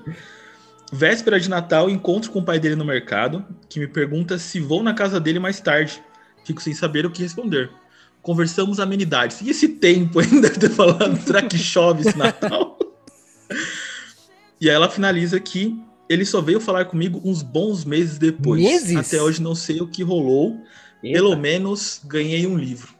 Véspera 0.90 1.38
de 1.38 1.50
Natal, 1.50 1.90
encontro 1.90 2.30
com 2.30 2.38
o 2.38 2.44
pai 2.44 2.58
dele 2.58 2.74
no 2.74 2.84
mercado, 2.84 3.44
que 3.68 3.78
me 3.78 3.86
pergunta 3.86 4.38
se 4.38 4.58
vou 4.58 4.82
na 4.82 4.94
casa 4.94 5.20
dele 5.20 5.38
mais 5.38 5.60
tarde. 5.60 6.02
Fico 6.46 6.62
sem 6.62 6.72
saber 6.72 7.04
o 7.04 7.10
que 7.10 7.22
responder. 7.22 7.70
Conversamos 8.22 8.80
amenidades. 8.80 9.42
E 9.42 9.50
esse 9.50 9.68
tempo 9.68 10.18
ainda 10.20 10.48
ter 10.48 10.70
falado, 10.70 11.20
será 11.20 11.42
que 11.42 11.58
chove 11.58 12.08
esse 12.08 12.16
Natal? 12.16 12.78
e 14.58 14.70
aí 14.70 14.74
ela 14.74 14.88
finaliza 14.88 15.38
que 15.38 15.78
ele 16.08 16.24
só 16.24 16.40
veio 16.40 16.58
falar 16.58 16.86
comigo 16.86 17.20
uns 17.22 17.42
bons 17.42 17.84
meses 17.84 18.16
depois. 18.16 18.62
Meses? 18.62 18.96
Até 18.96 19.22
hoje 19.22 19.42
não 19.42 19.54
sei 19.54 19.82
o 19.82 19.86
que 19.86 20.02
rolou. 20.02 20.58
Pelo 21.02 21.36
menos 21.36 22.00
ganhei 22.06 22.46
um 22.46 22.56
livro. 22.56 22.97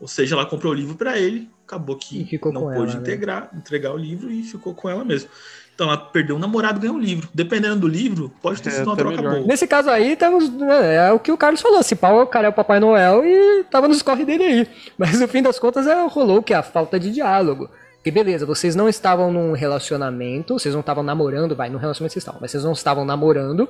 Ou 0.00 0.08
seja, 0.08 0.34
ela 0.34 0.46
comprou 0.46 0.72
o 0.72 0.74
livro 0.74 0.94
pra 0.94 1.18
ele, 1.18 1.50
acabou 1.66 1.96
que 1.96 2.24
ficou 2.24 2.52
não 2.52 2.62
pôde 2.62 2.76
ela, 2.76 2.86
né? 2.86 3.00
integrar, 3.00 3.50
entregar 3.54 3.92
o 3.92 3.96
livro 3.98 4.30
e 4.30 4.42
ficou 4.42 4.74
com 4.74 4.88
ela 4.88 5.04
mesmo. 5.04 5.28
Então 5.74 5.88
ela 5.88 5.96
perdeu 5.98 6.36
um 6.36 6.38
namorado 6.38 6.78
e 6.78 6.82
ganhou 6.82 6.96
um 6.96 7.00
livro. 7.00 7.28
Dependendo 7.34 7.80
do 7.80 7.88
livro, 7.88 8.30
pode 8.42 8.60
ter 8.62 8.70
É, 8.70 8.72
sido 8.72 8.84
uma 8.86 8.94
até 8.94 9.02
troca 9.02 9.16
melhor. 9.16 9.34
boa. 9.36 9.46
Nesse 9.46 9.66
caso 9.66 9.88
aí, 9.90 10.16
temos, 10.16 10.48
né, 10.50 10.96
é 11.08 11.12
o 11.12 11.18
que 11.18 11.30
o 11.32 11.36
Carlos 11.36 11.60
falou. 11.60 11.82
Se 11.82 11.94
pau, 11.94 12.22
o 12.22 12.26
cara 12.26 12.46
é 12.46 12.50
o 12.50 12.52
Papai 12.52 12.80
Noel 12.80 13.24
e 13.24 13.64
tava 13.64 13.88
nos 13.88 14.02
corre 14.02 14.24
dele 14.24 14.42
aí. 14.44 14.68
Mas 14.98 15.20
no 15.20 15.28
fim 15.28 15.42
das 15.42 15.58
contas, 15.58 15.86
é, 15.86 16.06
rolou 16.06 16.42
que 16.42 16.52
a 16.54 16.62
falta 16.62 16.98
de 16.98 17.10
diálogo. 17.10 17.68
Porque 17.96 18.10
beleza, 18.10 18.46
vocês 18.46 18.74
não 18.74 18.88
estavam 18.88 19.30
num 19.30 19.52
relacionamento, 19.52 20.58
vocês 20.58 20.74
não 20.74 20.80
estavam 20.80 21.02
namorando, 21.02 21.54
vai, 21.54 21.68
no 21.68 21.76
relacionamento 21.78 22.12
vocês 22.14 22.22
estavam, 22.22 22.40
mas 22.40 22.50
vocês 22.50 22.64
não 22.64 22.72
estavam 22.72 23.04
namorando. 23.04 23.68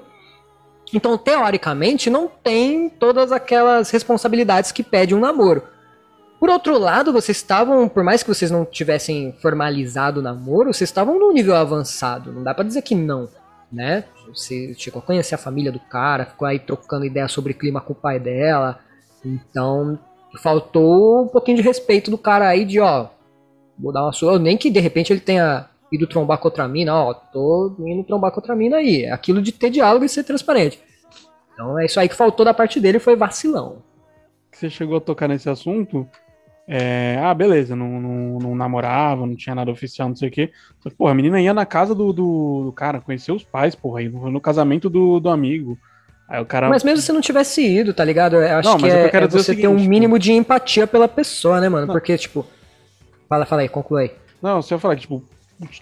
Então, 0.92 1.16
teoricamente, 1.18 2.10
não 2.10 2.28
tem 2.42 2.88
todas 2.88 3.30
aquelas 3.32 3.90
responsabilidades 3.90 4.72
que 4.72 4.82
pede 4.82 5.14
um 5.14 5.20
namoro. 5.20 5.62
Por 6.40 6.48
outro 6.48 6.78
lado, 6.78 7.12
vocês 7.12 7.36
estavam, 7.36 7.86
por 7.86 8.02
mais 8.02 8.22
que 8.22 8.28
vocês 8.30 8.50
não 8.50 8.64
tivessem 8.64 9.30
formalizado 9.42 10.20
o 10.20 10.22
namoro, 10.22 10.72
vocês 10.72 10.88
estavam 10.88 11.18
num 11.18 11.34
nível 11.34 11.54
avançado. 11.54 12.32
Não 12.32 12.42
dá 12.42 12.54
pra 12.54 12.64
dizer 12.64 12.80
que 12.80 12.94
não, 12.94 13.28
né? 13.70 14.04
Você 14.26 14.74
chegou 14.74 15.02
a 15.02 15.04
conhecer 15.04 15.34
a 15.34 15.38
família 15.38 15.70
do 15.70 15.78
cara, 15.78 16.24
ficou 16.24 16.48
aí 16.48 16.58
trocando 16.58 17.04
ideia 17.04 17.28
sobre 17.28 17.52
clima 17.52 17.82
com 17.82 17.92
o 17.92 17.96
pai 17.96 18.18
dela. 18.18 18.80
Então, 19.22 19.98
faltou 20.42 21.24
um 21.24 21.28
pouquinho 21.28 21.58
de 21.58 21.62
respeito 21.62 22.10
do 22.10 22.16
cara 22.16 22.48
aí 22.48 22.64
de, 22.64 22.80
ó, 22.80 23.08
vou 23.78 23.92
dar 23.92 24.04
uma 24.04 24.12
sua. 24.12 24.38
Nem 24.38 24.56
que 24.56 24.70
de 24.70 24.80
repente 24.80 25.12
ele 25.12 25.20
tenha 25.20 25.68
ido 25.92 26.06
trombar 26.06 26.38
com 26.38 26.48
outra 26.48 26.66
mina, 26.66 26.94
ó, 26.94 27.12
tô 27.12 27.76
indo 27.80 28.02
trombar 28.02 28.30
com 28.30 28.40
outra 28.40 28.56
mina 28.56 28.78
aí. 28.78 29.04
É 29.04 29.12
aquilo 29.12 29.42
de 29.42 29.52
ter 29.52 29.68
diálogo 29.68 30.06
e 30.06 30.08
ser 30.08 30.24
transparente. 30.24 30.80
Então 31.52 31.78
é 31.78 31.84
isso 31.84 32.00
aí 32.00 32.08
que 32.08 32.16
faltou 32.16 32.46
da 32.46 32.54
parte 32.54 32.80
dele, 32.80 32.98
foi 32.98 33.14
vacilão. 33.14 33.82
Você 34.50 34.70
chegou 34.70 34.96
a 34.96 35.00
tocar 35.02 35.28
nesse 35.28 35.50
assunto. 35.50 36.08
É, 36.72 37.18
ah, 37.20 37.34
beleza, 37.34 37.74
não, 37.74 38.00
não, 38.00 38.38
não 38.38 38.54
namorava, 38.54 39.26
não 39.26 39.34
tinha 39.34 39.56
nada 39.56 39.72
oficial, 39.72 40.08
não 40.08 40.14
sei 40.14 40.28
o 40.28 40.30
quê. 40.30 40.52
Só 40.78 40.88
que, 40.88 40.94
porra, 40.94 41.10
a 41.10 41.14
menina 41.16 41.40
ia 41.40 41.52
na 41.52 41.66
casa 41.66 41.96
do, 41.96 42.12
do, 42.12 42.62
do 42.66 42.72
cara, 42.72 43.00
conheceu 43.00 43.34
os 43.34 43.42
pais, 43.42 43.74
porra, 43.74 43.98
aí 43.98 44.08
no, 44.08 44.40
casamento 44.40 44.88
do, 44.88 45.18
do 45.18 45.28
amigo. 45.28 45.76
Aí 46.28 46.40
o 46.40 46.46
cara. 46.46 46.68
Mas 46.68 46.84
mesmo 46.84 47.02
se 47.02 47.12
não 47.12 47.20
tivesse 47.20 47.60
ido, 47.60 47.92
tá 47.92 48.04
ligado? 48.04 48.36
Eu 48.36 48.58
acho 48.58 48.68
Não, 48.68 48.76
que 48.76 48.84
o 48.84 48.86
que 48.86 48.92
é, 48.92 49.06
eu 49.06 49.10
quero 49.10 49.24
é 49.24 49.26
dizer 49.26 49.38
é 49.38 49.40
o 49.40 49.42
você 49.42 49.52
ter 49.52 49.62
seguinte, 49.62 49.74
um 49.74 49.78
tipo- 49.78 49.90
mínimo 49.90 50.16
de 50.16 50.32
empatia 50.32 50.86
pela 50.86 51.08
pessoa, 51.08 51.60
né, 51.60 51.68
mano? 51.68 51.88
Não. 51.88 51.92
Porque, 51.92 52.16
tipo. 52.16 52.46
Fala, 53.28 53.44
fala 53.44 53.62
aí, 53.62 53.68
conclui 53.68 54.04
aí. 54.04 54.12
Não, 54.40 54.62
você 54.62 54.72
ia 54.72 54.78
falar 54.78 54.94
que, 54.94 55.02
tipo, 55.02 55.24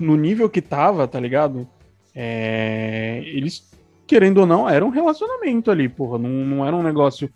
no 0.00 0.16
nível 0.16 0.48
que 0.48 0.62
tava, 0.62 1.06
tá 1.06 1.20
ligado? 1.20 1.68
É, 2.14 3.22
Eles, 3.26 3.70
querendo 4.06 4.38
ou 4.38 4.46
não, 4.46 4.66
era 4.66 4.82
um 4.82 4.88
relacionamento 4.88 5.70
ali, 5.70 5.86
porra. 5.86 6.16
Não, 6.16 6.30
não 6.30 6.66
era 6.66 6.74
um 6.74 6.82
negócio. 6.82 7.28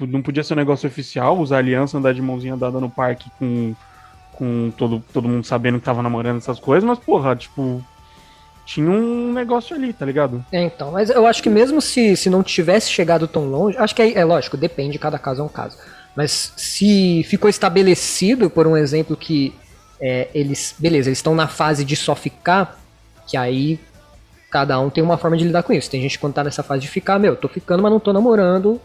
Não 0.00 0.22
podia 0.22 0.42
ser 0.42 0.54
um 0.54 0.56
negócio 0.56 0.88
oficial, 0.88 1.38
usar 1.38 1.58
aliança, 1.58 1.98
andar 1.98 2.14
de 2.14 2.22
mãozinha 2.22 2.56
dada 2.56 2.80
no 2.80 2.90
parque 2.90 3.30
com, 3.38 3.74
com 4.32 4.72
todo, 4.76 5.02
todo 5.12 5.28
mundo 5.28 5.44
sabendo 5.44 5.78
que 5.78 5.84
tava 5.84 6.02
namorando 6.02 6.38
essas 6.38 6.58
coisas, 6.58 6.84
mas, 6.84 6.98
porra, 6.98 7.36
tipo. 7.36 7.82
Tinha 8.64 8.88
um 8.88 9.32
negócio 9.32 9.74
ali, 9.74 9.92
tá 9.92 10.06
ligado? 10.06 10.44
É, 10.52 10.62
então, 10.62 10.92
mas 10.92 11.10
eu 11.10 11.26
acho 11.26 11.42
que 11.42 11.50
mesmo 11.50 11.80
se, 11.80 12.16
se 12.16 12.30
não 12.30 12.44
tivesse 12.44 12.88
chegado 12.90 13.26
tão 13.26 13.46
longe, 13.46 13.76
acho 13.76 13.92
que 13.92 14.00
é, 14.00 14.20
é 14.20 14.24
lógico, 14.24 14.56
depende, 14.56 15.00
cada 15.00 15.18
caso 15.18 15.42
é 15.42 15.44
um 15.44 15.48
caso. 15.48 15.76
Mas 16.14 16.52
se 16.56 17.24
ficou 17.24 17.50
estabelecido, 17.50 18.48
por 18.48 18.68
um 18.68 18.76
exemplo, 18.76 19.16
que 19.16 19.52
é, 20.00 20.28
eles, 20.34 20.74
beleza, 20.78 21.08
eles 21.08 21.18
estão 21.18 21.34
na 21.34 21.48
fase 21.48 21.84
de 21.84 21.96
só 21.96 22.14
ficar, 22.14 22.78
que 23.26 23.36
aí 23.36 23.80
cada 24.50 24.78
um 24.78 24.90
tem 24.90 25.02
uma 25.02 25.16
forma 25.16 25.36
de 25.36 25.44
lidar 25.44 25.62
com 25.62 25.72
isso. 25.72 25.90
Tem 25.90 26.02
gente 26.02 26.12
que 26.12 26.18
quando 26.18 26.34
tá 26.34 26.44
nessa 26.44 26.62
fase 26.62 26.82
de 26.82 26.88
ficar, 26.88 27.18
meu, 27.18 27.34
tô 27.34 27.48
ficando, 27.48 27.82
mas 27.82 27.90
não 27.90 27.98
tô 27.98 28.12
namorando, 28.12 28.80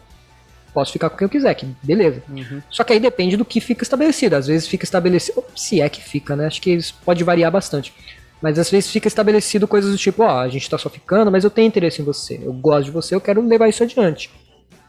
posso 0.72 0.92
ficar 0.92 1.10
com 1.10 1.16
quem 1.16 1.24
eu 1.24 1.30
quiser, 1.30 1.54
que 1.54 1.66
beleza. 1.82 2.22
Só 2.70 2.84
que 2.84 2.92
aí 2.92 3.00
depende 3.00 3.36
do 3.36 3.44
que 3.44 3.60
fica 3.60 3.82
estabelecido. 3.82 4.36
Às 4.36 4.46
vezes 4.46 4.68
fica 4.68 4.84
estabelecido, 4.84 5.44
se 5.56 5.80
é 5.80 5.88
que 5.88 6.02
fica, 6.02 6.36
né? 6.36 6.46
Acho 6.46 6.60
que 6.60 6.70
isso 6.70 6.94
pode 7.04 7.22
variar 7.24 7.50
bastante. 7.50 7.92
Mas 8.40 8.58
às 8.58 8.70
vezes 8.70 8.90
fica 8.90 9.08
estabelecido 9.08 9.66
coisas 9.66 9.90
do 9.90 9.98
tipo, 9.98 10.22
ó, 10.22 10.40
a 10.40 10.48
gente 10.48 10.70
tá 10.70 10.78
só 10.78 10.88
ficando, 10.88 11.30
mas 11.30 11.44
eu 11.44 11.50
tenho 11.50 11.66
interesse 11.66 12.00
em 12.00 12.04
você. 12.04 12.40
Eu 12.42 12.52
gosto 12.52 12.86
de 12.86 12.90
você, 12.90 13.14
eu 13.14 13.20
quero 13.20 13.40
levar 13.40 13.68
isso 13.68 13.82
adiante. 13.82 14.30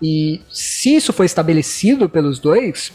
E 0.02 0.42
se 0.52 0.96
isso 0.96 1.12
foi 1.12 1.26
estabelecido 1.26 2.08
pelos 2.08 2.40
dois, 2.40 2.92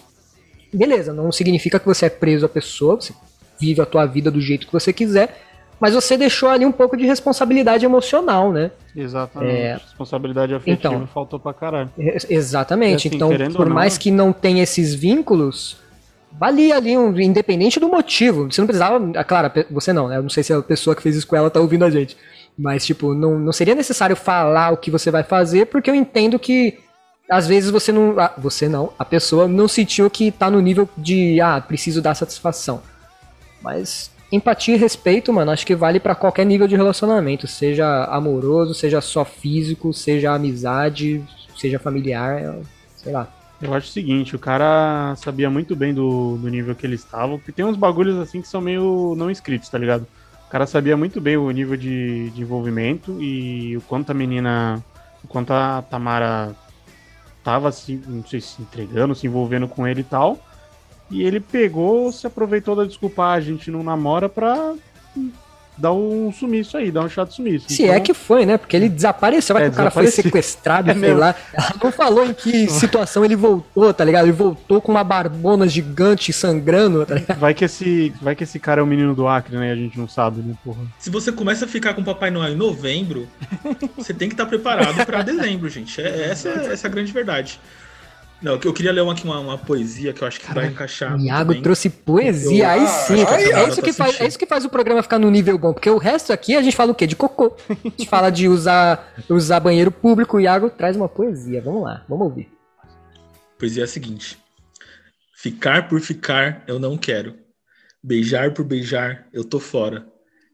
beleza, 0.72 1.12
não 1.12 1.30
significa 1.32 1.78
que 1.78 1.86
você 1.86 2.06
é 2.06 2.10
preso 2.10 2.46
à 2.46 2.48
pessoa, 2.48 2.96
você 2.96 3.12
vive 3.60 3.80
a 3.80 3.86
tua 3.86 4.06
vida 4.06 4.30
do 4.30 4.40
jeito 4.40 4.66
que 4.66 4.72
você 4.72 4.92
quiser, 4.92 5.40
mas 5.84 5.92
você 5.94 6.16
deixou 6.16 6.48
ali 6.48 6.64
um 6.64 6.72
pouco 6.72 6.96
de 6.96 7.04
responsabilidade 7.04 7.84
emocional, 7.84 8.50
né? 8.50 8.70
Exatamente. 8.96 9.52
É. 9.54 9.74
Responsabilidade 9.74 10.54
afetiva 10.54 10.94
Então. 10.94 11.06
faltou 11.08 11.38
pra 11.38 11.52
caralho. 11.52 11.90
Ex- 11.98 12.26
Exatamente. 12.30 13.06
Assim, 13.08 13.16
então, 13.16 13.28
por 13.54 13.66
não, 13.68 13.74
mais 13.74 13.98
que 13.98 14.10
não 14.10 14.32
tenha 14.32 14.62
esses 14.62 14.94
vínculos, 14.94 15.76
valia 16.32 16.76
ali, 16.76 16.96
um, 16.96 17.20
independente 17.20 17.78
do 17.78 17.86
motivo. 17.86 18.50
Você 18.50 18.62
não 18.62 18.66
precisava. 18.66 18.98
ah, 19.14 19.24
Claro, 19.24 19.52
você 19.70 19.92
não, 19.92 20.08
né? 20.08 20.16
Eu 20.16 20.22
não 20.22 20.30
sei 20.30 20.42
se 20.42 20.54
a 20.54 20.62
pessoa 20.62 20.96
que 20.96 21.02
fez 21.02 21.16
isso 21.16 21.26
com 21.26 21.36
ela 21.36 21.50
tá 21.50 21.60
ouvindo 21.60 21.84
a 21.84 21.90
gente. 21.90 22.16
Mas, 22.58 22.86
tipo, 22.86 23.12
não, 23.12 23.38
não 23.38 23.52
seria 23.52 23.74
necessário 23.74 24.16
falar 24.16 24.72
o 24.72 24.78
que 24.78 24.90
você 24.90 25.10
vai 25.10 25.22
fazer, 25.22 25.66
porque 25.66 25.90
eu 25.90 25.94
entendo 25.94 26.38
que 26.38 26.78
às 27.30 27.46
vezes 27.46 27.68
você 27.70 27.92
não. 27.92 28.16
Você 28.38 28.68
não, 28.70 28.90
a 28.98 29.04
pessoa 29.04 29.46
não 29.46 29.68
sentiu 29.68 30.08
que 30.08 30.30
tá 30.30 30.50
no 30.50 30.60
nível 30.60 30.88
de, 30.96 31.40
ah, 31.42 31.60
preciso 31.60 32.00
dar 32.00 32.14
satisfação. 32.14 32.80
Mas 33.60 34.10
empatia 34.34 34.74
e 34.74 34.78
respeito, 34.78 35.32
mano, 35.32 35.50
acho 35.50 35.66
que 35.66 35.74
vale 35.74 36.00
pra 36.00 36.14
qualquer 36.14 36.44
nível 36.44 36.66
de 36.66 36.76
relacionamento, 36.76 37.46
seja 37.46 38.04
amoroso, 38.04 38.74
seja 38.74 39.00
só 39.00 39.24
físico, 39.24 39.92
seja 39.92 40.34
amizade, 40.34 41.22
seja 41.56 41.78
familiar, 41.78 42.56
sei 42.96 43.12
lá. 43.12 43.28
Eu 43.62 43.72
acho 43.72 43.88
o 43.88 43.92
seguinte, 43.92 44.34
o 44.36 44.38
cara 44.38 45.14
sabia 45.16 45.48
muito 45.48 45.74
bem 45.76 45.94
do, 45.94 46.36
do 46.36 46.48
nível 46.48 46.74
que 46.74 46.84
ele 46.84 46.96
estava, 46.96 47.38
porque 47.38 47.52
tem 47.52 47.64
uns 47.64 47.76
bagulhos 47.76 48.18
assim 48.18 48.42
que 48.42 48.48
são 48.48 48.60
meio 48.60 49.14
não 49.16 49.30
escritos, 49.30 49.68
tá 49.68 49.78
ligado? 49.78 50.06
O 50.46 50.50
cara 50.50 50.66
sabia 50.66 50.96
muito 50.96 51.20
bem 51.20 51.36
o 51.36 51.50
nível 51.50 51.76
de, 51.76 52.30
de 52.30 52.42
envolvimento 52.42 53.22
e 53.22 53.76
o 53.76 53.80
quanto 53.82 54.10
a 54.10 54.14
menina, 54.14 54.84
o 55.22 55.28
quanto 55.28 55.52
a 55.52 55.82
Tamara 55.82 56.54
tava 57.42 57.70
se, 57.72 58.00
não 58.06 58.24
sei 58.24 58.40
se 58.40 58.60
entregando, 58.60 59.14
se 59.14 59.26
envolvendo 59.26 59.68
com 59.68 59.86
ele 59.86 60.00
e 60.00 60.04
tal. 60.04 60.38
E 61.10 61.22
ele 61.22 61.38
pegou, 61.40 62.10
se 62.12 62.26
aproveitou 62.26 62.74
da 62.74 62.84
desculpa, 62.84 63.24
"Ah, 63.24 63.32
a 63.34 63.40
gente 63.40 63.70
não 63.70 63.82
namora 63.82 64.28
pra 64.28 64.72
dar 65.76 65.92
um 65.92 66.32
sumiço 66.32 66.76
aí, 66.76 66.88
dar 66.92 67.00
um 67.02 67.08
chato 67.08 67.34
sumiço. 67.34 67.66
Se 67.68 67.82
Então, 67.82 67.94
é 67.96 67.98
que 68.00 68.14
foi, 68.14 68.46
né? 68.46 68.56
Porque 68.56 68.76
ele 68.76 68.88
desapareceu, 68.88 69.54
vai 69.54 69.64
É, 69.64 69.66
que 69.68 69.72
o 69.74 69.76
cara 69.76 69.90
foi 69.90 70.06
sequestrado, 70.06 70.88
É 70.90 70.92
sei 70.92 71.00
mesmo. 71.02 71.18
lá. 71.18 71.34
Ela 71.52 71.72
não 71.82 71.90
falou 71.90 72.24
em 72.26 72.32
que 72.32 72.68
situação 72.70 73.24
ele 73.24 73.34
voltou, 73.34 73.92
tá 73.92 74.04
ligado? 74.04 74.24
Ele 74.26 74.32
voltou 74.32 74.80
com 74.80 74.92
uma 74.92 75.02
barbona 75.02 75.66
gigante 75.66 76.32
sangrando, 76.32 77.04
tá 77.04 77.14
ligado? 77.16 77.38
Vai 77.40 77.52
que, 77.54 77.64
esse, 77.64 78.14
vai 78.22 78.36
que 78.36 78.44
esse 78.44 78.60
cara 78.60 78.80
é 78.80 78.84
o 78.84 78.86
menino 78.86 79.16
do 79.16 79.26
Acre, 79.26 79.56
né? 79.56 79.72
A 79.72 79.76
gente 79.76 79.98
não 79.98 80.06
sabe, 80.08 80.42
né, 80.42 80.54
porra. 80.64 80.78
Se 81.00 81.10
você 81.10 81.32
começa 81.32 81.64
a 81.64 81.68
ficar 81.68 81.92
com 81.94 82.02
o 82.02 82.04
Papai 82.04 82.30
Noel 82.30 82.52
em 82.52 82.56
novembro, 82.56 83.26
você 83.98 84.14
tem 84.14 84.28
que 84.28 84.34
estar 84.34 84.46
preparado 84.46 85.04
pra 85.04 85.22
dezembro, 85.22 85.68
gente. 85.68 86.00
É, 86.00 86.30
essa, 86.30 86.50
é- 86.50 86.72
essa 86.72 86.86
é 86.86 86.88
a 86.88 86.92
grande 86.92 87.12
verdade. 87.12 87.58
Não, 88.42 88.60
eu 88.62 88.72
queria 88.74 88.92
ler 88.92 89.00
uma, 89.00 89.14
uma, 89.14 89.38
uma 89.40 89.58
poesia 89.58 90.12
que 90.12 90.20
eu 90.22 90.28
acho 90.28 90.38
que 90.40 90.52
vai 90.52 90.66
encaixar. 90.66 91.18
Iago 91.18 91.62
trouxe 91.62 91.88
poesia, 91.88 92.70
aí 92.72 92.80
Eu- 92.82 92.86
sim. 92.86 93.24
Aí, 93.26 93.50
é, 93.50 93.62
ó, 93.62 93.68
isso 93.68 93.80
que 93.80 93.90
tá 93.92 93.96
faz, 94.04 94.10
sentindo. 94.10 94.24
é 94.24 94.28
isso 94.28 94.38
que 94.38 94.46
faz 94.46 94.64
o 94.64 94.68
programa 94.68 95.02
ficar 95.02 95.18
no 95.18 95.30
nível 95.30 95.56
bom, 95.56 95.72
porque 95.72 95.88
o 95.88 95.96
resto 95.96 96.32
aqui 96.32 96.54
a 96.54 96.60
gente 96.62 96.76
fala 96.76 96.92
o 96.92 96.94
quê? 96.94 97.06
De 97.06 97.16
cocô. 97.16 97.56
A 97.70 97.74
gente 97.88 98.06
fala 98.06 98.30
de 98.30 98.46
usar, 98.46 99.14
usar 99.30 99.60
banheiro 99.60 99.90
público, 99.90 100.36
o 100.36 100.40
Iago 100.40 100.68
traz 100.68 100.94
uma 100.96 101.08
poesia. 101.08 101.62
Vamos 101.62 101.84
lá, 101.84 102.04
vamos 102.08 102.26
ouvir. 102.26 102.48
Poesia 103.58 103.82
é 103.82 103.84
a 103.84 103.88
seguinte: 103.88 104.36
Ficar 105.34 105.88
por 105.88 106.00
ficar 106.00 106.62
eu 106.66 106.78
não 106.78 106.98
quero. 106.98 107.36
Beijar 108.02 108.52
por 108.52 108.64
beijar 108.64 109.26
eu 109.32 109.44
tô 109.44 109.58
fora. 109.58 110.06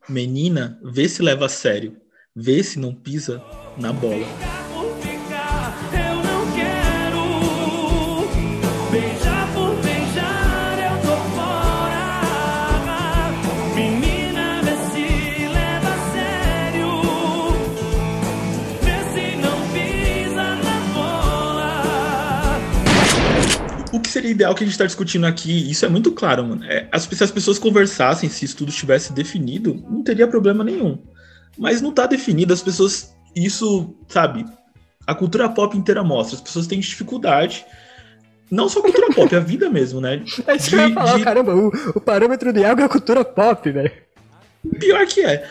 Menina, 0.09 0.79
vê 0.85 1.09
se 1.09 1.23
leva 1.23 1.47
a 1.47 1.49
sério. 1.49 1.97
Vê 2.37 2.63
se 2.63 2.79
não 2.79 2.95
pisa 2.95 3.43
na 3.77 3.93
bola. 3.93 4.27
Ideal 24.31 24.55
que 24.55 24.65
a 24.65 24.67
gente 24.67 24.79
tá 24.79 24.87
discutindo 24.87 25.27
aqui, 25.27 25.71
isso 25.71 25.85
é 25.85 25.89
muito 25.89 26.13
claro, 26.13 26.45
mano. 26.45 26.65
É, 26.65 26.89
as, 26.91 27.05
se 27.05 27.25
as 27.25 27.31
pessoas 27.31 27.59
conversassem, 27.59 28.29
se 28.29 28.45
isso 28.45 28.57
tudo 28.57 28.71
estivesse 28.71 29.13
definido, 29.13 29.83
não 29.89 30.03
teria 30.03 30.27
problema 30.27 30.65
nenhum. 30.65 30.99
Mas 31.59 31.81
não 31.81 31.93
tá 31.93 32.07
definido, 32.07 32.53
as 32.53 32.63
pessoas. 32.63 33.15
Isso, 33.35 33.95
sabe? 34.09 34.45
A 35.07 35.15
cultura 35.15 35.49
pop 35.49 35.77
inteira 35.77 36.03
mostra. 36.03 36.37
As 36.37 36.43
pessoas 36.43 36.67
têm 36.67 36.81
dificuldade. 36.81 37.65
Não 38.51 38.69
só 38.69 38.81
a 38.81 38.83
cultura 38.83 39.09
pop, 39.15 39.35
a 39.35 39.41
vida 39.41 39.71
mesmo, 39.71 40.01
né? 40.01 40.23
É 40.47 40.57
isso 40.57 40.71
que 40.71 40.77
eu 40.77 40.89
ia 40.89 40.95
falar, 40.95 41.21
caramba, 41.21 41.55
o, 41.55 41.69
o 41.95 42.01
parâmetro 42.01 42.53
do 42.53 42.59
Iago 42.59 42.81
é 42.81 42.85
a 42.85 42.89
cultura 42.89 43.25
pop, 43.25 43.71
velho. 43.71 43.93
Pior 44.79 45.07
que 45.07 45.25
é. 45.25 45.49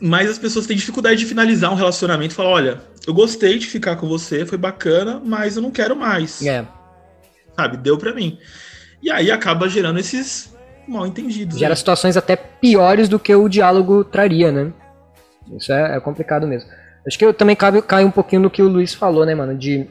Mas 0.00 0.28
as 0.28 0.38
pessoas 0.38 0.66
têm 0.66 0.76
dificuldade 0.76 1.20
de 1.20 1.26
finalizar 1.26 1.70
um 1.72 1.76
relacionamento 1.76 2.32
e 2.32 2.34
falar: 2.34 2.50
olha, 2.50 2.80
eu 3.06 3.14
gostei 3.14 3.58
de 3.58 3.66
ficar 3.66 3.96
com 3.96 4.08
você, 4.08 4.44
foi 4.44 4.58
bacana, 4.58 5.20
mas 5.24 5.56
eu 5.56 5.62
não 5.62 5.70
quero 5.70 5.94
mais. 5.94 6.44
É. 6.44 6.66
Sabe, 7.60 7.76
deu 7.76 7.98
pra 7.98 8.14
mim. 8.14 8.38
E 9.02 9.10
aí 9.10 9.30
acaba 9.30 9.68
gerando 9.68 9.98
esses 9.98 10.56
mal 10.88 11.06
entendidos. 11.06 11.58
Gera 11.58 11.70
né? 11.70 11.76
situações 11.76 12.16
até 12.16 12.34
piores 12.34 13.06
do 13.06 13.18
que 13.18 13.34
o 13.34 13.48
diálogo 13.50 14.02
traria, 14.02 14.50
né? 14.50 14.72
Isso 15.58 15.70
é, 15.70 15.96
é 15.96 16.00
complicado 16.00 16.46
mesmo. 16.46 16.70
Acho 17.06 17.18
que 17.18 17.24
eu 17.24 17.34
também 17.34 17.54
cabe, 17.54 17.82
cai 17.82 18.02
um 18.02 18.10
pouquinho 18.10 18.40
no 18.42 18.50
que 18.50 18.62
o 18.62 18.68
Luiz 18.68 18.94
falou, 18.94 19.26
né, 19.26 19.34
mano? 19.34 19.54
De 19.54 19.86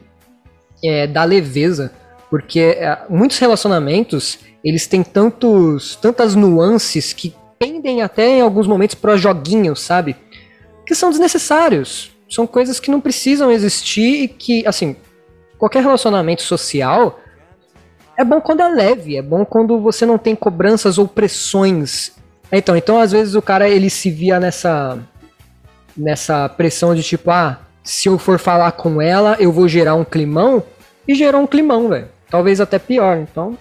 é, 0.84 1.06
da 1.06 1.24
leveza. 1.24 1.92
Porque 2.28 2.60
é, 2.60 2.98
muitos 3.08 3.38
relacionamentos, 3.38 4.40
eles 4.64 4.88
têm 4.88 5.04
tantos, 5.04 5.96
tantas 5.96 6.34
nuances 6.34 7.14
que 7.14 7.36
pendem 7.60 8.02
até 8.02 8.38
em 8.38 8.42
alguns 8.42 8.66
momentos 8.66 8.96
para 8.96 9.16
joguinhos, 9.16 9.80
sabe? 9.80 10.16
Que 10.88 10.96
são 10.96 11.12
desnecessários. 11.12 12.12
São 12.28 12.48
coisas 12.48 12.80
que 12.80 12.90
não 12.90 13.00
precisam 13.00 13.52
existir 13.52 14.24
e 14.24 14.28
que, 14.28 14.66
assim, 14.66 14.96
qualquer 15.60 15.84
relacionamento 15.84 16.42
social 16.42 17.20
é 18.20 18.24
bom 18.26 18.42
quando 18.42 18.62
é 18.62 18.68
leve, 18.68 19.16
é 19.18 19.22
bom 19.22 19.46
quando 19.46 19.80
você 19.80 20.06
não 20.06 20.18
tem 20.18 20.36
cobranças 20.36 20.98
ou 20.98 21.08
pressões. 21.08 22.12
Então, 22.52 22.76
então 22.76 23.00
às 23.00 23.12
vezes 23.12 23.34
o 23.36 23.42
cara 23.42 23.70
ele 23.70 23.90
se 23.90 24.12
via 24.12 24.40
nessa 24.40 24.98
nessa 25.96 26.48
pressão 26.50 26.94
de 26.96 27.04
tipo, 27.04 27.30
ah, 27.32 27.60
se 27.84 28.08
eu 28.10 28.18
for 28.18 28.40
falar 28.40 28.72
com 28.74 29.02
ela, 29.02 29.36
eu 29.40 29.52
vou 29.52 29.68
gerar 29.68 29.96
um 29.96 30.04
climão 30.06 30.64
e 31.08 31.16
gerou 31.16 31.42
um 31.42 31.48
climão, 31.48 31.90
velho. 31.90 32.08
Talvez 32.30 32.62
até 32.62 32.78
pior, 32.78 33.18
então, 33.18 33.58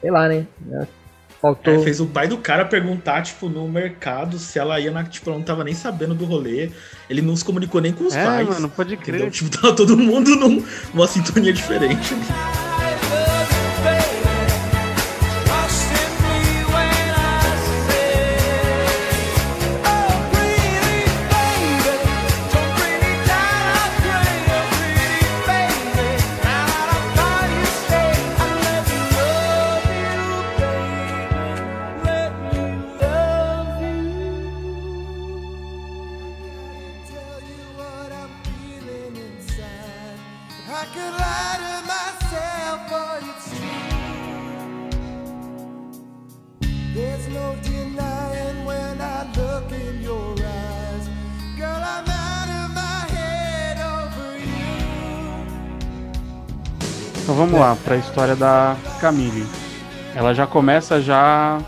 sei 0.00 0.10
lá, 0.10 0.28
né? 0.28 0.46
É, 0.72 0.86
Faltou 1.40 1.74
É, 1.74 1.78
fez 1.80 2.00
o 2.00 2.06
pai 2.06 2.26
do 2.26 2.38
cara 2.38 2.64
perguntar, 2.64 3.22
tipo, 3.22 3.48
no 3.48 3.68
mercado 3.68 4.38
se 4.38 4.58
ela 4.58 4.80
ia 4.80 4.90
na. 4.90 5.04
Tipo, 5.04 5.28
ela 5.30 5.38
não 5.38 5.44
tava 5.44 5.62
nem 5.62 5.74
sabendo 5.74 6.14
do 6.14 6.24
rolê. 6.24 6.70
Ele 7.10 7.20
não 7.20 7.36
se 7.36 7.44
comunicou 7.44 7.78
nem 7.80 7.92
com 7.92 8.04
os 8.04 8.16
É, 8.16 8.24
pais. 8.24 8.48
mano, 8.48 8.68
pode 8.70 8.94
entendeu? 8.94 9.20
crer. 9.20 9.30
Tipo, 9.30 9.50
tava 9.50 9.74
todo 9.76 9.96
mundo 9.98 10.34
num- 10.34 10.64
numa 10.94 11.06
sintonia 11.06 11.52
diferente. 11.52 12.14
vamos 57.56 57.60
lá, 57.60 57.76
pra 57.76 57.96
história 57.96 58.36
da 58.36 58.76
Camille. 59.00 59.46
Ela 60.14 60.34
já 60.34 60.46
começa 60.46 61.00
já 61.00 61.58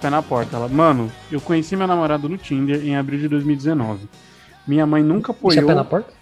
pé 0.00 0.10
na 0.10 0.22
porta. 0.22 0.56
Ela, 0.56 0.68
mano, 0.68 1.10
eu 1.30 1.40
conheci 1.40 1.76
meu 1.76 1.86
namorado 1.86 2.28
no 2.28 2.36
Tinder 2.36 2.84
em 2.84 2.96
abril 2.96 3.20
de 3.20 3.28
2019. 3.28 4.08
Minha 4.66 4.86
mãe 4.86 5.02
nunca 5.02 5.30
apoiou. 5.32 5.52
Isso 5.52 5.60
é 5.60 5.66
pé 5.66 5.74
na 5.74 5.84
porta? 5.84 6.12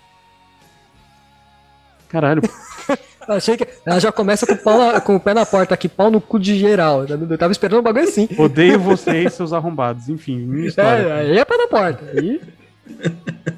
Caralho. 2.09 2.43
Achei 3.29 3.59
que 3.59 3.67
ela 3.85 4.01
já 4.01 4.11
começa 4.11 4.47
com 4.47 4.55
o, 4.55 4.59
pau 4.59 4.79
na- 4.79 5.01
com 5.01 5.17
o 5.17 5.21
pé 5.21 5.35
na 5.35 5.45
porta 5.45 5.75
aqui, 5.75 5.87
pau 5.89 6.11
no 6.11 6.19
cu 6.21 6.39
de 6.39 6.59
geral. 6.59 7.05
Eu 7.05 7.39
tava 7.39 7.53
esperando 7.53 7.81
um 7.81 7.83
bagulho 7.83 8.05
assim. 8.05 8.27
Odeio 8.39 8.79
vocês, 8.79 9.35
seus 9.35 9.53
arrombados. 9.53 10.09
Enfim, 10.09 10.39
minha 10.39 10.69
história. 10.69 11.03
É, 11.09 11.21
aí 11.21 11.39
é 11.39 11.45
pé 11.45 11.57
na 11.57 11.67
porta. 11.67 12.11
Aí... 12.17 12.41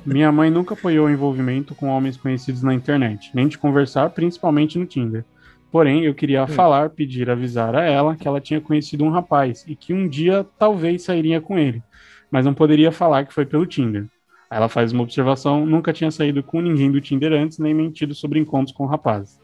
Minha 0.04 0.32
mãe 0.32 0.50
nunca 0.50 0.74
apoiou 0.74 1.06
o 1.06 1.10
envolvimento 1.10 1.72
com 1.72 1.86
homens 1.88 2.16
conhecidos 2.16 2.62
na 2.64 2.74
internet, 2.74 3.30
nem 3.32 3.46
de 3.46 3.56
conversar, 3.56 4.10
principalmente 4.10 4.76
no 4.76 4.86
Tinder. 4.86 5.24
Porém, 5.70 6.04
eu 6.04 6.14
queria 6.14 6.46
falar, 6.48 6.90
pedir, 6.90 7.30
avisar 7.30 7.76
a 7.76 7.84
ela 7.84 8.16
que 8.16 8.26
ela 8.26 8.40
tinha 8.40 8.60
conhecido 8.60 9.04
um 9.04 9.10
rapaz 9.10 9.64
e 9.68 9.76
que 9.76 9.94
um 9.94 10.08
dia 10.08 10.44
talvez 10.58 11.02
sairia 11.02 11.40
com 11.40 11.56
ele, 11.58 11.82
mas 12.30 12.44
não 12.44 12.52
poderia 12.52 12.90
falar 12.90 13.24
que 13.24 13.32
foi 13.32 13.46
pelo 13.46 13.66
Tinder. 13.66 14.06
Aí 14.50 14.56
ela 14.56 14.68
faz 14.68 14.92
uma 14.92 15.04
observação: 15.04 15.64
nunca 15.64 15.92
tinha 15.92 16.10
saído 16.10 16.42
com 16.42 16.60
ninguém 16.60 16.90
do 16.90 17.00
Tinder 17.00 17.32
antes, 17.32 17.58
nem 17.58 17.72
mentido 17.72 18.14
sobre 18.14 18.40
encontros 18.40 18.76
com 18.76 18.84
rapazes. 18.84 19.38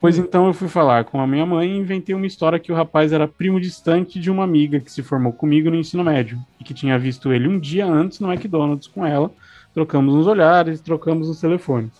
Pois 0.00 0.16
então 0.16 0.46
eu 0.46 0.54
fui 0.54 0.66
falar 0.66 1.04
com 1.04 1.20
a 1.20 1.26
minha 1.26 1.44
mãe 1.44 1.70
e 1.70 1.78
inventei 1.78 2.14
uma 2.14 2.26
história 2.26 2.58
que 2.58 2.72
o 2.72 2.74
rapaz 2.74 3.12
era 3.12 3.28
primo 3.28 3.60
distante 3.60 4.18
de 4.18 4.30
uma 4.30 4.42
amiga 4.42 4.80
que 4.80 4.90
se 4.90 5.02
formou 5.02 5.30
comigo 5.30 5.70
no 5.70 5.76
ensino 5.76 6.02
médio 6.02 6.38
e 6.58 6.64
que 6.64 6.72
tinha 6.72 6.98
visto 6.98 7.30
ele 7.32 7.46
um 7.46 7.58
dia 7.58 7.86
antes 7.86 8.18
no 8.18 8.32
McDonald's 8.32 8.88
com 8.88 9.04
ela. 9.04 9.30
Trocamos 9.74 10.14
uns 10.14 10.26
olhares, 10.26 10.80
trocamos 10.80 11.28
os 11.28 11.38
telefones. 11.38 11.92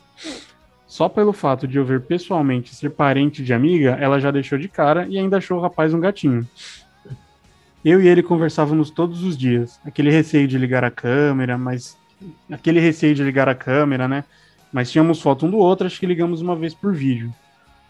Só 0.90 1.08
pelo 1.08 1.32
fato 1.32 1.68
de 1.68 1.78
eu 1.78 1.84
ver 1.84 2.00
pessoalmente 2.00 2.74
ser 2.74 2.90
parente 2.90 3.44
de 3.44 3.54
amiga, 3.54 3.96
ela 4.00 4.18
já 4.18 4.32
deixou 4.32 4.58
de 4.58 4.68
cara 4.68 5.06
e 5.08 5.16
ainda 5.16 5.36
achou 5.36 5.56
o 5.56 5.60
rapaz 5.60 5.94
um 5.94 6.00
gatinho. 6.00 6.44
Eu 7.84 8.02
e 8.02 8.08
ele 8.08 8.24
conversávamos 8.24 8.90
todos 8.90 9.22
os 9.22 9.38
dias. 9.38 9.78
Aquele 9.84 10.10
receio 10.10 10.48
de 10.48 10.58
ligar 10.58 10.82
a 10.82 10.90
câmera, 10.90 11.56
mas. 11.56 11.96
Aquele 12.50 12.80
receio 12.80 13.14
de 13.14 13.22
ligar 13.22 13.48
a 13.48 13.54
câmera, 13.54 14.08
né? 14.08 14.24
Mas 14.72 14.90
tínhamos 14.90 15.22
foto 15.22 15.46
um 15.46 15.50
do 15.52 15.58
outro, 15.58 15.86
acho 15.86 16.00
que 16.00 16.06
ligamos 16.06 16.40
uma 16.40 16.56
vez 16.56 16.74
por 16.74 16.92
vídeo. 16.92 17.32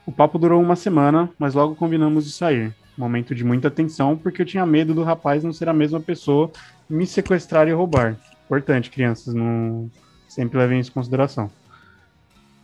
O 0.04 0.12
papo 0.12 0.38
durou 0.38 0.60
uma 0.60 0.76
semana, 0.76 1.30
mas 1.38 1.54
logo 1.54 1.74
combinamos 1.74 2.26
de 2.26 2.32
sair. 2.32 2.74
Momento 2.98 3.34
de 3.34 3.42
muita 3.42 3.70
tensão, 3.70 4.14
porque 4.14 4.42
eu 4.42 4.46
tinha 4.46 4.66
medo 4.66 4.92
do 4.92 5.02
rapaz 5.02 5.42
não 5.42 5.54
ser 5.54 5.70
a 5.70 5.72
mesma 5.72 6.00
pessoa, 6.00 6.50
me 6.86 7.06
sequestrar 7.06 7.66
e 7.66 7.72
roubar. 7.72 8.18
Importante, 8.44 8.90
crianças, 8.90 9.32
não 9.32 9.90
sempre 10.28 10.58
levem 10.58 10.80
isso 10.80 10.90
em 10.90 10.94
consideração. 10.94 11.50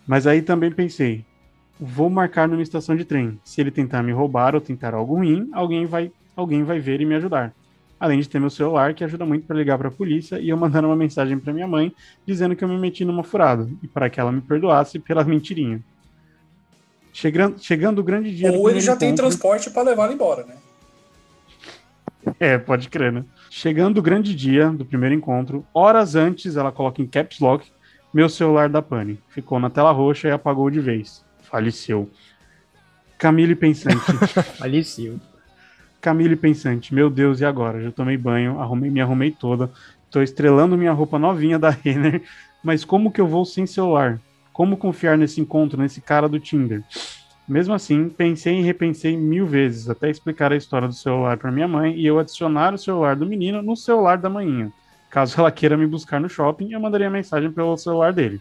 Mas 0.07 0.27
aí 0.27 0.41
também 0.41 0.71
pensei, 0.71 1.25
vou 1.81 2.09
marcar 2.09 2.47
numa 2.49 2.63
estação 2.63 2.95
de 2.95 3.05
trem. 3.05 3.39
Se 3.45 3.61
ele 3.61 3.71
tentar 3.71 4.03
me 4.03 4.13
roubar 4.13 4.55
ou 4.55 4.61
tentar 4.61 4.95
algo 4.95 5.17
ruim, 5.17 5.49
alguém 5.53 5.85
vai, 5.85 6.11
alguém 6.37 6.63
vai 6.63 6.79
ver 6.79 7.01
e 7.01 7.05
me 7.05 7.15
ajudar. 7.17 7.53
Além 7.99 8.21
de 8.21 8.29
ter 8.29 8.39
meu 8.39 8.51
celular, 8.51 8.95
que 8.95 9.03
ajuda 9.03 9.25
muito 9.25 9.47
para 9.47 9.57
ligar 9.57 9.79
para 9.79 9.89
a 9.89 9.91
polícia, 9.91 10.39
e 10.39 10.51
eu 10.51 10.57
mandar 10.57 10.85
uma 10.85 10.95
mensagem 10.95 11.39
para 11.39 11.53
minha 11.53 11.67
mãe 11.67 11.93
dizendo 12.27 12.55
que 12.55 12.63
eu 12.63 12.69
me 12.69 12.79
meti 12.79 13.05
numa 13.05 13.25
furada 13.25 13.67
e 13.83 13.89
para 13.89 14.09
que 14.11 14.21
ela 14.21 14.31
me 14.31 14.41
perdoasse 14.41 14.99
pela 14.99 15.25
mentirinha. 15.25 15.81
Chegando, 17.13 17.59
chegando 17.59 17.99
o 17.99 18.05
grande 18.05 18.35
dia 18.35 18.53
Ou 18.53 18.69
ele 18.69 18.81
já 18.81 18.95
tem 18.95 19.09
encontro- 19.09 19.25
transporte 19.25 19.71
pra 19.71 19.83
levar 19.83 20.13
embora, 20.13 20.45
né? 20.45 20.57
É, 22.39 22.59
pode 22.59 22.91
crer, 22.91 23.11
né? 23.11 23.25
Chegando 23.51 23.99
o 23.99 24.03
grande 24.03 24.35
dia 24.35 24.69
do 24.71 24.85
primeiro 24.85 25.15
encontro, 25.15 25.65
horas 25.73 26.15
antes 26.15 26.57
ela 26.57 26.71
coloca 26.71 27.01
em 27.01 27.07
caps 27.07 27.39
lock 27.39 27.67
meu 28.17 28.31
celular 28.31 28.71
da 28.71 28.81
pane. 28.81 29.21
Ficou 29.29 29.61
na 29.61 29.69
tela 29.69 29.93
roxa 29.93 30.27
e 30.27 30.31
apagou 30.31 30.71
de 30.71 30.81
vez. 30.81 31.23
Faleceu. 31.43 32.09
Camille 33.19 33.55
pensante. 33.55 34.11
Faleceu. 34.57 35.21
Camille 36.01 36.35
pensante. 36.35 36.95
Meu 36.95 37.11
Deus, 37.11 37.43
e 37.43 37.45
agora? 37.45 37.83
Já 37.83 37.93
tomei 37.93 38.17
banho, 38.17 38.59
arrumei, 38.59 38.89
me 38.89 39.03
arrumei 39.03 39.31
toda. 39.31 39.71
Tô 40.11 40.23
estrelando 40.23 40.79
minha 40.79 40.95
roupa 40.95 41.19
novinha 41.19 41.59
da 41.59 41.69
Renner. 41.69 42.23
Mas 42.65 42.87
como 42.87 43.13
que 43.13 43.21
eu 43.21 43.27
vou 43.27 43.45
sem 43.45 43.67
celular? 43.67 44.19
Como 44.51 44.79
confiar 44.79 45.19
nesse 45.19 45.43
encontro, 45.43 45.79
nesse 45.79 46.01
cara 46.01 46.27
do 46.27 46.41
Tinder? 46.41 46.83
Mesmo 47.47 47.75
assim, 47.75 48.09
pensei 48.09 48.61
e 48.61 48.63
repensei 48.63 49.15
mil 49.15 49.47
vezes 49.47 49.91
até 49.91 50.09
explicar 50.09 50.53
a 50.53 50.57
história 50.57 50.89
do 50.89 50.95
celular 50.95 51.37
para 51.37 51.53
minha 51.53 51.69
mãe 51.69 51.95
e 51.95 52.07
eu 52.07 52.19
adicionar 52.19 52.73
o 52.73 52.79
celular 52.79 53.15
do 53.15 53.27
menino 53.27 53.61
no 53.61 53.77
celular 53.77 54.17
da 54.17 54.31
manhinha. 54.31 54.73
Caso 55.17 55.41
ela 55.41 55.51
queira 55.51 55.79
me 55.79 55.87
buscar 55.87 56.21
no 56.21 56.29
shopping, 56.29 56.75
eu 56.75 56.79
mandaria 56.79 57.09
mensagem 57.09 57.51
pelo 57.51 57.75
celular 57.79 58.13
dele. 58.13 58.39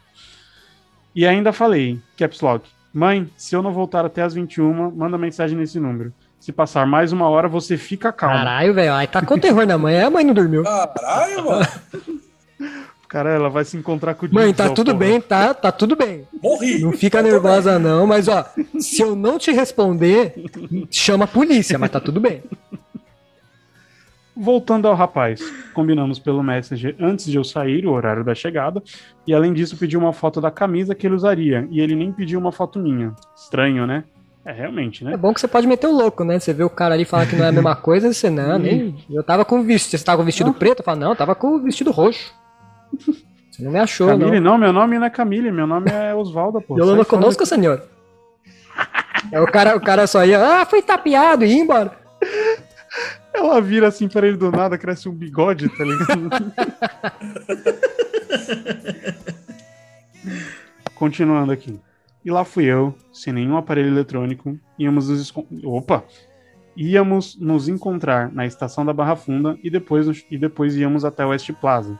E 1.15 1.25
ainda 1.25 1.53
falei, 1.53 2.01
Caps 2.17 2.41
Lock, 2.41 2.69
mãe, 2.93 3.29
se 3.37 3.55
eu 3.55 3.61
não 3.61 3.71
voltar 3.71 4.03
até 4.03 4.21
as 4.21 4.33
21, 4.33 4.91
manda 4.91 5.17
mensagem 5.17 5.57
nesse 5.57 5.79
número. 5.79 6.11
Se 6.37 6.51
passar 6.51 6.85
mais 6.85 7.13
uma 7.13 7.29
hora, 7.29 7.47
você 7.47 7.77
fica 7.77 8.11
calmo. 8.11 8.35
Caralho, 8.35 8.73
velho. 8.73 8.93
Aí 8.93 9.07
tá 9.07 9.21
com 9.21 9.39
terror 9.39 9.65
na 9.65 9.77
mãe. 9.77 10.01
A 10.01 10.09
mãe 10.09 10.25
não 10.25 10.33
dormiu. 10.33 10.63
Caralho, 10.63 11.45
mano. 11.45 11.67
Cara, 13.07 13.29
ela 13.29 13.49
vai 13.49 13.63
se 13.63 13.77
encontrar 13.77 14.13
com 14.13 14.25
o 14.25 14.33
Mãe, 14.33 14.53
tá 14.53 14.69
tudo 14.69 14.87
porra. 14.87 14.97
bem, 14.97 15.21
tá? 15.21 15.53
Tá 15.53 15.71
tudo 15.71 15.95
bem. 15.95 16.27
Morri. 16.43 16.79
Não 16.79 16.91
fica 16.91 17.21
nervosa, 17.21 17.79
não. 17.79 18.05
Mas, 18.05 18.27
ó, 18.27 18.45
se 18.77 19.01
eu 19.01 19.15
não 19.15 19.39
te 19.39 19.53
responder, 19.53 20.33
chama 20.91 21.23
a 21.23 21.27
polícia, 21.27 21.79
mas 21.79 21.89
tá 21.89 22.01
tudo 22.01 22.19
bem. 22.19 22.43
Voltando 24.37 24.87
ao 24.87 24.95
rapaz, 24.95 25.41
combinamos 25.73 26.19
pelo 26.19 26.43
Messenger 26.43 26.95
antes 26.99 27.25
de 27.25 27.37
eu 27.37 27.43
sair, 27.43 27.87
o 27.87 27.91
horário 27.91 28.23
da 28.23 28.35
chegada, 28.35 28.83
e 29.25 29.33
além 29.33 29.53
disso 29.53 29.77
pediu 29.77 29.99
uma 29.99 30.11
foto 30.11 30.41
da 30.41 30.51
camisa 30.51 30.93
que 30.93 31.07
ele 31.07 31.15
usaria, 31.15 31.65
e 31.71 31.79
ele 31.79 31.95
nem 31.95 32.11
pediu 32.11 32.37
uma 32.39 32.51
foto 32.51 32.77
minha. 32.77 33.13
Estranho, 33.35 33.87
né? 33.87 34.03
É, 34.45 34.51
realmente, 34.51 35.03
né? 35.03 35.13
É 35.13 35.17
bom 35.17 35.33
que 35.33 35.39
você 35.39 35.47
pode 35.47 35.65
meter 35.65 35.87
o 35.87 35.91
louco, 35.91 36.23
né? 36.23 36.37
Você 36.37 36.53
vê 36.53 36.63
o 36.63 36.69
cara 36.69 36.93
ali 36.93 37.03
e 37.03 37.05
fala 37.05 37.25
que 37.25 37.35
não 37.35 37.45
é 37.45 37.47
a 37.47 37.51
mesma 37.51 37.75
coisa, 37.75 38.13
você 38.13 38.29
não, 38.29 38.59
nem. 38.59 38.95
Eu 39.09 39.23
tava 39.23 39.43
com 39.43 39.63
vestido. 39.63 39.97
Você 39.97 40.05
tava 40.05 40.19
com 40.19 40.25
vestido 40.25 40.53
preto? 40.53 40.79
Eu 40.79 40.85
falo, 40.85 40.99
não, 40.99 41.09
eu 41.09 41.15
tava 41.15 41.33
com 41.33 41.55
o 41.55 41.59
vestido 41.59 41.89
roxo. 41.89 42.31
Você 43.49 43.63
não 43.63 43.71
me 43.71 43.79
achou, 43.79 44.07
Camille, 44.07 44.39
não. 44.39 44.51
não, 44.51 44.57
meu 44.57 44.73
nome 44.73 44.99
não 44.99 45.07
é 45.07 45.09
Camille, 45.09 45.49
meu 45.49 45.65
nome 45.65 45.89
é 45.89 46.13
Osvaldo, 46.13 46.61
pô. 46.61 46.77
Eu 46.77 46.93
não 46.93 47.05
conosco, 47.05 47.45
senhor. 47.45 47.81
É, 49.31 49.39
o, 49.39 49.47
cara, 49.47 49.75
o 49.75 49.81
cara 49.81 50.05
só 50.05 50.23
ia, 50.25 50.61
ah, 50.61 50.65
foi 50.65 50.81
tapeado 50.81 51.45
e 51.45 51.47
ia 51.47 51.63
embora. 51.63 51.91
Ela 53.35 53.59
vira 53.61 53.87
assim 53.89 54.07
pra 54.07 54.25
ele 54.27 54.37
do 54.37 54.49
nada, 54.51 54.77
cresce 54.77 55.09
um 55.09 55.13
bigode, 55.13 55.67
tá 55.69 55.83
ligado? 55.83 56.29
Continuando 60.95 61.51
aqui. 61.51 61.79
E 62.23 62.31
lá 62.31 62.43
fui 62.43 62.65
eu, 62.65 62.95
sem 63.13 63.31
nenhum 63.33 63.57
aparelho 63.57 63.89
eletrônico, 63.89 64.57
íamos 64.79 65.09
nos 65.09 65.31
Opa! 65.63 66.03
Íamos 66.75 67.37
nos 67.39 67.69
encontrar 67.69 68.31
na 68.33 68.45
estação 68.45 68.85
da 68.85 68.91
Barra 68.91 69.15
Funda 69.15 69.57
e 69.63 69.69
depois, 69.69 70.25
e 70.29 70.37
depois 70.37 70.75
íamos 70.75 71.05
até 71.05 71.25
o 71.25 71.29
West 71.29 71.49
Plaza. 71.53 71.97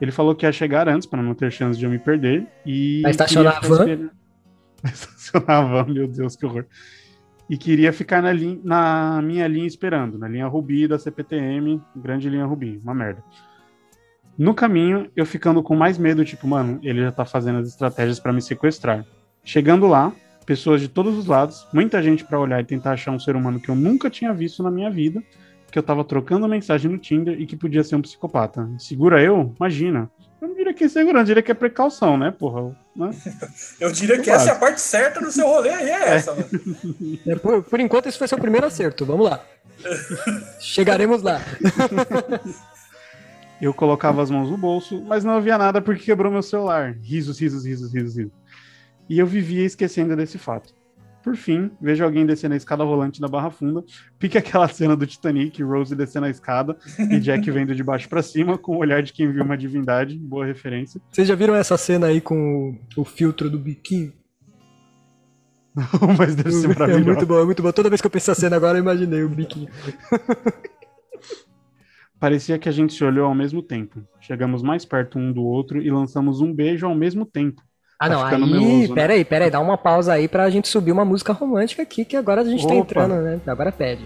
Ele 0.00 0.10
falou 0.12 0.34
que 0.34 0.46
ia 0.46 0.52
chegar 0.52 0.88
antes 0.88 1.06
para 1.06 1.22
não 1.22 1.34
ter 1.34 1.50
chance 1.52 1.78
de 1.78 1.84
eu 1.84 1.90
me 1.90 1.98
perder 1.98 2.46
e 2.64 3.02
Vai 3.02 3.10
estacionar 3.10 3.60
queria 3.60 3.74
a 3.74 3.78
van? 3.78 3.84
ficar 3.84 3.92
esper- 3.92 4.10
Vai 4.82 4.92
estacionar 4.92 5.50
a 5.50 5.62
van, 5.82 5.92
meu 5.92 6.08
Deus, 6.08 6.36
que 6.36 6.46
horror. 6.46 6.64
E 7.48 7.58
queria 7.58 7.92
ficar 7.92 8.22
na, 8.22 8.32
lin- 8.32 8.60
na 8.64 9.20
minha 9.22 9.46
linha 9.46 9.66
esperando, 9.66 10.18
na 10.18 10.26
linha 10.26 10.46
Rubi 10.46 10.88
da 10.88 10.98
CPTM, 10.98 11.80
grande 11.94 12.28
linha 12.30 12.46
Rubi, 12.46 12.80
uma 12.82 12.94
merda. 12.94 13.22
No 14.36 14.54
caminho, 14.54 15.10
eu 15.14 15.24
ficando 15.24 15.62
com 15.62 15.76
mais 15.76 15.96
medo, 15.98 16.24
tipo, 16.24 16.46
mano, 16.48 16.80
ele 16.82 17.02
já 17.02 17.12
tá 17.12 17.24
fazendo 17.24 17.58
as 17.60 17.68
estratégias 17.68 18.18
para 18.18 18.32
me 18.32 18.42
sequestrar. 18.42 19.04
Chegando 19.44 19.86
lá, 19.86 20.12
pessoas 20.44 20.80
de 20.80 20.88
todos 20.88 21.16
os 21.16 21.26
lados, 21.26 21.66
muita 21.72 22.02
gente 22.02 22.24
para 22.24 22.40
olhar 22.40 22.60
e 22.60 22.64
tentar 22.64 22.92
achar 22.92 23.12
um 23.12 23.18
ser 23.20 23.36
humano 23.36 23.60
que 23.60 23.68
eu 23.68 23.74
nunca 23.76 24.10
tinha 24.10 24.32
visto 24.32 24.62
na 24.62 24.70
minha 24.70 24.90
vida, 24.90 25.22
que 25.70 25.78
eu 25.78 25.82
tava 25.82 26.02
trocando 26.04 26.48
mensagem 26.48 26.90
no 26.90 26.98
Tinder 26.98 27.40
e 27.40 27.46
que 27.46 27.56
podia 27.56 27.84
ser 27.84 27.96
um 27.96 28.02
psicopata. 28.02 28.68
Segura 28.78 29.22
eu? 29.22 29.52
Imagina. 29.56 30.10
Eu 30.44 30.48
não 30.48 30.54
diria 30.54 30.74
que 30.74 30.84
é 30.84 30.88
segurança, 30.88 31.22
eu 31.22 31.26
diria 31.26 31.42
que 31.42 31.50
é 31.50 31.54
precaução, 31.54 32.18
né, 32.18 32.30
porra? 32.30 32.76
Né? 32.94 33.10
Eu 33.80 33.90
diria 33.90 34.20
que 34.20 34.30
essa 34.30 34.50
é 34.50 34.52
a 34.52 34.56
parte 34.56 34.80
certa 34.80 35.20
do 35.20 35.32
seu 35.32 35.46
rolê 35.46 35.70
aí, 35.70 35.88
é 35.88 36.14
essa, 36.14 36.34
mano. 36.34 36.46
É, 37.26 37.34
por, 37.34 37.62
por 37.62 37.80
enquanto, 37.80 38.06
esse 38.06 38.18
foi 38.18 38.28
seu 38.28 38.38
primeiro 38.38 38.66
acerto. 38.66 39.06
Vamos 39.06 39.28
lá. 39.28 39.42
Chegaremos 40.60 41.22
lá. 41.22 41.40
Eu 43.60 43.72
colocava 43.72 44.22
as 44.22 44.30
mãos 44.30 44.50
no 44.50 44.58
bolso, 44.58 45.02
mas 45.02 45.24
não 45.24 45.32
havia 45.32 45.56
nada 45.56 45.80
porque 45.80 46.04
quebrou 46.04 46.30
meu 46.30 46.42
celular. 46.42 46.94
Risos, 47.02 47.40
risos, 47.40 47.64
risos, 47.64 47.92
risos, 47.92 48.16
risos. 48.16 48.32
E 49.08 49.18
eu 49.18 49.26
vivia 49.26 49.64
esquecendo 49.64 50.14
desse 50.14 50.38
fato. 50.38 50.74
Por 51.24 51.36
fim, 51.36 51.70
vejo 51.80 52.04
alguém 52.04 52.26
descendo 52.26 52.52
a 52.52 52.56
escada 52.56 52.84
rolante 52.84 53.18
da 53.18 53.26
Barra 53.26 53.50
Funda, 53.50 53.82
pique 54.18 54.36
aquela 54.36 54.68
cena 54.68 54.94
do 54.94 55.06
Titanic, 55.06 55.62
Rose 55.62 55.96
descendo 55.96 56.26
a 56.26 56.30
escada 56.30 56.76
e 56.98 57.18
Jack 57.18 57.50
vendo 57.50 57.74
de 57.74 57.82
baixo 57.82 58.10
pra 58.10 58.22
cima 58.22 58.58
com 58.58 58.76
o 58.76 58.80
olhar 58.80 59.02
de 59.02 59.10
quem 59.10 59.32
viu 59.32 59.42
uma 59.42 59.56
divindade, 59.56 60.18
boa 60.18 60.44
referência. 60.44 61.00
Vocês 61.10 61.26
já 61.26 61.34
viram 61.34 61.54
essa 61.54 61.78
cena 61.78 62.08
aí 62.08 62.20
com 62.20 62.78
o, 62.94 63.00
o 63.00 63.04
filtro 63.06 63.48
do 63.48 63.58
biquinho? 63.58 64.12
Mas 66.18 66.34
deve 66.34 66.52
ser 66.52 66.66
É 66.66 66.68
maravilhoso. 66.68 67.04
muito 67.06 67.26
bom, 67.26 67.40
é 67.40 67.44
muito 67.44 67.62
bom. 67.62 67.72
Toda 67.72 67.88
vez 67.88 68.02
que 68.02 68.06
eu 68.06 68.10
penso 68.10 68.30
essa 68.30 68.42
cena 68.42 68.56
agora, 68.56 68.76
eu 68.76 68.82
imaginei 68.82 69.22
o 69.22 69.28
biquinho. 69.28 69.70
Parecia 72.20 72.58
que 72.58 72.68
a 72.68 72.72
gente 72.72 72.92
se 72.92 73.02
olhou 73.02 73.26
ao 73.26 73.34
mesmo 73.34 73.62
tempo. 73.62 74.02
Chegamos 74.20 74.62
mais 74.62 74.84
perto 74.84 75.18
um 75.18 75.32
do 75.32 75.42
outro 75.42 75.82
e 75.82 75.90
lançamos 75.90 76.40
um 76.40 76.52
beijo 76.52 76.86
ao 76.86 76.94
mesmo 76.94 77.26
tempo. 77.26 77.60
Ah, 78.04 78.08
Tá 78.08 78.14
não, 78.14 78.24
ficando 78.24 78.44
aí, 78.44 78.50
meloso, 78.52 78.88
né? 78.88 78.94
pera 78.94 79.12
aí, 79.14 79.24
pera 79.24 79.44
aí, 79.46 79.50
dá 79.50 79.60
uma 79.60 79.78
pausa 79.78 80.12
aí 80.12 80.28
pra 80.28 80.50
gente 80.50 80.68
subir 80.68 80.92
uma 80.92 81.04
música 81.04 81.32
romântica 81.32 81.82
aqui, 81.82 82.04
que 82.04 82.16
agora 82.16 82.42
a 82.42 82.44
gente 82.44 82.62
tá 82.66 82.74
Opa. 82.74 82.82
entrando, 82.82 83.14
né? 83.22 83.40
Agora 83.46 83.72
pede. 83.72 84.04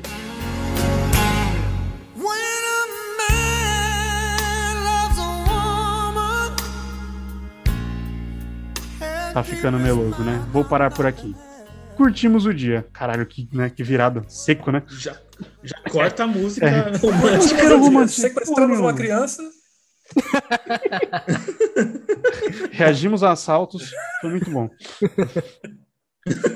Tá 9.32 9.42
ficando 9.42 9.78
meloso, 9.78 10.22
né? 10.22 10.42
Vou 10.52 10.64
parar 10.64 10.90
por 10.92 11.06
aqui. 11.06 11.34
Curtimos 11.96 12.46
o 12.46 12.54
dia. 12.54 12.86
Caralho, 12.92 13.26
que, 13.26 13.48
né, 13.52 13.70
que 13.70 13.82
virada. 13.82 14.22
Seco, 14.28 14.70
né? 14.70 14.82
Já, 14.88 15.14
já 15.62 15.76
corta 15.90 16.24
a 16.24 16.26
música 16.26 16.66
É. 16.66 16.96
romântica. 16.96 17.56
Quero 17.56 17.78
romântico. 17.80 18.20
Sequestramos 18.20 18.78
uma 18.78 18.94
criança. 18.94 19.42
Reagimos 22.72 23.22
a 23.22 23.32
assaltos. 23.32 23.90
Foi 24.20 24.30
muito 24.30 24.50
bom. 24.50 24.68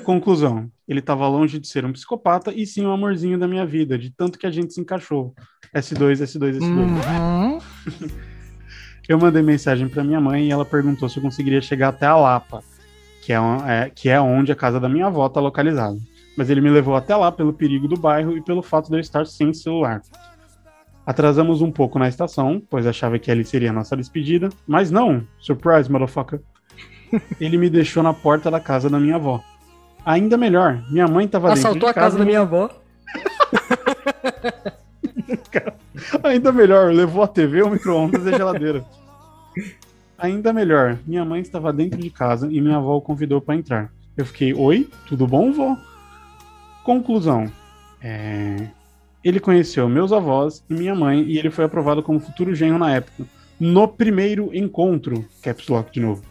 Conclusão. 0.05 0.71
Ele 0.87 1.01
estava 1.01 1.27
longe 1.29 1.59
de 1.59 1.67
ser 1.67 1.85
um 1.85 1.93
psicopata 1.93 2.53
e 2.53 2.67
sim 2.67 2.85
um 2.85 2.93
amorzinho 2.93 3.39
da 3.39 3.49
minha 3.49 3.65
vida, 3.65 3.99
de 3.99 4.11
tanto 4.11 4.39
que 4.39 4.47
a 4.47 4.51
gente 4.51 4.75
se 4.75 4.81
encaixou. 4.81 5.35
S2, 5.75 6.21
S2, 6.23 6.59
S2. 6.59 6.63
Uhum. 6.63 7.59
Eu 9.09 9.19
mandei 9.19 9.43
mensagem 9.43 9.89
para 9.89 10.05
minha 10.05 10.21
mãe 10.21 10.49
e 10.49 10.53
ela 10.53 10.65
perguntou 10.65 11.09
se 11.09 11.19
eu 11.19 11.23
conseguiria 11.23 11.61
chegar 11.61 11.89
até 11.89 12.07
a 12.07 12.17
Lapa. 12.17 12.63
que 13.25 13.33
é, 13.33 13.37
é- 13.69 13.91
que 13.91 14.09
é 14.09 14.21
onde 14.21 14.51
a 14.53 14.57
casa 14.57 14.81
da 14.81 14.89
minha 14.89 15.07
avó 15.07 15.27
está 15.27 15.41
localizada. 15.41 15.97
Mas 16.37 16.51
ele 16.51 16.61
me 16.61 16.71
levou 16.71 16.97
até 16.97 17.15
lá 17.15 17.31
pelo 17.31 17.53
perigo 17.53 17.87
do 17.87 17.97
bairro 17.97 18.37
e 18.37 18.43
pelo 18.43 18.63
fato 18.63 18.89
de 18.91 18.97
eu 18.97 19.01
estar 19.01 19.25
sem 19.27 19.53
celular. 19.55 20.03
Atrasamos 21.05 21.61
um 21.61 21.71
pouco 21.71 21.99
na 21.99 22.09
estação, 22.09 22.63
pois 22.71 22.87
achava 22.87 23.19
que 23.19 23.31
ali 23.31 23.45
seria 23.45 23.71
a 23.71 23.73
nossa 23.73 23.97
despedida, 23.97 24.51
mas 24.67 24.91
não, 24.91 25.27
surprise, 25.39 25.91
motherfucker. 25.91 26.41
Ele 27.41 27.57
me 27.57 27.69
deixou 27.69 28.03
na 28.03 28.15
porta 28.15 28.51
da 28.51 28.61
casa 28.61 28.89
da 28.89 28.99
minha 28.99 29.17
avó. 29.17 29.43
Ainda 30.05 30.37
melhor, 30.37 30.83
minha 30.91 31.07
mãe 31.07 31.27
estava 31.27 31.49
dentro 31.49 31.61
Assaltou 31.61 31.89
de 31.89 31.91
a 31.91 31.95
casa 31.95 32.19
da 32.19 32.25
minha 32.25 32.41
avó. 32.41 32.71
Ainda 36.23 36.53
melhor, 36.53 36.93
levou 36.93 37.23
a 37.23 37.29
TV, 37.29 37.63
o 37.63 37.71
micro-ondas 37.71 38.25
e 38.25 38.29
a 38.35 38.37
geladeira. 38.37 38.85
Ainda 40.19 40.53
melhor, 40.53 40.99
minha 41.07 41.25
mãe 41.25 41.41
estava 41.41 41.73
dentro 41.73 41.99
de 42.01 42.11
casa 42.11 42.49
e 42.51 42.61
minha 42.61 42.77
avó 42.77 42.97
o 42.97 43.01
convidou 43.01 43.41
para 43.41 43.57
entrar. 43.57 43.93
Eu 44.17 44.25
fiquei, 44.27 44.55
oi, 44.55 44.89
tudo 45.07 45.27
bom, 45.27 45.53
vó? 45.53 45.77
Conclusão. 46.85 47.51
é, 48.01 48.69
Ele 49.25 49.39
conheceu 49.39 49.89
meus 49.89 50.13
avós 50.13 50.65
e 50.69 50.75
minha 50.75 50.95
mãe 50.95 51.23
e 51.23 51.39
ele 51.39 51.51
foi 51.51 51.65
aprovado 51.65 52.03
como 52.03 52.19
futuro 52.19 52.55
genro 52.55 52.79
na 52.79 52.93
época. 52.95 53.25
No 53.59 53.87
primeiro 53.87 54.51
encontro, 54.53 55.25
caps 55.43 55.69
lock 55.69 55.93
de 55.93 56.01
novo. 56.01 56.23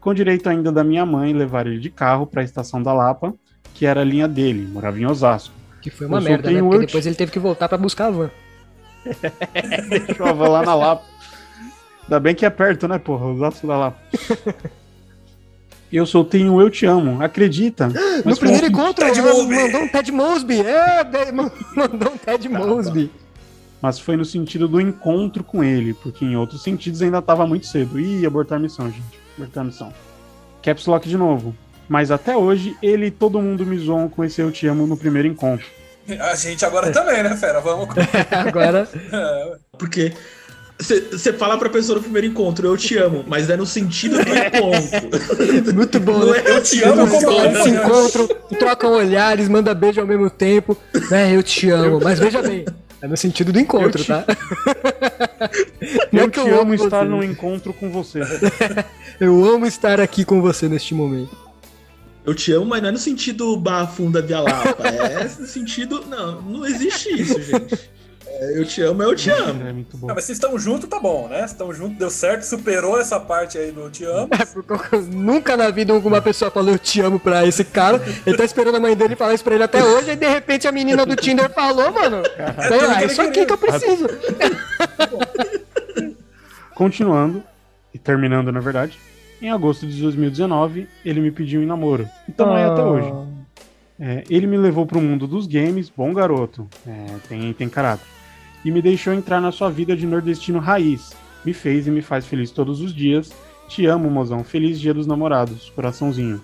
Com 0.00 0.12
direito 0.12 0.48
ainda 0.48 0.70
da 0.70 0.84
minha 0.84 1.06
mãe 1.06 1.32
levar 1.32 1.66
ele 1.66 1.78
de 1.78 1.90
carro 1.90 2.26
para 2.26 2.42
a 2.42 2.44
estação 2.44 2.82
da 2.82 2.92
Lapa, 2.92 3.34
que 3.72 3.86
era 3.86 4.02
a 4.02 4.04
linha 4.04 4.28
dele, 4.28 4.66
morava 4.66 4.98
em 4.98 5.06
Osasco. 5.06 5.54
Que 5.80 5.90
foi 5.90 6.06
uma 6.06 6.18
Eu 6.18 6.22
merda, 6.22 6.50
né? 6.50 6.60
Porque 6.60 6.86
depois 6.86 7.06
ele 7.06 7.14
teve 7.14 7.32
que 7.32 7.38
voltar 7.38 7.68
pra 7.68 7.78
buscar 7.78 8.06
a 8.06 8.10
van. 8.10 8.30
Deixou 9.88 10.26
a 10.26 10.32
van 10.32 10.48
lá 10.48 10.62
na 10.62 10.74
Lapa. 10.74 11.04
Ainda 12.02 12.20
bem 12.20 12.34
que 12.34 12.44
é 12.44 12.50
perto, 12.50 12.86
né, 12.86 12.98
porra? 12.98 13.26
Osasco 13.26 13.66
da 13.66 13.76
Lapa. 13.76 13.98
Eu 15.92 16.04
soltei 16.06 16.46
Eu 16.46 16.70
Te 16.70 16.84
Amo, 16.86 17.22
acredita? 17.22 17.88
No 18.24 18.36
primeiro 18.36 18.66
um- 18.66 18.68
encontro, 18.68 19.04
Ted 19.06 19.20
Mosby. 19.22 19.54
mandou 19.54 19.80
um 19.82 19.88
Ted 19.88 20.12
Mosby. 20.12 20.60
É, 20.60 21.32
mandou 21.32 22.12
um 22.12 22.16
Ted 22.18 22.48
Mosby. 22.48 23.10
Mas 23.80 23.98
foi 23.98 24.16
no 24.16 24.24
sentido 24.24 24.66
do 24.66 24.80
encontro 24.80 25.44
com 25.44 25.62
ele, 25.62 25.94
porque 25.94 26.24
em 26.24 26.36
outros 26.36 26.62
sentidos 26.62 27.00
ainda 27.00 27.22
tava 27.22 27.46
muito 27.46 27.66
cedo. 27.66 27.98
Ih, 27.98 28.26
abortar 28.26 28.58
a 28.58 28.60
missão, 28.60 28.86
gente. 28.86 29.02
Abortar 29.36 29.62
a 29.62 29.66
missão. 29.66 29.92
Caps 30.62 30.86
Lock 30.86 31.08
de 31.08 31.16
novo. 31.16 31.54
Mas 31.88 32.10
até 32.10 32.36
hoje, 32.36 32.76
ele 32.82 33.06
e 33.06 33.10
todo 33.10 33.40
mundo 33.40 33.64
me 33.64 33.78
zoam 33.78 34.08
com 34.08 34.22
esse 34.24 34.40
Eu 34.42 34.50
Te 34.50 34.66
Amo 34.66 34.86
no 34.86 34.96
primeiro 34.96 35.26
encontro. 35.28 35.64
A 36.20 36.34
gente 36.34 36.64
agora 36.64 36.90
também, 36.90 37.22
né, 37.22 37.36
fera? 37.36 37.60
Vamos. 37.60 37.88
Agora. 38.32 38.88
É, 39.12 39.56
Porque 39.78 40.12
você 40.80 41.32
fala 41.32 41.58
pra 41.58 41.68
pessoa 41.68 41.96
no 41.96 42.02
primeiro 42.02 42.26
encontro, 42.26 42.66
eu 42.66 42.76
te 42.76 42.96
amo, 42.96 43.24
mas 43.26 43.50
é 43.50 43.56
no 43.56 43.66
sentido 43.66 44.16
do 44.16 44.20
encontro. 44.22 45.74
Muito 45.74 45.98
bom, 46.00 46.18
Não 46.18 46.30
né? 46.32 46.42
é 46.44 46.50
eu 46.56 46.62
te 46.62 46.82
amo 46.84 47.02
Eles 47.02 47.24
como 47.24 47.62
se 47.62 47.70
encontram, 47.70 48.28
trocam 48.58 48.92
olhares, 48.92 49.48
mandam 49.48 49.74
beijo 49.74 50.00
ao 50.00 50.06
mesmo 50.06 50.30
tempo. 50.30 50.76
Né, 51.10 51.34
eu 51.34 51.42
te 51.42 51.68
amo. 51.70 52.00
Mas 52.02 52.18
veja 52.20 52.40
bem, 52.42 52.64
é 53.02 53.08
no 53.08 53.16
sentido 53.16 53.52
do 53.52 53.58
encontro, 53.58 54.00
Eu 54.00 54.04
te- 54.04 54.06
tá? 54.06 54.24
Não 56.12 56.20
é 56.20 56.24
Eu 56.24 56.30
que 56.30 56.40
te 56.40 56.48
eu 56.48 56.54
amo 56.54 56.62
amo 56.62 56.74
estar 56.74 57.00
você. 57.00 57.08
num 57.08 57.22
encontro 57.22 57.72
com 57.72 57.90
você. 57.90 58.20
Eu 59.20 59.44
amo 59.52 59.66
estar 59.66 60.00
aqui 60.00 60.24
com 60.24 60.40
você 60.40 60.68
neste 60.68 60.94
momento. 60.94 61.36
Eu 62.24 62.34
te 62.34 62.52
amo, 62.52 62.66
mas 62.66 62.80
não 62.82 62.90
é 62.90 62.92
no 62.92 62.98
sentido 62.98 63.56
barra 63.56 63.86
funda 63.88 64.20
via 64.22 64.38
Lapa. 64.40 64.86
É 64.88 65.24
no 65.24 65.46
sentido. 65.46 66.04
Não, 66.08 66.40
não 66.42 66.66
existe 66.66 67.20
isso, 67.20 67.40
gente. 67.42 67.90
É, 68.30 68.58
eu 68.60 68.64
te 68.64 68.80
amo, 68.82 69.02
é 69.02 69.06
eu 69.06 69.16
te 69.16 69.30
amo. 69.30 69.66
É 69.66 69.72
muito 69.72 69.96
bom. 69.96 70.06
Não, 70.06 70.14
mas 70.14 70.24
vocês 70.24 70.36
estão 70.36 70.56
juntos, 70.58 70.88
tá 70.88 71.00
bom, 71.00 71.26
né? 71.28 71.44
Estão 71.44 71.72
juntos, 71.72 71.96
deu 71.98 72.10
certo, 72.10 72.42
superou 72.42 73.00
essa 73.00 73.18
parte 73.18 73.58
aí 73.58 73.72
do 73.72 73.90
te 73.90 74.04
amo. 74.04 74.28
É, 74.32 74.44
porque 74.44 74.94
eu- 74.94 75.02
nunca 75.02 75.56
na 75.56 75.70
vida 75.70 75.92
alguma 75.92 76.20
pessoa 76.22 76.50
falou 76.50 76.70
eu 76.72 76.78
te 76.78 77.00
amo 77.00 77.18
pra 77.18 77.44
esse 77.46 77.64
cara. 77.64 78.00
Ele 78.26 78.36
tá 78.36 78.44
esperando 78.44 78.76
a 78.76 78.80
mãe 78.80 78.94
dele 78.96 79.16
falar 79.16 79.34
isso 79.34 79.42
pra 79.44 79.54
ele 79.54 79.64
até 79.64 79.82
hoje, 79.82 80.10
e 80.12 80.16
de 80.16 80.28
repente 80.28 80.68
a 80.68 80.72
menina 80.72 81.04
do 81.04 81.16
Tinder 81.16 81.50
falou, 81.52 81.90
mano. 81.92 82.22
Sei 82.68 82.80
lá, 82.86 83.02
é 83.02 83.06
isso 83.06 83.20
aqui 83.22 83.44
que 83.46 83.52
eu 83.52 83.58
preciso. 83.58 84.06
Continuando, 86.74 87.42
e 87.92 87.98
terminando 87.98 88.52
na 88.52 88.60
verdade, 88.60 88.98
em 89.42 89.50
agosto 89.50 89.86
de 89.86 90.00
2019, 90.02 90.88
ele 91.04 91.20
me 91.20 91.30
pediu 91.30 91.62
em 91.62 91.66
namoro. 91.66 92.08
E 92.28 92.32
tamo 92.32 92.52
aí 92.52 92.64
até 92.64 92.82
hoje. 92.82 93.12
É, 94.00 94.22
ele 94.30 94.46
me 94.46 94.56
levou 94.56 94.86
pro 94.86 95.00
mundo 95.00 95.26
dos 95.26 95.46
games, 95.48 95.90
bom 95.90 96.12
garoto, 96.14 96.68
é, 96.86 97.06
tem, 97.28 97.52
tem 97.52 97.68
caráter. 97.68 98.06
E 98.64 98.70
me 98.70 98.82
deixou 98.82 99.12
entrar 99.12 99.40
na 99.40 99.52
sua 99.52 99.70
vida 99.70 99.96
de 99.96 100.06
nordestino 100.06 100.58
raiz. 100.58 101.12
Me 101.44 101.52
fez 101.52 101.86
e 101.86 101.90
me 101.90 102.02
faz 102.02 102.26
feliz 102.26 102.50
todos 102.50 102.80
os 102.80 102.94
dias. 102.94 103.30
Te 103.68 103.86
amo, 103.86 104.10
mozão. 104.10 104.42
Feliz 104.42 104.80
dia 104.80 104.92
dos 104.92 105.06
namorados. 105.06 105.70
Coraçãozinho. 105.70 106.40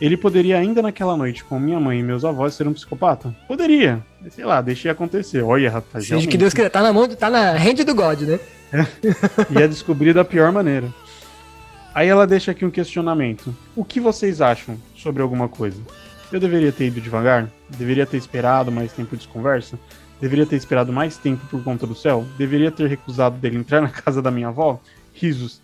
Ele 0.00 0.16
poderia 0.16 0.56
ainda 0.58 0.80
naquela 0.80 1.16
noite, 1.16 1.42
com 1.42 1.58
minha 1.58 1.80
mãe 1.80 1.98
e 1.98 2.02
meus 2.02 2.24
avós, 2.24 2.54
ser 2.54 2.68
um 2.68 2.72
psicopata? 2.72 3.34
Poderia. 3.48 4.04
Sei 4.30 4.44
lá, 4.44 4.60
deixei 4.60 4.90
acontecer. 4.90 5.42
Olha, 5.42 5.70
rapaz. 5.70 6.04
Seja 6.04 6.16
o 6.16 6.18
que 6.18 6.24
realmente. 6.24 6.38
Deus 6.38 6.54
quiser. 6.54 6.70
Tá 6.70 6.82
na 6.82 6.92
mão, 6.92 7.08
tá 7.08 7.28
na 7.28 7.52
hand 7.52 7.84
do 7.84 7.94
God, 7.94 8.20
né? 8.20 8.38
e 9.50 9.60
é 9.60 9.66
descobrir 9.66 10.12
da 10.12 10.24
pior 10.24 10.52
maneira. 10.52 10.92
Aí 11.94 12.06
ela 12.06 12.28
deixa 12.28 12.52
aqui 12.52 12.64
um 12.64 12.70
questionamento. 12.70 13.54
O 13.74 13.84
que 13.84 13.98
vocês 13.98 14.40
acham 14.40 14.78
sobre 14.94 15.20
alguma 15.20 15.48
coisa? 15.48 15.80
Eu 16.30 16.38
deveria 16.38 16.70
ter 16.70 16.86
ido 16.86 17.00
devagar? 17.00 17.50
Deveria 17.68 18.06
ter 18.06 18.18
esperado 18.18 18.70
mais 18.70 18.92
tempo 18.92 19.16
de 19.16 19.26
conversa? 19.26 19.76
Deveria 20.20 20.46
ter 20.46 20.56
esperado 20.56 20.92
mais 20.92 21.16
tempo 21.16 21.46
por 21.46 21.62
conta 21.62 21.86
do 21.86 21.94
céu? 21.94 22.26
Deveria 22.36 22.70
ter 22.70 22.88
recusado 22.88 23.38
dele 23.38 23.56
entrar 23.56 23.80
na 23.80 23.88
casa 23.90 24.20
da 24.20 24.30
minha 24.30 24.48
avó? 24.48 24.80
Risos. 25.14 25.60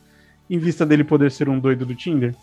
Em 0.48 0.58
vista 0.58 0.84
dele 0.84 1.04
poder 1.04 1.30
ser 1.30 1.48
um 1.48 1.58
doido 1.58 1.86
do 1.86 1.94
Tinder? 1.94 2.34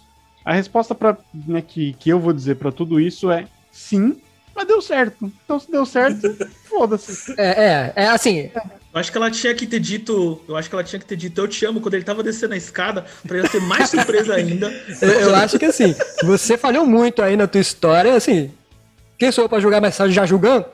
A 0.44 0.54
resposta 0.54 0.96
pra, 0.96 1.18
né, 1.34 1.62
que, 1.62 1.94
que 1.94 2.10
eu 2.10 2.20
vou 2.20 2.34
dizer 2.34 2.56
pra 2.56 2.72
tudo 2.72 3.00
isso 3.00 3.30
é 3.30 3.46
sim, 3.72 4.20
mas 4.56 4.68
deu 4.68 4.82
certo. 4.82 5.32
Então 5.46 5.60
se 5.60 5.72
deu 5.72 5.86
certo, 5.86 6.36
foda-se. 6.66 7.34
É, 7.38 7.94
é, 7.96 8.04
é 8.04 8.08
assim. 8.08 8.50
Eu 8.94 9.00
acho 9.00 9.12
que 9.12 9.18
ela 9.18 9.32
tinha 9.32 9.54
que 9.56 9.66
ter 9.66 9.80
dito. 9.80 10.42
Eu 10.48 10.58
acho 10.58 10.68
que 10.68 10.76
ela 10.76 10.84
tinha 10.84 11.00
que 11.00 11.06
ter 11.06 11.16
dito 11.16 11.40
eu 11.40 11.48
te 11.48 11.66
amo 11.66 11.80
quando 11.80 11.94
ele 11.94 12.04
tava 12.04 12.24
descendo 12.24 12.54
a 12.54 12.58
escada, 12.58 13.06
pra 13.26 13.38
ela 13.38 13.48
ser 13.48 13.62
mais 13.62 13.90
surpresa 13.90 14.34
ainda. 14.34 14.70
Eu, 15.02 15.10
eu 15.10 15.36
acho 15.36 15.58
que 15.58 15.66
assim, 15.66 15.96
você 16.24 16.58
falhou 16.58 16.86
muito 16.86 17.22
aí 17.22 17.38
na 17.38 17.48
tua 17.48 17.62
história, 17.62 18.14
assim. 18.16 18.52
Quem 19.18 19.32
sou 19.32 19.44
eu 19.44 19.50
pra 19.50 19.60
julgar 19.60 19.80
mensagem 19.80 20.14
já 20.14 20.26
julgando? 20.26 20.66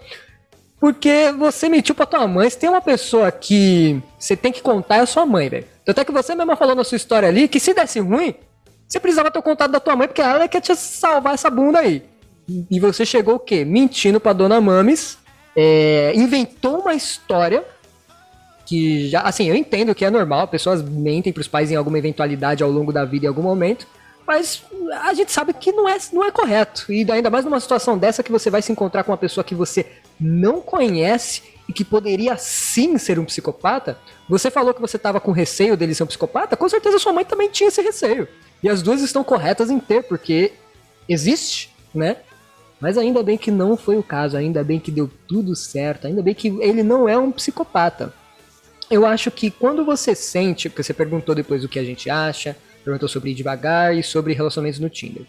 Porque 0.80 1.34
você 1.38 1.68
mentiu 1.70 1.96
pra 1.96 2.06
tua 2.06 2.28
mãe. 2.28 2.50
Se 2.50 2.58
tem 2.58 2.70
uma 2.70 2.82
pessoa 2.82 3.32
que 3.32 4.02
você 4.18 4.36
tem 4.36 4.52
que 4.52 4.62
contar, 4.62 4.98
é 4.98 5.00
a 5.00 5.06
sua 5.06 5.26
mãe, 5.26 5.50
velho. 5.50 5.66
Tanto 5.84 6.02
é 6.02 6.06
que 6.06 6.12
você 6.12 6.36
mesma 6.36 6.56
falou 6.56 6.76
na 6.76 6.84
sua 6.84 6.96
história 6.96 7.28
ali 7.28 7.48
que 7.48 7.60
se 7.60 7.74
desse 7.74 8.00
ruim, 8.00 8.36
você 8.88 9.00
precisava 9.00 9.32
ter 9.32 9.40
o 9.40 9.44
contato 9.44 9.72
da 9.72 9.80
tua 9.80 9.96
mãe, 9.96 10.08
porque 10.08 10.22
ela 10.22 10.44
é 10.44 10.48
que 10.48 10.58
ia 10.58 10.62
te 10.62 10.76
salvar 10.76 11.34
essa 11.34 11.50
bunda 11.50 11.80
aí. 11.80 12.04
E 12.70 12.80
você 12.80 13.06
chegou 13.06 13.36
o 13.36 13.40
quê? 13.40 13.66
Mentindo 13.66 14.20
pra 14.20 14.34
dona 14.34 14.62
Mames, 14.62 15.18
é, 15.56 16.14
inventou 16.16 16.80
uma 16.80 16.94
história 16.94 17.66
que 18.66 19.08
já, 19.08 19.22
assim, 19.22 19.48
eu 19.48 19.56
entendo 19.56 19.96
que 19.96 20.06
é 20.06 20.10
normal, 20.10 20.48
pessoas 20.48 20.82
mentem 20.82 21.34
pros 21.34 21.48
pais 21.48 21.72
em 21.72 21.76
alguma 21.76 21.98
eventualidade 21.98 22.64
ao 22.64 22.70
longo 22.70 22.92
da 22.92 23.04
vida 23.06 23.26
em 23.26 23.30
algum 23.30 23.42
momento, 23.42 23.88
mas 24.26 24.62
a 25.04 25.14
gente 25.14 25.32
sabe 25.32 25.54
que 25.54 25.72
não 25.72 25.88
é, 25.88 25.98
não 26.12 26.24
é 26.24 26.32
correto. 26.32 26.92
E 26.92 27.10
ainda 27.10 27.30
mais 27.30 27.46
numa 27.46 27.60
situação 27.62 27.98
dessa 27.98 28.22
que 28.22 28.32
você 28.32 28.50
vai 28.50 28.62
se 28.62 28.72
encontrar 28.72 29.04
com 29.04 29.12
uma 29.12 29.18
pessoa 29.18 29.44
que 29.44 29.56
você 29.56 29.86
não 30.20 30.62
conhece 30.62 31.44
e 31.68 31.74
que 31.74 31.84
poderia 31.84 32.38
sim 32.38 32.98
ser 32.98 33.20
um 33.20 33.26
psicopata. 33.26 33.98
Você 34.30 34.50
falou 34.50 34.74
que 34.74 34.82
você 34.82 34.98
estava 34.98 35.20
com 35.20 35.32
receio 35.32 35.76
dele 35.76 35.94
ser 35.94 36.04
um 36.04 36.08
psicopata, 36.08 36.56
com 36.56 36.70
certeza 36.70 37.00
sua 37.00 37.14
mãe 37.14 37.26
também 37.26 37.50
tinha 37.50 37.68
esse 37.68 37.82
receio. 37.82 38.28
E 38.64 38.70
as 38.70 38.82
duas 38.82 39.02
estão 39.02 39.24
corretas 39.24 39.70
em 39.70 39.80
ter, 39.80 40.04
porque 40.04 40.54
existe, 41.08 41.74
né? 41.94 42.18
Mas 42.80 42.98
ainda 42.98 43.24
bem 43.24 43.38
que 43.38 43.52
não 43.52 43.76
foi 43.76 43.98
o 43.98 44.04
caso, 44.04 44.38
ainda 44.38 44.64
bem 44.64 44.80
que 44.80 44.92
deu 44.92 45.10
tudo 45.28 45.56
certo, 45.56 46.08
ainda 46.08 46.22
bem 46.22 46.34
que 46.34 46.48
ele 46.62 46.84
não 46.84 47.10
é 47.10 47.18
um 47.18 47.32
psicopata. 47.32 48.14
Eu 48.90 49.06
acho 49.06 49.30
que 49.30 49.52
quando 49.52 49.84
você 49.84 50.16
sente, 50.16 50.70
porque 50.70 50.84
você 50.84 50.94
perguntou 50.94 51.36
depois 51.36 51.64
o 51.64 51.70
que 51.70 51.80
a 51.80 51.84
gente 51.84 52.10
acha, 52.10 52.56
perguntou 52.84 53.10
sobre 53.10 53.32
ir 53.32 53.34
devagar 53.34 53.96
e 53.96 54.02
sobre 54.02 54.34
relacionamentos 54.34 54.80
no 54.80 54.90
Tinder. 54.90 55.24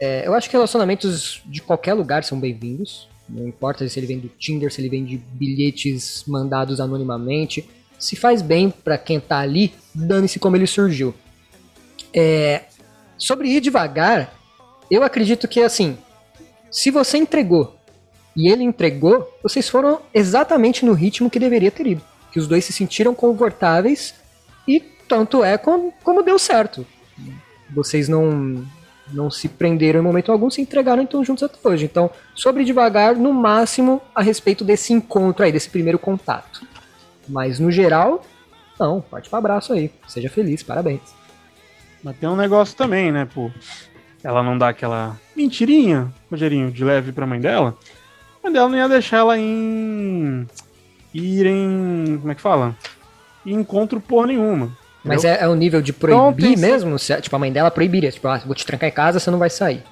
É, 0.00 0.26
eu 0.26 0.32
acho 0.32 0.48
que 0.48 0.54
relacionamentos 0.54 1.42
de 1.44 1.60
qualquer 1.60 1.94
lugar 1.94 2.24
são 2.24 2.38
bem-vindos. 2.38 3.08
Não 3.28 3.46
importa 3.46 3.86
se 3.88 3.98
ele 3.98 4.06
vem 4.06 4.18
do 4.18 4.28
Tinder, 4.28 4.72
se 4.72 4.80
ele 4.80 4.88
vem 4.88 5.04
de 5.04 5.16
bilhetes 5.16 6.24
mandados 6.26 6.80
anonimamente. 6.80 7.68
Se 7.98 8.16
faz 8.16 8.40
bem 8.40 8.70
pra 8.70 8.96
quem 8.96 9.20
tá 9.20 9.38
ali, 9.38 9.74
dane-se 9.94 10.38
como 10.38 10.56
ele 10.56 10.66
surgiu. 10.66 11.14
É, 12.14 12.64
sobre 13.18 13.48
ir 13.48 13.60
devagar, 13.60 14.34
eu 14.90 15.02
acredito 15.02 15.46
que 15.46 15.60
assim, 15.60 15.98
se 16.70 16.90
você 16.90 17.18
entregou 17.18 17.76
e 18.34 18.48
ele 18.48 18.62
entregou, 18.62 19.28
vocês 19.42 19.68
foram 19.68 20.00
exatamente 20.14 20.84
no 20.84 20.92
ritmo 20.92 21.28
que 21.28 21.40
deveria 21.40 21.70
ter 21.70 21.86
ido. 21.86 22.02
Que 22.32 22.38
os 22.38 22.46
dois 22.46 22.64
se 22.64 22.72
sentiram 22.72 23.14
confortáveis 23.14 24.14
e 24.66 24.80
tanto 25.08 25.42
é 25.42 25.58
como, 25.58 25.92
como 26.04 26.22
deu 26.22 26.38
certo. 26.38 26.86
Vocês 27.70 28.08
não 28.08 28.64
não 29.12 29.30
se 29.30 29.48
prenderam 29.48 30.00
em 30.00 30.02
momento 30.02 30.30
algum, 30.30 30.50
se 30.50 30.60
entregaram 30.60 31.02
então 31.02 31.24
juntos 31.24 31.42
até 31.42 31.56
hoje. 31.68 31.84
Então, 31.84 32.10
sobre 32.34 32.64
devagar, 32.64 33.14
no 33.16 33.32
máximo, 33.32 34.00
a 34.14 34.22
respeito 34.22 34.64
desse 34.64 34.92
encontro 34.92 35.44
aí, 35.44 35.52
desse 35.52 35.70
primeiro 35.70 35.98
contato. 35.98 36.66
Mas 37.28 37.58
no 37.58 37.70
geral, 37.70 38.22
não, 38.78 39.00
parte 39.00 39.28
para 39.28 39.38
abraço 39.38 39.72
aí. 39.72 39.90
Seja 40.06 40.28
feliz, 40.28 40.62
parabéns. 40.62 41.00
Mas 42.02 42.16
tem 42.16 42.28
um 42.28 42.36
negócio 42.36 42.76
também, 42.76 43.10
né, 43.10 43.24
pô? 43.26 43.50
ela 44.22 44.42
não 44.42 44.58
dá 44.58 44.68
aquela 44.68 45.18
mentirinha, 45.36 46.12
Rogerinho, 46.30 46.70
de 46.70 46.84
leve 46.84 47.12
pra 47.12 47.26
mãe 47.26 47.40
dela, 47.40 47.76
a 48.40 48.46
mãe 48.46 48.52
dela 48.52 48.68
não 48.68 48.76
ia 48.76 48.88
deixar 48.88 49.18
ela 49.18 49.38
em. 49.38 50.46
ir 51.14 51.46
em. 51.46 52.18
como 52.18 52.32
é 52.32 52.34
que 52.34 52.40
fala? 52.40 52.76
Em 53.46 53.54
encontro 53.54 54.00
porra 54.00 54.28
nenhuma. 54.28 54.76
Mas 55.08 55.24
é, 55.24 55.38
é 55.40 55.48
o 55.48 55.54
nível 55.54 55.80
de 55.80 55.90
Então, 55.90 56.32
proibir 56.32 56.58
mesmo? 56.58 56.96
Tipo, 56.96 57.36
a 57.36 57.38
mãe 57.38 57.52
dela 57.52 57.70
proibiria. 57.70 58.12
Tipo, 58.12 58.28
ah, 58.28 58.40
vou 58.44 58.54
te 58.54 58.64
trancar 58.64 58.88
em 58.88 58.92
casa, 58.92 59.18
você 59.18 59.30
não 59.30 59.38
vai 59.38 59.50
sair. 59.50 59.82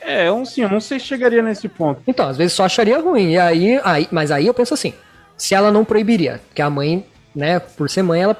É, 0.00 0.28
eu, 0.28 0.44
sim, 0.46 0.62
eu 0.62 0.70
não 0.70 0.80
sei 0.80 0.98
se 0.98 1.06
chegaria 1.06 1.42
nesse 1.42 1.68
ponto. 1.68 2.00
Então, 2.06 2.26
às 2.26 2.36
vezes 2.36 2.54
só 2.54 2.64
acharia 2.64 2.98
ruim. 2.98 3.32
E 3.32 3.38
aí, 3.38 3.80
aí, 3.84 4.08
mas 4.10 4.30
aí 4.30 4.46
eu 4.46 4.54
penso 4.54 4.72
assim: 4.72 4.94
se 5.36 5.54
ela 5.54 5.70
não 5.70 5.84
proibiria, 5.84 6.40
porque 6.48 6.62
a 6.62 6.70
mãe, 6.70 7.04
né, 7.34 7.60
por 7.60 7.90
ser 7.90 8.02
mãe, 8.02 8.22
ela 8.22 8.36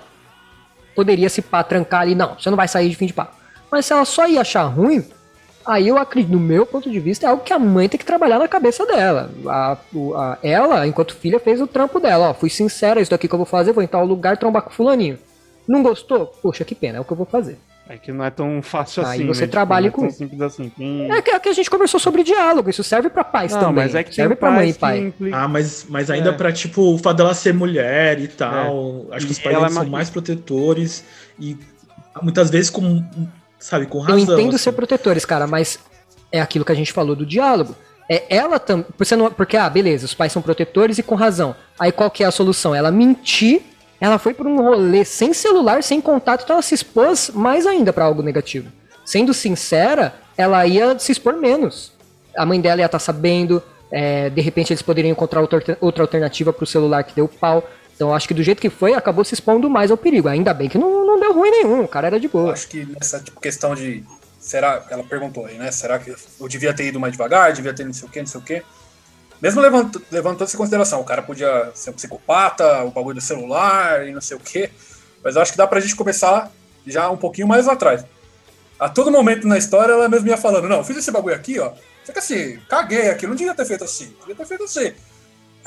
poderia 0.94 1.28
se 1.28 1.42
pá, 1.42 1.62
trancar 1.62 2.00
ali, 2.00 2.14
não, 2.14 2.34
você 2.34 2.48
não 2.48 2.56
vai 2.56 2.66
sair 2.66 2.88
de 2.88 2.96
fim 2.96 3.06
de 3.06 3.12
papo. 3.12 3.36
Mas 3.70 3.84
se 3.84 3.92
ela 3.92 4.04
só 4.04 4.26
ia 4.26 4.40
achar 4.40 4.64
ruim, 4.64 5.04
aí 5.68 5.88
eu 5.88 5.98
acredito, 5.98 6.32
no 6.32 6.40
meu 6.40 6.64
ponto 6.66 6.90
de 6.90 6.98
vista, 6.98 7.26
é 7.26 7.28
algo 7.28 7.42
que 7.44 7.52
a 7.52 7.58
mãe 7.58 7.88
tem 7.88 7.98
que 7.98 8.04
trabalhar 8.06 8.38
na 8.38 8.48
cabeça 8.48 8.84
dela. 8.86 9.30
A, 9.46 9.76
a- 10.16 10.38
ela, 10.42 10.86
enquanto 10.86 11.14
filha, 11.14 11.38
fez 11.38 11.60
o 11.60 11.66
trampo 11.66 12.00
dela. 12.00 12.30
Ó, 12.30 12.34
fui 12.34 12.50
sincera, 12.50 13.00
isso 13.00 13.10
daqui 13.10 13.28
que 13.28 13.34
eu 13.34 13.38
vou 13.38 13.46
fazer, 13.46 13.72
vou 13.72 13.82
em 13.82 13.86
tal 13.86 14.04
lugar 14.04 14.36
trombar 14.36 14.62
com 14.62 14.70
fulaninho. 14.70 15.18
Não 15.66 15.82
gostou? 15.82 16.26
Poxa, 16.42 16.64
que 16.64 16.74
pena, 16.74 16.98
é 16.98 17.00
o 17.00 17.04
que 17.04 17.12
eu 17.12 17.16
vou 17.16 17.26
fazer. 17.26 17.58
É 17.90 17.96
que 17.96 18.12
não 18.12 18.22
é 18.22 18.28
tão 18.30 18.60
fácil 18.60 19.02
Aí 19.06 19.18
assim. 19.20 19.26
você 19.26 19.40
né? 19.42 19.46
Tipo, 19.46 19.52
trabalha 19.52 19.84
não 19.84 19.88
é 19.88 19.90
com 19.92 20.06
isso. 20.06 20.18
simples 20.18 20.40
assim. 20.42 20.70
Quem- 20.76 21.10
É 21.10 21.22
que, 21.22 21.30
é 21.30 21.38
que 21.38 21.48
a 21.48 21.52
gente 21.54 21.70
conversou 21.70 21.98
sobre 21.98 22.22
diálogo, 22.22 22.68
isso 22.68 22.84
serve 22.84 23.08
pra 23.08 23.24
pais 23.24 23.52
Não, 23.52 23.60
também. 23.60 23.84
mas 23.84 23.94
é 23.94 24.02
que 24.04 24.14
serve 24.14 24.34
pra 24.34 24.50
mãe 24.50 24.68
e 24.68 24.74
pai. 24.74 24.98
impli- 24.98 25.32
Ah, 25.32 25.48
mas, 25.48 25.86
mas 25.88 26.10
ainda 26.10 26.28
É. 26.28 26.32
pra, 26.32 26.52
tipo, 26.52 26.82
o 26.94 26.98
fato 26.98 27.16
dela 27.16 27.32
ser 27.32 27.54
mulher 27.54 28.20
e 28.20 28.28
tal. 28.28 29.06
Acho 29.10 29.24
que 29.24 29.32
os 29.32 29.38
pais 29.38 29.56
é 29.56 29.68
são 29.70 29.84
ma- 29.84 29.90
mais 29.90 30.10
protetores 30.10 31.02
e 31.40 31.56
muitas 32.22 32.50
vezes 32.50 32.68
com, 32.68 33.02
sabe, 33.58 33.86
com 33.86 33.98
Eu 33.98 34.02
razão. 34.02 34.18
entendo 34.18 34.54
assim. 34.54 34.64
ser 34.64 34.72
protetores, 34.72 35.24
cara, 35.24 35.46
mas 35.46 35.78
é 36.30 36.40
aquilo 36.40 36.64
que 36.64 36.72
a 36.72 36.74
gente 36.74 36.92
falou 36.92 37.16
do 37.16 37.26
diálogo. 37.26 37.74
É 38.10 38.24
ela 38.34 38.58
também. 38.58 38.86
Porque, 39.36 39.56
ah, 39.56 39.68
beleza, 39.68 40.06
os 40.06 40.14
pais 40.14 40.32
são 40.32 40.40
protetores 40.40 40.98
e 40.98 41.02
com 41.02 41.14
razão. 41.14 41.54
Aí 41.78 41.92
qual 41.92 42.10
que 42.10 42.24
é 42.24 42.26
a 42.26 42.30
solução? 42.30 42.74
Ela 42.74 42.90
mentir, 42.90 43.62
ela 44.00 44.18
foi 44.18 44.32
por 44.32 44.46
um 44.46 44.62
rolê 44.62 45.04
sem 45.04 45.34
celular, 45.34 45.82
sem 45.82 46.00
contato, 46.00 46.44
então 46.44 46.54
ela 46.54 46.62
se 46.62 46.74
expôs 46.74 47.30
mais 47.34 47.66
ainda 47.66 47.92
pra 47.92 48.04
algo 48.04 48.22
negativo. 48.22 48.72
Sendo 49.04 49.34
sincera, 49.34 50.14
ela 50.36 50.66
ia 50.66 50.98
se 50.98 51.12
expor 51.12 51.34
menos. 51.34 51.92
A 52.36 52.46
mãe 52.46 52.60
dela 52.60 52.80
ia 52.80 52.86
estar 52.86 52.98
sabendo, 52.98 53.62
é, 53.90 54.30
de 54.30 54.40
repente 54.40 54.72
eles 54.72 54.82
poderiam 54.82 55.12
encontrar 55.12 55.40
outra, 55.40 55.76
outra 55.80 56.02
alternativa 56.02 56.52
pro 56.52 56.66
celular 56.66 57.02
que 57.02 57.14
deu 57.14 57.26
pau. 57.28 57.68
Então 57.98 58.14
acho 58.14 58.28
que 58.28 58.34
do 58.34 58.44
jeito 58.44 58.62
que 58.62 58.70
foi, 58.70 58.94
acabou 58.94 59.24
se 59.24 59.34
expondo 59.34 59.68
mais 59.68 59.90
ao 59.90 59.96
perigo. 59.96 60.28
Ainda 60.28 60.54
bem 60.54 60.68
que 60.68 60.78
não, 60.78 61.04
não 61.04 61.18
deu 61.18 61.32
ruim 61.32 61.50
nenhum, 61.50 61.82
o 61.82 61.88
cara 61.88 62.06
era 62.06 62.20
de 62.20 62.28
boa. 62.28 62.52
Acho 62.52 62.68
que 62.68 62.86
nessa 62.86 63.18
tipo, 63.18 63.40
questão 63.40 63.74
de. 63.74 64.04
Será. 64.38 64.86
Ela 64.88 65.02
perguntou 65.02 65.46
aí, 65.46 65.58
né? 65.58 65.72
Será 65.72 65.98
que 65.98 66.14
eu 66.40 66.48
devia 66.48 66.72
ter 66.72 66.86
ido 66.86 67.00
mais 67.00 67.12
devagar? 67.12 67.52
Devia 67.52 67.74
ter 67.74 67.84
não 67.84 67.92
sei 67.92 68.08
o 68.08 68.10
quê, 68.12 68.20
não 68.20 68.28
sei 68.28 68.40
o 68.40 68.44
quê. 68.44 68.62
Mesmo 69.42 69.60
levando, 69.60 69.98
toda 69.98 70.44
essa 70.44 70.56
consideração, 70.56 71.00
o 71.00 71.04
cara 71.04 71.22
podia 71.22 71.72
ser 71.74 71.90
um 71.90 71.94
psicopata, 71.94 72.84
o 72.84 72.92
bagulho 72.92 73.16
do 73.16 73.20
celular 73.20 74.06
e 74.06 74.12
não 74.12 74.20
sei 74.20 74.36
o 74.36 74.40
quê. 74.40 74.70
Mas 75.24 75.36
acho 75.36 75.50
que 75.50 75.58
dá 75.58 75.66
pra 75.66 75.80
gente 75.80 75.96
começar 75.96 76.52
já 76.86 77.10
um 77.10 77.16
pouquinho 77.16 77.48
mais 77.48 77.66
atrás. 77.66 78.04
A 78.78 78.88
todo 78.88 79.10
momento 79.10 79.48
na 79.48 79.58
história 79.58 79.92
ela 79.92 80.08
mesmo 80.08 80.28
ia 80.28 80.36
falando: 80.36 80.68
Não, 80.68 80.84
fiz 80.84 80.96
esse 80.96 81.10
bagulho 81.10 81.34
aqui, 81.34 81.58
ó. 81.58 81.72
Que 82.04 82.16
assim, 82.16 82.60
caguei 82.68 83.10
aqui, 83.10 83.26
não 83.26 83.34
devia 83.34 83.54
ter 83.54 83.66
feito 83.66 83.82
assim, 83.82 84.14
devia 84.20 84.36
ter 84.36 84.46
feito 84.46 84.62
assim. 84.62 84.94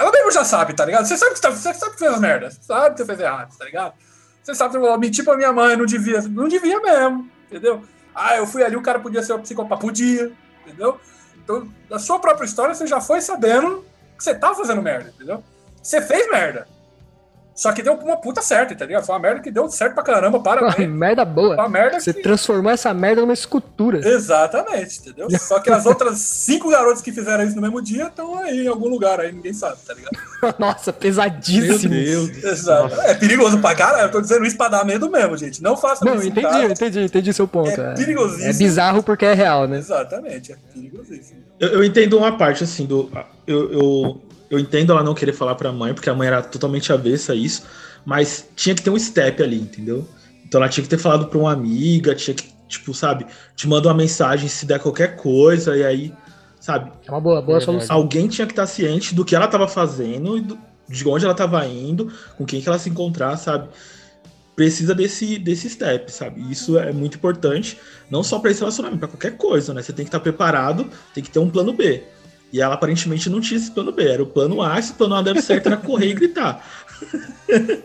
Ela 0.01 0.11
mesmo 0.11 0.31
já 0.31 0.43
sabe, 0.43 0.73
tá 0.73 0.83
ligado? 0.83 1.05
Você 1.05 1.15
sabe 1.15 1.35
que, 1.35 1.39
você 1.39 1.51
você 1.51 1.73
sabe 1.75 1.91
que 1.91 1.99
fez 1.99 2.11
as 2.11 2.19
merdas, 2.19 2.55
você 2.55 2.63
sabe 2.63 2.95
que 2.95 2.97
você 2.97 3.05
fez 3.05 3.19
errado, 3.19 3.55
tá 3.55 3.65
ligado? 3.65 3.93
Você 4.41 4.55
sabe 4.55 4.71
que 4.71 4.83
eu 4.83 4.99
menti 4.99 5.21
pra 5.21 5.37
minha 5.37 5.53
mãe, 5.53 5.77
não 5.77 5.85
devia, 5.85 6.19
não 6.23 6.47
devia 6.47 6.81
mesmo, 6.81 7.29
entendeu? 7.45 7.83
Ah, 8.15 8.35
eu 8.35 8.47
fui 8.47 8.63
ali, 8.63 8.75
o 8.75 8.81
cara 8.81 8.99
podia 8.99 9.21
ser 9.21 9.33
um 9.33 9.41
psicopata, 9.41 9.79
podia, 9.79 10.31
entendeu? 10.65 10.99
Então, 11.37 11.71
da 11.87 11.99
sua 11.99 12.17
própria 12.17 12.45
história, 12.45 12.73
você 12.73 12.87
já 12.87 12.99
foi 12.99 13.21
sabendo 13.21 13.85
que 14.17 14.23
você 14.23 14.33
tá 14.33 14.55
fazendo 14.55 14.81
merda, 14.81 15.13
entendeu? 15.15 15.43
Você 15.83 16.01
fez 16.01 16.29
merda. 16.31 16.67
Só 17.53 17.71
que 17.73 17.83
deu 17.83 17.93
uma 17.95 18.15
puta 18.17 18.41
certa, 18.41 18.73
tá 18.73 18.85
ligado? 18.85 19.05
Foi 19.05 19.13
uma 19.13 19.21
merda 19.21 19.41
que 19.41 19.51
deu 19.51 19.69
certo 19.69 19.93
pra 19.93 20.01
caramba, 20.03 20.37
Uma 20.37 20.43
parabéns. 20.43 20.89
merda 20.89 21.23
boa. 21.25 21.53
Uma 21.55 21.67
merda 21.69 21.99
Você 21.99 22.13
que- 22.13 22.21
transformou 22.23 22.71
essa 22.71 22.93
merda 22.93 23.21
numa 23.21 23.33
escultura. 23.33 23.99
Exatamente, 24.07 24.99
entendeu? 24.99 25.27
Só 25.37 25.59
que 25.59 25.69
as 25.69 25.85
outras 25.85 26.17
cinco 26.19 26.69
garotas 26.69 27.01
que 27.01 27.11
fizeram 27.11 27.43
isso 27.43 27.55
no 27.55 27.61
mesmo 27.61 27.81
dia 27.81 28.07
estão 28.07 28.37
aí 28.39 28.61
em 28.65 28.67
algum 28.67 28.87
lugar, 28.87 29.19
aí 29.19 29.31
ninguém 29.31 29.53
sabe, 29.53 29.77
tá 29.85 29.93
ligado? 29.93 30.11
Nossa, 30.57 30.91
pesadíssimo. 30.93 31.93
Exato. 31.93 32.99
É 33.01 33.13
perigoso 33.13 33.59
pra 33.59 33.75
caralho, 33.75 34.03
eu 34.07 34.11
tô 34.11 34.21
dizendo 34.21 34.45
isso 34.45 34.57
pra 34.57 34.69
dar 34.69 34.85
medo 34.85 35.09
mesmo, 35.11 35.37
gente. 35.37 35.61
Não 35.61 35.75
faça 35.77 36.03
Não, 36.05 36.15
isso. 36.15 36.27
entendi, 36.27 36.47
casa. 36.47 36.65
entendi, 36.65 36.99
entendi 37.03 37.33
seu 37.33 37.47
ponto. 37.47 37.69
É 37.69 37.91
É, 37.91 37.93
perigosíssimo. 37.95 38.49
é 38.49 38.53
bizarro 38.53 39.03
porque 39.03 39.25
é 39.25 39.33
real, 39.33 39.67
né? 39.67 39.77
Exatamente, 39.77 40.53
é 40.53 40.55
perigosíssimo. 40.73 41.41
Eu, 41.59 41.69
eu 41.69 41.83
entendo 41.83 42.17
uma 42.17 42.37
parte, 42.37 42.63
assim, 42.63 42.85
do. 42.85 43.11
Eu, 43.45 43.71
eu, 43.73 44.21
eu 44.51 44.59
entendo 44.59 44.91
ela 44.91 45.01
não 45.01 45.13
querer 45.15 45.33
falar 45.33 45.55
pra 45.55 45.71
mãe, 45.71 45.93
porque 45.93 46.09
a 46.09 46.13
mãe 46.13 46.27
era 46.27 46.41
totalmente 46.43 46.91
avessa 46.91 47.31
a 47.31 47.35
isso, 47.35 47.63
mas 48.05 48.47
tinha 48.55 48.75
que 48.75 48.81
ter 48.83 48.89
um 48.89 48.99
step 48.99 49.41
ali, 49.41 49.59
entendeu? 49.61 50.05
Então 50.45 50.59
ela 50.61 50.69
tinha 50.69 50.83
que 50.83 50.89
ter 50.89 50.97
falado 50.97 51.27
pra 51.27 51.39
uma 51.39 51.53
amiga, 51.53 52.13
tinha 52.13 52.35
que, 52.35 52.51
tipo, 52.67 52.93
sabe, 52.93 53.25
te 53.55 53.67
manda 53.67 53.87
uma 53.87 53.93
mensagem 53.95 54.49
se 54.49 54.65
der 54.65 54.79
qualquer 54.79 55.15
coisa, 55.15 55.77
e 55.77 55.83
aí, 55.85 56.13
sabe? 56.59 56.91
É 57.07 57.11
uma 57.11 57.21
boa, 57.21 57.41
boa 57.41 57.61
solução. 57.61 57.95
Alguém 57.95 58.27
tinha 58.27 58.45
que 58.45 58.51
estar 58.51 58.67
ciente 58.67 59.15
do 59.15 59.23
que 59.23 59.33
ela 59.33 59.47
tava 59.47 59.67
fazendo 59.67 60.37
e 60.37 60.41
do- 60.41 60.59
de 60.89 61.07
onde 61.07 61.23
ela 61.23 61.33
tava 61.33 61.65
indo, 61.65 62.11
com 62.37 62.45
quem 62.45 62.61
que 62.61 62.67
ela 62.67 62.77
se 62.77 62.89
encontrar, 62.89 63.37
sabe? 63.37 63.69
Precisa 64.55 64.93
desse, 64.93 65.39
desse 65.39 65.69
step, 65.69 66.11
sabe? 66.11 66.41
Isso 66.51 66.77
é 66.77 66.91
muito 66.91 67.15
importante, 67.15 67.77
não 68.09 68.21
só 68.21 68.37
para 68.37 68.51
esse 68.51 68.59
relacionamento, 68.59 68.99
para 68.99 69.07
qualquer 69.07 69.37
coisa, 69.37 69.73
né? 69.73 69.81
Você 69.81 69.93
tem 69.93 70.03
que 70.03 70.09
estar 70.09 70.19
preparado, 70.19 70.89
tem 71.13 71.23
que 71.23 71.31
ter 71.31 71.39
um 71.39 71.49
plano 71.49 71.71
B. 71.71 72.03
E 72.53 72.61
ela 72.61 72.75
aparentemente 72.75 73.29
não 73.29 73.39
tinha 73.39 73.57
esse 73.57 73.71
plano 73.71 73.91
B, 73.91 74.07
era 74.09 74.21
o 74.21 74.25
plano 74.25 74.61
A, 74.61 74.77
esse 74.77 74.91
plano 74.93 75.15
A 75.15 75.21
deve 75.21 75.41
certo 75.41 75.67
era 75.67 75.77
correr 75.77 76.07
e 76.09 76.13
gritar. 76.13 76.61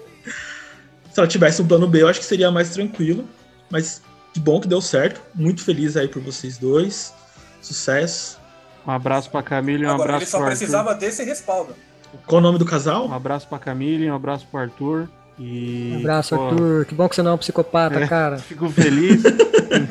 Se 1.13 1.21
ela 1.21 1.27
tivesse 1.29 1.63
um 1.63 1.67
plano 1.67 1.87
B, 1.87 2.03
eu 2.03 2.09
acho 2.09 2.21
que 2.21 2.27
seria 2.27 2.51
mais 2.51 2.71
tranquilo, 2.71 3.25
mas 3.71 4.03
que 4.35 4.41
bom 4.41 4.61
que 4.61 4.69
deu 4.69 4.81
certo. 4.83 5.21
Muito 5.35 5.63
feliz 5.63 5.97
aí 5.97 6.09
por 6.09 6.21
vocês 6.21 6.59
dois. 6.59 7.15
Sucesso. 7.63 8.39
Um 8.87 8.91
abraço 8.91 9.31
pra 9.31 9.43
Camila 9.43 9.85
e 9.85 9.87
um 9.87 9.91
Agora, 9.91 10.03
ele 10.11 10.15
abraço 10.17 10.31
só 10.33 10.39
pro 10.39 10.47
precisava 10.49 10.91
Arthur. 10.91 11.01
desse 11.07 11.25
respaldo. 11.25 11.75
Qual 12.27 12.39
o 12.39 12.43
nome 12.43 12.59
do 12.59 12.65
casal? 12.65 13.09
Um 13.09 13.15
abraço 13.15 13.49
pra 13.49 13.59
Camila 13.59 14.05
e 14.05 14.11
um 14.11 14.15
abraço 14.15 14.47
pro 14.51 14.61
Arthur. 14.61 15.09
E, 15.39 15.93
Um 15.95 15.99
abraço, 16.01 16.37
pô, 16.37 16.49
Arthur. 16.49 16.85
Que 16.87 16.95
bom 16.95 17.09
que 17.09 17.15
você 17.17 17.23
não 17.23 17.31
é 17.33 17.35
um 17.35 17.39
psicopata, 17.39 17.99
É. 18.01 18.07
cara. 18.07 18.39
Fico 18.47 18.69
feliz. 18.69 19.23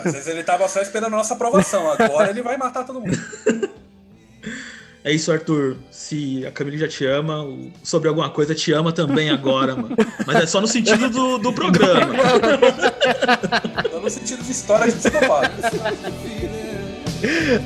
Às 0.05 0.13
vezes 0.13 0.27
ele 0.27 0.43
tava 0.43 0.67
só 0.67 0.81
esperando 0.81 1.13
a 1.13 1.17
nossa 1.17 1.33
aprovação. 1.33 1.91
Agora 1.91 2.29
ele 2.29 2.41
vai 2.41 2.55
matar 2.57 2.83
todo 2.85 2.99
mundo. 3.01 3.17
É 5.05 5.11
isso, 5.11 5.31
Arthur. 5.31 5.77
Se 5.91 6.43
a 6.47 6.51
Camila 6.51 6.79
já 6.79 6.87
te 6.87 7.05
ama, 7.05 7.47
sobre 7.83 8.09
alguma 8.09 8.27
coisa 8.31 8.55
te 8.55 8.73
ama 8.73 8.91
também 8.91 9.29
agora, 9.29 9.75
mano. 9.75 9.95
Mas 10.25 10.35
é 10.37 10.47
só 10.47 10.59
no 10.59 10.65
sentido 10.65 11.11
do, 11.11 11.37
do 11.37 11.53
programa. 11.53 12.11
Tô 13.91 13.99
no 13.99 14.09
sentido 14.09 14.43
de 14.43 14.51
história 14.51 14.91
de 14.91 14.97
psicopata. 14.97 15.51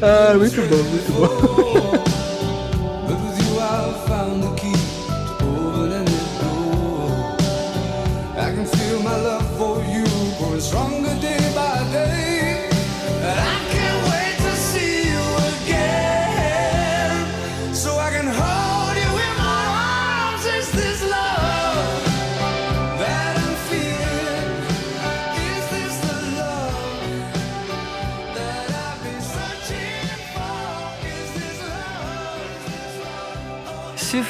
Ah, 0.02 0.38
muito 0.38 0.62
bom, 0.64 0.84
muito 0.84 1.12
bom. 1.14 2.04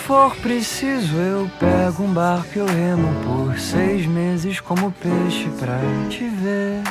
for 0.10 0.36
preciso, 0.38 1.16
eu 1.18 1.48
pego 1.60 2.02
um 2.02 2.12
barco 2.12 2.50
e 2.56 2.58
eu 2.58 2.66
remo 2.66 3.08
por 3.24 3.60
seis 3.60 4.08
meses 4.08 4.60
como 4.60 4.92
peixe 4.92 5.48
pra 5.60 5.78
te 6.10 6.28
ver. 6.28 6.82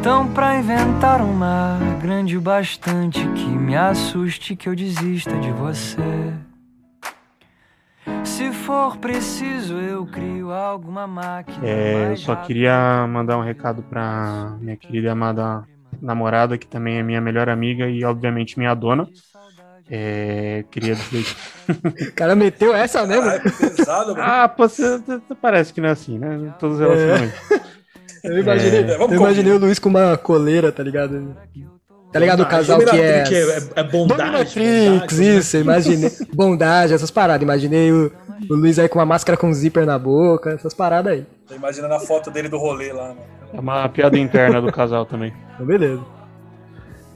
Então, 0.00 0.26
pra 0.32 0.56
inventar 0.56 1.20
um 1.20 1.32
mar 1.32 1.78
grande 2.02 2.36
o 2.36 2.40
bastante 2.40 3.20
que 3.20 3.46
me 3.46 3.76
assuste, 3.76 4.56
que 4.56 4.68
eu 4.68 4.74
desista 4.74 5.38
de 5.38 5.52
você. 5.52 6.34
Se 8.24 8.50
for 8.50 8.96
preciso, 8.96 9.74
eu 9.74 10.04
crio 10.04 10.50
alguma 10.50 11.06
máquina. 11.06 11.64
É, 11.64 12.10
eu 12.10 12.16
só 12.16 12.34
queria 12.34 13.06
mandar 13.06 13.38
um 13.38 13.42
recado 13.42 13.84
pra 13.84 14.56
minha 14.60 14.76
querida 14.76 15.12
amada 15.12 15.62
namorada, 16.02 16.58
que 16.58 16.66
também 16.66 16.98
é 16.98 17.04
minha 17.04 17.20
melhor 17.20 17.48
amiga 17.48 17.88
e, 17.88 18.04
obviamente, 18.04 18.58
minha 18.58 18.74
dona. 18.74 19.08
É, 19.90 20.64
queria 20.70 20.94
dizer. 20.94 21.26
O 22.08 22.12
cara 22.14 22.34
meteu 22.34 22.74
essa 22.74 23.06
mesmo? 23.06 23.30
Pesado, 23.74 24.14
mano. 24.14 24.22
ah, 24.22 24.48
pô, 24.48 24.68
você, 24.68 25.00
parece 25.40 25.72
que 25.72 25.80
não 25.80 25.88
é 25.88 25.92
assim, 25.92 26.18
né? 26.18 26.52
Todos 26.58 26.76
os 26.76 26.80
relacionamentos. 26.80 27.34
Eu 28.22 28.38
imaginei, 28.38 28.80
É, 28.84 28.96
eu 28.96 29.14
imaginei 29.14 29.52
o 29.52 29.58
Luiz 29.58 29.78
com 29.78 29.88
uma 29.88 30.16
coleira, 30.16 30.70
tá 30.72 30.82
ligado? 30.82 31.36
Tá 32.12 32.20
ligado 32.20 32.42
o 32.42 32.46
casal 32.46 32.78
que 32.78 32.96
é. 32.96 33.22
Que 33.24 33.34
é, 33.34 33.58
é 33.76 33.82
bondade. 33.82 34.22
Dominatrix, 34.22 34.90
bondade, 34.90 35.36
isso, 35.38 35.56
imaginei. 35.56 36.10
Bondade, 36.32 36.94
essas 36.94 37.10
paradas. 37.10 37.42
Imaginei 37.42 37.90
o, 37.90 38.12
o 38.48 38.54
Luiz 38.54 38.78
aí 38.78 38.88
com 38.88 38.98
uma 38.98 39.06
máscara 39.06 39.36
com 39.36 39.52
zíper 39.52 39.84
na 39.84 39.98
boca, 39.98 40.50
essas 40.50 40.72
paradas 40.72 41.12
aí. 41.12 41.26
Tô 41.46 41.54
imaginando 41.54 41.94
a 41.94 42.00
foto 42.00 42.30
dele 42.30 42.48
do 42.48 42.56
rolê 42.56 42.92
lá, 42.92 43.08
mano. 43.08 43.20
É 43.52 43.60
uma 43.60 43.88
piada 43.88 44.18
interna 44.18 44.60
do 44.60 44.70
casal 44.72 45.04
também. 45.04 45.32
Então, 45.54 45.66
beleza. 45.66 46.02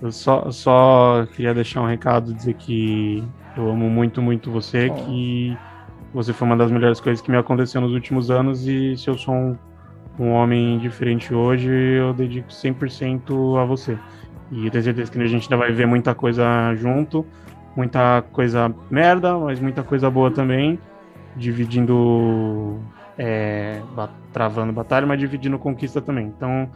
Eu 0.00 0.12
só, 0.12 0.50
só 0.50 1.26
queria 1.34 1.52
deixar 1.52 1.82
um 1.82 1.86
recado, 1.86 2.32
dizer 2.32 2.54
que 2.54 3.24
eu 3.56 3.68
amo 3.68 3.90
muito, 3.90 4.22
muito 4.22 4.50
você, 4.50 4.90
que 4.90 5.56
você 6.14 6.32
foi 6.32 6.46
uma 6.46 6.56
das 6.56 6.70
melhores 6.70 7.00
coisas 7.00 7.20
que 7.20 7.30
me 7.30 7.36
aconteceu 7.36 7.80
nos 7.80 7.92
últimos 7.92 8.30
anos 8.30 8.66
e 8.66 8.96
se 8.96 9.08
eu 9.08 9.18
sou 9.18 9.34
um, 9.34 9.56
um 10.18 10.30
homem 10.30 10.78
diferente 10.78 11.34
hoje, 11.34 11.68
eu 11.68 12.14
dedico 12.14 12.48
100% 12.48 13.60
a 13.60 13.64
você. 13.64 13.98
E 14.50 14.66
eu 14.66 14.70
tenho 14.70 14.84
certeza 14.84 15.10
que 15.10 15.20
a 15.20 15.26
gente 15.26 15.44
ainda 15.44 15.56
vai 15.56 15.72
ver 15.72 15.86
muita 15.86 16.14
coisa 16.14 16.74
junto, 16.76 17.26
muita 17.76 18.22
coisa 18.32 18.72
merda, 18.90 19.36
mas 19.36 19.60
muita 19.60 19.82
coisa 19.82 20.08
boa 20.08 20.30
também, 20.30 20.78
dividindo, 21.36 22.78
é, 23.18 23.82
travando 24.32 24.72
batalha, 24.72 25.06
mas 25.06 25.18
dividindo 25.18 25.58
conquista 25.58 26.00
também. 26.00 26.26
Então, 26.26 26.70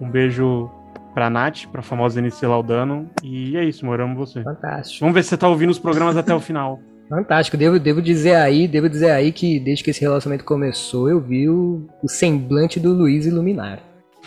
um 0.00 0.08
beijo 0.08 0.70
pra 1.14 1.30
Nath, 1.30 1.66
pra 1.70 1.82
famosa 1.82 2.20
NC 2.20 2.46
Laudano, 2.46 3.10
e 3.22 3.56
é 3.56 3.64
isso, 3.64 3.84
amor, 3.84 4.00
amo 4.00 4.16
você. 4.16 4.42
Fantástico. 4.42 5.00
Vamos 5.00 5.14
ver 5.14 5.22
se 5.22 5.30
você 5.30 5.36
tá 5.36 5.48
ouvindo 5.48 5.70
os 5.70 5.78
programas 5.78 6.16
até 6.16 6.34
o 6.34 6.40
final. 6.40 6.80
Fantástico. 7.08 7.56
Devo, 7.56 7.78
devo 7.78 8.00
dizer 8.00 8.36
aí, 8.36 8.66
devo 8.66 8.88
dizer 8.88 9.10
aí 9.10 9.32
que 9.32 9.60
desde 9.60 9.84
que 9.84 9.90
esse 9.90 10.00
relacionamento 10.00 10.44
começou, 10.44 11.10
eu 11.10 11.20
vi 11.20 11.48
o, 11.48 11.86
o 12.02 12.08
semblante 12.08 12.80
do 12.80 12.92
Luiz 12.92 13.26
iluminar. 13.26 13.80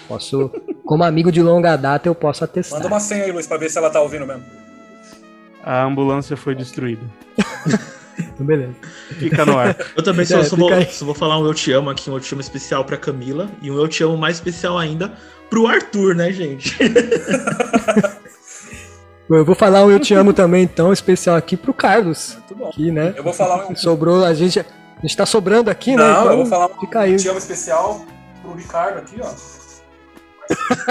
Posso, 0.07 0.51
como 0.85 1.03
amigo 1.03 1.31
de 1.31 1.41
longa 1.41 1.75
data, 1.75 2.07
eu 2.07 2.13
posso 2.13 2.43
atestar. 2.43 2.79
Manda 2.79 2.93
uma 2.93 2.99
senha 2.99 3.23
aí, 3.23 3.31
Luiz, 3.31 3.47
pra 3.47 3.57
ver 3.57 3.69
se 3.69 3.77
ela 3.77 3.89
tá 3.89 3.99
ouvindo 4.01 4.27
mesmo. 4.27 4.43
A 5.63 5.83
ambulância 5.83 6.37
foi 6.37 6.53
destruída. 6.53 7.01
Então, 8.17 8.45
beleza. 8.45 8.73
Fica 9.19 9.45
no 9.45 9.57
ar. 9.57 9.75
Eu 9.95 10.03
também 10.03 10.25
só, 10.25 10.39
É, 10.39 10.43
só 10.43 10.55
vou, 10.55 10.69
só 10.89 11.05
vou 11.05 11.13
falar 11.15 11.37
um 11.39 11.45
Eu 11.45 11.53
Te 11.53 11.71
Amo 11.71 11.89
aqui, 11.89 12.09
um 12.09 12.13
Eu 12.13 12.19
Te 12.19 12.33
Amo 12.33 12.41
especial 12.41 12.83
pra 12.85 12.97
Camila 12.97 13.49
e 13.61 13.69
um 13.69 13.77
Eu 13.77 13.87
Te 13.87 14.03
Amo 14.03 14.17
mais 14.17 14.37
especial 14.37 14.77
ainda 14.77 15.13
pro 15.49 15.67
Arthur, 15.67 16.15
né, 16.15 16.31
gente? 16.31 16.75
Bom, 19.27 19.35
Eu 19.37 19.45
vou 19.45 19.55
falar 19.55 19.83
um 19.85 19.91
Eu 19.91 19.99
Te 19.99 20.13
Amo 20.13 20.33
também, 20.33 20.63
então, 20.63 20.93
especial 20.93 21.35
aqui 21.35 21.57
pro 21.57 21.73
Carlos. 21.73 22.35
Muito 22.35 22.55
bom. 22.55 22.69
Aqui, 22.69 22.91
né? 22.91 23.13
Eu 23.17 23.23
vou 23.23 23.33
falar 23.33 23.65
um. 23.67 23.75
Sobrou, 23.75 24.23
a 24.23 24.33
gente, 24.33 24.59
a 24.59 24.65
gente 25.01 25.17
tá 25.17 25.25
sobrando 25.25 25.69
aqui, 25.69 25.91
né? 25.91 25.97
Não, 25.97 26.11
Então, 26.21 26.31
eu 26.31 26.37
vou 26.37 26.45
falar 26.45 26.67
um 26.67 26.97
aí. 26.99 27.15
te 27.17 27.27
amo 27.27 27.39
especial 27.39 28.05
pro 28.41 28.53
Ricardo 28.53 28.99
aqui, 28.99 29.15
ó. 29.21 29.54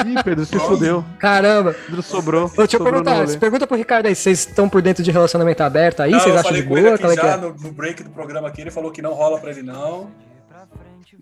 Ih, 0.07 0.23
Pedro, 0.25 0.45
se 0.45 0.59
fudeu. 0.59 1.05
Caramba. 1.19 1.75
Pedro 1.87 2.03
sobrou. 2.03 2.47
Ô, 2.47 2.57
deixa 2.59 2.77
eu 2.77 2.83
perguntar, 2.85 3.27
pergunta 3.39 3.67
pro 3.67 3.77
Ricardo 3.77 4.07
aí, 4.07 4.15
vocês 4.15 4.41
estão 4.41 4.69
por 4.69 4.83
dentro 4.83 5.03
de 5.03 5.11
relacionamento 5.11 5.63
aberto 5.63 6.01
aí? 6.01 6.11
Não, 6.11 6.21
vocês 6.21 6.35
eu 6.35 6.41
acham 6.41 6.53
de 6.53 6.63
boa? 6.63 6.95
aqui 6.95 7.05
é 7.07 7.09
que 7.09 7.15
já 7.17 7.29
é? 7.33 7.37
no, 7.37 7.55
no 7.55 7.73
break 7.73 8.03
do 8.03 8.11
programa 8.11 8.49
aqui, 8.49 8.61
ele 8.61 8.71
falou 8.71 8.91
que 8.91 9.01
não 9.03 9.13
rola 9.15 9.39
pra 9.39 9.51
ele, 9.51 9.63
não. 9.63 10.11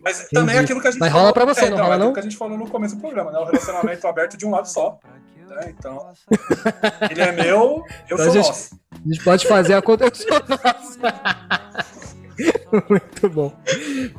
Mas 0.05 0.27
também 0.31 0.57
é 0.57 0.59
Entendi. 0.59 0.65
aquilo 0.65 0.81
que 0.81 0.89
a 0.89 0.91
gente 0.91 1.01
Mas 1.01 1.11
falou. 1.11 1.23
rola 1.27 1.33
pra 1.35 1.45
você, 1.45 1.61
é, 1.61 1.65
não 1.71 1.75
então, 1.77 1.85
rola 1.85 1.95
é 1.95 1.97
aquilo 1.97 2.07
não? 2.09 2.13
que 2.15 2.21
a 2.21 2.23
gente 2.23 2.37
falou 2.37 2.59
no 2.59 2.69
começo 2.69 2.97
do 2.97 3.01
programa, 3.01 3.31
né? 3.31 3.39
O 3.39 3.45
relacionamento 3.45 4.07
aberto 4.09 4.37
de 4.37 4.45
um 4.47 4.51
lado 4.51 4.69
só. 4.69 4.99
né? 5.49 5.75
Então. 5.79 6.09
Ele 7.11 7.21
é 7.21 7.31
meu, 7.31 7.85
eu 8.09 8.17
Então, 8.17 8.19
sou 8.19 8.27
a 8.27 8.31
gente- 8.31 8.47
nosso. 8.49 8.75
A 8.93 9.09
gente 9.13 9.25
pode 9.25 9.47
fazer 9.47 9.75
a 9.75 9.83
conta. 9.83 10.05
Eu 10.05 10.15
sou 10.15 10.29
nossa. 10.49 11.62
Muito 12.89 13.29
bom. 13.29 13.53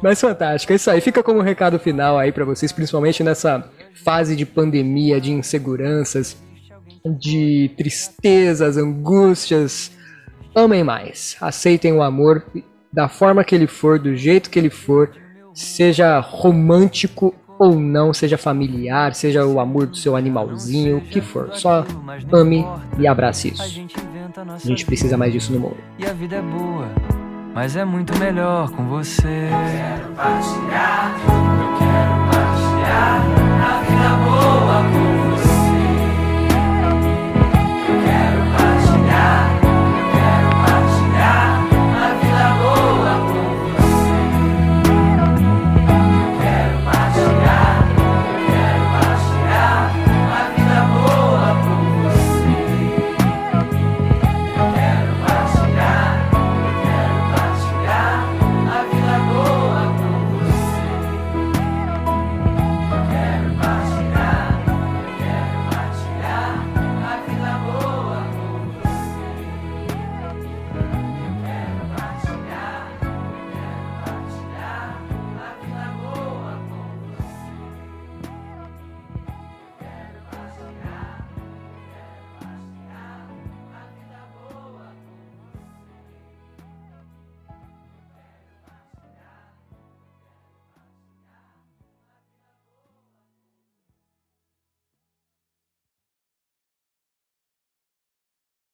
Mas 0.02 0.22
fantástico. 0.22 0.72
É 0.72 0.76
isso 0.76 0.90
aí. 0.90 1.02
Fica 1.02 1.24
como 1.24 1.40
um 1.40 1.44
recado 1.44 1.80
final 1.80 2.18
aí 2.18 2.32
pra 2.32 2.46
vocês, 2.46 2.72
principalmente 2.72 3.24
nessa 3.24 3.70
fase 4.04 4.36
de 4.36 4.46
pandemia, 4.46 5.20
de 5.20 5.32
inseguranças, 5.32 6.38
de 7.20 7.72
tristezas, 7.78 8.78
angústias. 8.78 9.92
Amem 10.56 10.84
mais. 10.84 11.36
Aceitem 11.42 11.94
o 11.94 12.04
amor 12.04 12.46
da 12.92 13.10
forma 13.10 13.44
que 13.44 13.56
ele 13.56 13.68
for, 13.68 13.98
do 13.98 14.16
jeito 14.16 14.52
que 14.52 14.60
ele 14.60 14.70
for, 14.70 15.12
seja 15.54 16.20
romântico 16.20 17.34
ou 17.58 17.80
não, 17.80 18.14
seja 18.14 18.38
familiar, 18.38 19.16
seja 19.16 19.46
o 19.46 19.60
amor 19.60 19.88
do 19.88 19.98
seu 19.98 20.16
animalzinho, 20.16 20.98
o 20.98 21.02
que 21.02 21.22
for. 21.22 21.50
Só 21.54 21.86
ame 22.32 22.66
e 23.00 23.08
abrace 23.08 23.50
isso. 23.50 23.64
A 23.64 24.58
gente 24.58 24.86
precisa 24.86 25.18
mais 25.18 25.34
disso 25.34 25.52
no 25.52 25.60
mundo. 25.60 25.78
E 25.98 26.06
a 26.06 26.14
vida 26.14 26.36
é 26.36 26.42
boa, 26.42 26.88
mas 27.54 27.76
é 27.76 27.86
muito 27.86 28.18
melhor 28.18 28.70
com 28.72 28.88
você. 28.88 29.50
Partilhar, 30.16 31.16
eu 31.26 31.78
quero 31.78 32.16
partilhar 32.32 33.22
a 33.62 33.82
vida 33.82 34.10
boa. 34.26 34.63